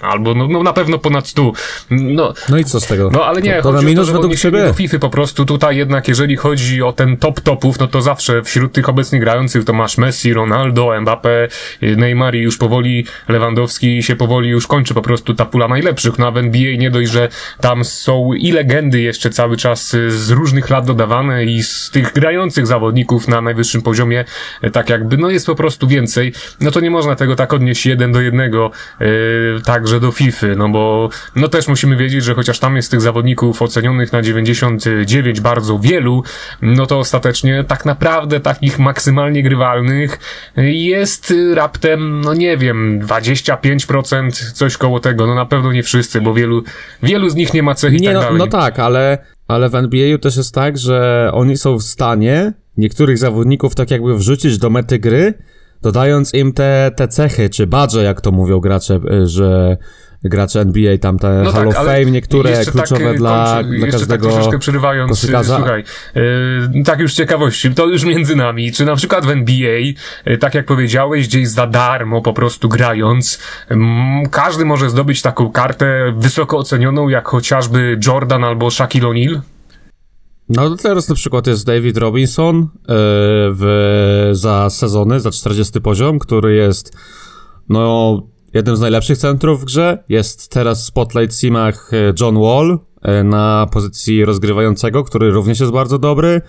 albo 0.01 0.35
no, 0.35 0.47
no 0.47 0.63
na 0.63 0.73
pewno 0.73 0.97
ponad 0.97 1.27
100. 1.27 1.51
No, 1.89 2.33
No 2.49 2.57
i 2.57 2.65
co 2.65 2.79
z 2.79 2.87
tego? 2.87 3.09
no 3.13 3.25
ale 3.25 3.41
nie, 3.41 3.55
to, 3.55 3.61
to 3.61 3.71
na 3.71 3.75
chodzi 3.77 3.85
o 3.85 3.89
minus 3.89 4.05
że 4.05 4.11
według 4.11 4.25
odniesienie 4.25 4.57
ciebie. 4.57 4.67
do 4.67 4.73
FIFA 4.73 4.99
po 4.99 5.09
prostu 5.09 5.45
tutaj 5.45 5.77
jednak 5.77 6.07
jeżeli 6.07 6.35
chodzi 6.35 6.81
o 6.81 6.93
ten 6.93 7.17
top 7.17 7.41
topów, 7.41 7.79
no 7.79 7.87
to 7.87 8.01
zawsze 8.01 8.43
wśród 8.43 8.73
tych 8.73 8.89
obecnych 8.89 9.21
grających 9.21 9.65
to 9.65 9.73
masz 9.73 9.97
Messi, 9.97 10.33
Ronaldo, 10.33 10.91
Mbappe, 11.01 11.47
Neymar 11.81 12.35
i 12.35 12.39
już 12.39 12.57
powoli 12.57 13.05
Lewandowski 13.27 14.03
się 14.03 14.15
powoli 14.15 14.49
już 14.49 14.67
kończy 14.67 14.93
po 14.93 15.01
prostu 15.01 15.33
ta 15.33 15.45
pula 15.45 15.67
najlepszych. 15.67 16.19
No 16.19 16.27
a 16.27 16.31
w 16.31 16.37
NBA 16.37 16.77
nie 16.77 16.91
dość, 16.91 17.11
że 17.11 17.29
tam 17.61 17.83
są 17.85 18.33
i 18.33 18.51
legendy 18.51 19.01
jeszcze 19.01 19.29
cały 19.29 19.57
czas 19.57 19.93
y, 19.93 20.11
z 20.11 20.31
różnych 20.31 20.69
lat 20.69 20.85
dodawane 20.85 21.45
i 21.45 21.63
z 21.63 21.89
tych 21.89 22.13
grających 22.13 22.67
zawodników 22.67 23.27
na 23.27 23.41
najwyższym 23.41 23.81
poziomie 23.81 24.25
y, 24.63 24.71
tak 24.71 24.89
jakby, 24.89 25.17
no 25.17 25.29
jest 25.29 25.45
po 25.45 25.55
prostu 25.55 25.87
więcej. 25.87 26.33
No 26.59 26.71
to 26.71 26.79
nie 26.79 26.91
można 26.91 27.15
tego 27.15 27.35
tak 27.35 27.53
odnieść 27.53 27.85
jeden 27.85 28.11
do 28.11 28.21
jednego 28.21 28.71
yy, 28.99 29.07
także 29.91 30.07
do 30.07 30.11
FIFA, 30.11 30.47
no 30.57 30.69
bo 30.69 31.09
no 31.35 31.47
też 31.47 31.67
musimy 31.67 31.97
wiedzieć, 31.97 32.23
że 32.23 32.33
chociaż 32.33 32.59
tam 32.59 32.75
jest 32.75 32.91
tych 32.91 33.01
zawodników 33.01 33.61
ocenionych 33.61 34.11
na 34.11 34.21
99 34.21 35.41
bardzo 35.41 35.79
wielu, 35.79 36.23
no 36.61 36.85
to 36.85 36.99
ostatecznie 36.99 37.63
tak 37.63 37.85
naprawdę 37.85 38.39
takich 38.39 38.79
maksymalnie 38.79 39.43
grywalnych 39.43 40.19
jest 40.57 41.31
y, 41.31 41.55
raptem, 41.55 42.21
no 42.21 42.33
nie 42.33 42.57
wiem, 42.57 42.99
25%, 43.03 44.51
coś 44.51 44.77
koło 44.77 44.99
tego, 44.99 45.27
no 45.27 45.35
na 45.35 45.45
pewno 45.45 45.71
nie 45.71 45.83
wszyscy, 45.83 46.21
bo 46.21 46.33
wielu, 46.33 46.63
wielu 47.03 47.29
z 47.29 47.35
nich 47.35 47.53
nie 47.53 47.63
ma 47.63 47.75
cech 47.75 47.93
i 47.93 48.01
Nie, 48.01 48.07
tak 48.07 48.15
no, 48.15 48.21
dalej. 48.21 48.37
no 48.37 48.47
tak, 48.47 48.79
ale, 48.79 49.17
ale 49.47 49.69
w 49.69 49.75
NBA 49.75 50.17
też 50.17 50.37
jest 50.37 50.55
tak, 50.55 50.77
że 50.77 51.29
oni 51.33 51.57
są 51.57 51.77
w 51.77 51.83
stanie 51.83 52.53
niektórych 52.77 53.17
zawodników 53.17 53.75
tak 53.75 53.91
jakby 53.91 54.17
wrzucić 54.17 54.57
do 54.57 54.69
mety 54.69 54.99
gry, 54.99 55.33
dodając 55.81 56.33
im 56.33 56.53
te, 56.53 56.91
te 56.95 57.07
cechy, 57.07 57.49
czy 57.49 57.67
badże, 57.67 58.03
jak 58.03 58.21
to 58.21 58.31
mówią 58.31 58.59
gracze, 58.59 58.99
y, 59.23 59.27
że 59.27 59.77
gracze 60.23 60.61
NBA, 60.61 60.97
tam 60.97 61.19
te 61.19 61.41
No 61.43 61.51
Hall 61.51 61.67
of 61.67 61.77
ale 61.77 61.99
Fame, 61.99 62.11
niektóre 62.11 62.51
jeszcze 62.51 62.71
kluczowe 62.71 63.03
tak, 63.03 63.15
y, 63.15 63.17
dla, 63.17 63.53
kończę, 63.55 63.69
dla 63.69 63.85
jeszcze 63.85 63.91
każdego 63.99 64.25
tak 64.25 64.33
troszeczkę 64.33 64.59
przerywając, 64.59 65.11
y, 65.11 65.11
koszykarza. 65.11 65.55
słuchaj, 65.55 65.83
y, 66.79 66.83
tak 66.83 66.99
już 66.99 67.13
ciekawości, 67.13 67.73
to 67.73 67.87
już 67.87 68.03
między 68.03 68.35
nami, 68.35 68.71
czy 68.71 68.85
na 68.85 68.95
przykład 68.95 69.25
w 69.25 69.29
NBA, 69.29 69.79
y, 70.27 70.37
tak 70.37 70.55
jak 70.55 70.65
powiedziałeś, 70.65 71.27
gdzieś 71.27 71.47
za 71.49 71.67
darmo 71.67 72.21
po 72.21 72.33
prostu 72.33 72.69
grając, 72.69 73.39
mm, 73.69 74.29
każdy 74.29 74.65
może 74.65 74.89
zdobyć 74.89 75.21
taką 75.21 75.51
kartę 75.51 76.13
wysoko 76.17 76.57
ocenioną, 76.57 77.09
jak 77.09 77.27
chociażby 77.27 77.99
Jordan 78.07 78.43
albo 78.43 78.71
Shaquille 78.71 79.07
O'Neal? 79.07 79.39
No 80.55 80.75
teraz 80.75 81.09
na 81.09 81.15
przykład 81.15 81.47
jest 81.47 81.65
David 81.65 81.97
Robinson 81.97 82.55
yy, 82.57 82.67
w, 82.87 84.29
za 84.31 84.69
sezony, 84.69 85.19
za 85.19 85.31
40 85.31 85.81
poziom, 85.81 86.19
który 86.19 86.55
jest 86.55 86.93
no 87.69 88.21
jednym 88.53 88.75
z 88.75 88.79
najlepszych 88.79 89.17
centrów 89.17 89.61
w 89.61 89.65
grze. 89.65 90.03
Jest 90.09 90.49
teraz 90.49 90.81
w 90.81 90.85
Spotlight 90.85 91.35
Simach 91.35 91.93
e, 91.93 92.13
John 92.21 92.39
Wall 92.41 92.79
e, 93.01 93.23
na 93.23 93.67
pozycji 93.71 94.25
rozgrywającego, 94.25 95.03
który 95.03 95.31
również 95.31 95.59
jest 95.59 95.71
bardzo 95.71 95.99
dobry. 95.99 96.41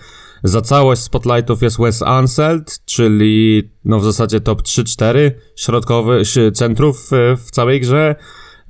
Za 0.43 0.61
całość 0.61 1.01
Spotlightów 1.01 1.61
jest 1.61 1.77
Wes 1.77 2.01
Anseld, 2.01 2.79
czyli 2.85 3.63
no 3.85 3.99
w 3.99 4.03
zasadzie 4.03 4.41
top 4.41 4.61
3-4 4.61 5.31
środkowych 5.55 6.27
centrów 6.53 7.09
w, 7.37 7.51
całej 7.51 7.81
grze. 7.81 8.15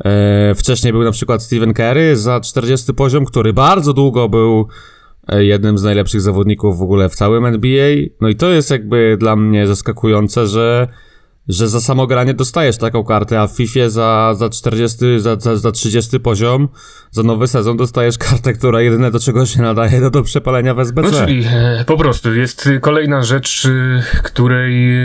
E, 0.06 0.56
wcześniej 0.56 0.94
był 0.94 1.04
na 1.04 1.12
przykład 1.12 1.44
Stephen 1.44 1.74
Curry 1.74 2.18
za 2.18 2.40
40 2.40 2.94
poziom, 2.94 3.26
który 3.26 3.54
bardzo 3.54 3.94
długo 3.94 4.30
był 4.30 4.60
e, 4.60 5.03
jednym 5.32 5.78
z 5.78 5.84
najlepszych 5.84 6.22
zawodników 6.22 6.78
w 6.78 6.82
ogóle 6.82 7.10
w 7.10 7.16
całym 7.16 7.46
NBA. 7.46 7.90
No 8.22 8.30
i 8.30 8.36
to 8.36 8.52
jest 8.52 8.72
jakby 8.72 9.18
dla 9.20 9.36
mnie 9.36 9.68
zaskakujące, 9.68 10.48
że 10.48 10.88
że 11.48 11.68
za 11.68 11.82
samogranie 11.82 12.34
dostajesz 12.34 12.78
taką 12.78 13.04
kartę, 13.04 13.42
a 13.42 13.48
w 13.48 13.52
FIFA 13.52 13.90
za, 13.90 14.34
za 14.38 14.50
40, 14.50 14.98
za, 15.18 15.36
za, 15.36 15.58
za 15.58 15.72
30 15.72 16.20
poziom, 16.20 16.70
za 17.12 17.24
nowy 17.24 17.48
sezon 17.48 17.78
dostajesz 17.78 18.18
kartę, 18.18 18.54
która 18.54 18.82
jedyne 18.82 19.12
do 19.12 19.20
czego 19.20 19.46
się 19.46 19.62
nadaje, 19.62 20.02
to 20.02 20.10
do 20.10 20.24
przepalenia 20.24 20.74
w 20.74 20.80
SBC. 20.80 21.12
No 21.12 21.20
czyli 21.20 21.46
e, 21.46 21.84
po 21.88 21.98
prostu 21.98 22.34
jest 22.34 22.70
kolejna 22.82 23.24
rzecz, 23.24 23.66
y, 23.66 24.04
której 24.24 24.98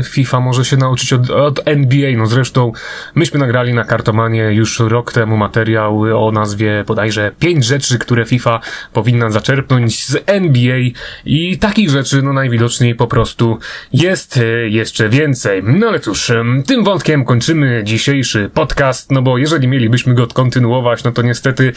y, 0.00 0.02
FIFA 0.04 0.40
może 0.40 0.64
się 0.64 0.76
nauczyć 0.76 1.12
od, 1.12 1.30
od 1.30 1.60
NBA. 1.64 2.16
No 2.16 2.26
zresztą 2.26 2.72
myśmy 3.14 3.40
nagrali 3.40 3.74
na 3.74 3.84
Kartomanie 3.84 4.52
już 4.52 4.80
rok 4.80 5.12
temu 5.12 5.36
materiał 5.36 6.26
o 6.26 6.32
nazwie 6.32 6.84
bodajże 6.86 7.32
pięć 7.38 7.64
rzeczy, 7.64 7.98
które 7.98 8.24
FIFA 8.24 8.60
powinna 8.92 9.30
zaczerpnąć 9.30 10.06
z 10.06 10.16
NBA 10.26 10.78
i 11.24 11.58
takich 11.58 11.90
rzeczy 11.90 12.22
no 12.22 12.32
najwidoczniej 12.32 12.94
po 12.94 13.06
prostu 13.06 13.58
jest 13.92 14.40
jeszcze 14.68 15.08
więcej. 15.08 15.62
No 15.84 15.90
ale 15.90 16.00
cóż, 16.00 16.32
tym 16.66 16.84
wątkiem 16.84 17.24
kończymy 17.24 17.82
dzisiejszy 17.84 18.50
podcast, 18.54 19.10
no 19.10 19.22
bo 19.22 19.38
jeżeli 19.38 19.68
mielibyśmy 19.68 20.14
go 20.14 20.26
kontynuować, 20.26 21.04
no 21.04 21.12
to 21.12 21.22
niestety 21.22 21.72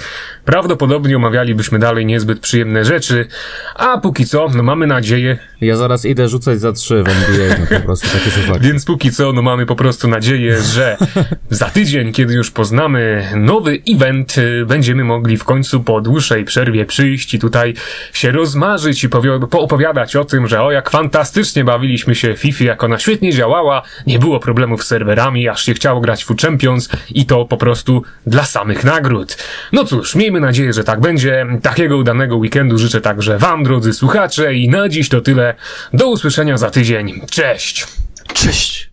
prawdopodobnie 0.45 1.17
omawialibyśmy 1.17 1.79
dalej 1.79 2.05
niezbyt 2.05 2.39
przyjemne 2.39 2.85
rzeczy, 2.85 3.27
a 3.75 3.97
póki 3.97 4.25
co, 4.25 4.49
no 4.55 4.63
mamy 4.63 4.87
nadzieję, 4.87 5.37
Ja 5.61 5.75
zaraz 5.75 6.05
idę 6.05 6.29
rzucać 6.29 6.59
za 6.59 6.73
3 6.73 7.03
w 7.03 7.07
NBA, 7.07 7.57
no 7.59 7.77
po 7.79 7.85
prostu 7.85 8.07
takie 8.07 8.31
są 8.31 8.41
fakty. 8.41 8.67
więc 8.67 8.85
póki 8.85 9.11
co, 9.11 9.33
no 9.33 9.41
mamy 9.41 9.65
po 9.65 9.75
prostu 9.75 10.07
nadzieję, 10.07 10.61
że 10.61 10.97
za 11.49 11.65
tydzień, 11.65 12.13
kiedy 12.13 12.33
już 12.33 12.51
poznamy 12.51 13.27
nowy 13.35 13.81
event, 13.89 14.37
y, 14.37 14.65
będziemy 14.65 15.03
mogli 15.03 15.37
w 15.37 15.43
końcu 15.43 15.83
po 15.83 16.01
dłuższej 16.01 16.45
przerwie 16.45 16.85
przyjść 16.85 17.33
i 17.33 17.39
tutaj 17.39 17.73
się 18.13 18.31
rozmarzyć 18.31 19.03
i 19.03 19.09
poopowiadać 19.49 20.15
o 20.15 20.25
tym, 20.25 20.47
że 20.47 20.61
o 20.61 20.71
jak 20.71 20.89
fantastycznie 20.89 21.63
bawiliśmy 21.63 22.15
się 22.15 22.35
FIFA, 22.35 22.63
jak 22.63 22.83
ona 22.83 22.99
świetnie 22.99 23.33
działała, 23.33 23.81
nie 24.07 24.19
było 24.19 24.39
problemów 24.39 24.83
z 24.83 24.87
serwerami, 24.87 25.49
aż 25.49 25.65
się 25.65 25.73
chciało 25.73 26.01
grać 26.01 26.23
w 26.23 26.35
Champions 26.41 26.89
i 27.09 27.25
to 27.25 27.45
po 27.45 27.57
prostu 27.57 28.03
dla 28.27 28.45
samych 28.45 28.83
nagród. 28.83 29.37
No 29.71 29.85
cóż, 29.85 30.15
miejmy 30.15 30.39
nadzieję, 30.39 30.73
że 30.73 30.83
tak 30.83 30.99
będzie. 30.99 31.45
Takiego 31.61 31.97
udanego 31.97 32.37
weekendu 32.37 32.77
życzę 32.77 33.01
także 33.01 33.37
wam, 33.37 33.63
drodzy 33.63 33.93
słuchacze 33.93 34.53
i 34.53 34.69
na 34.69 34.89
dziś 34.89 35.09
to 35.09 35.21
tyle. 35.21 35.55
Do 35.93 36.07
usłyszenia 36.07 36.57
za 36.57 36.71
tydzień. 36.71 37.21
Cześć! 37.31 37.87
Cześć! 38.33 38.86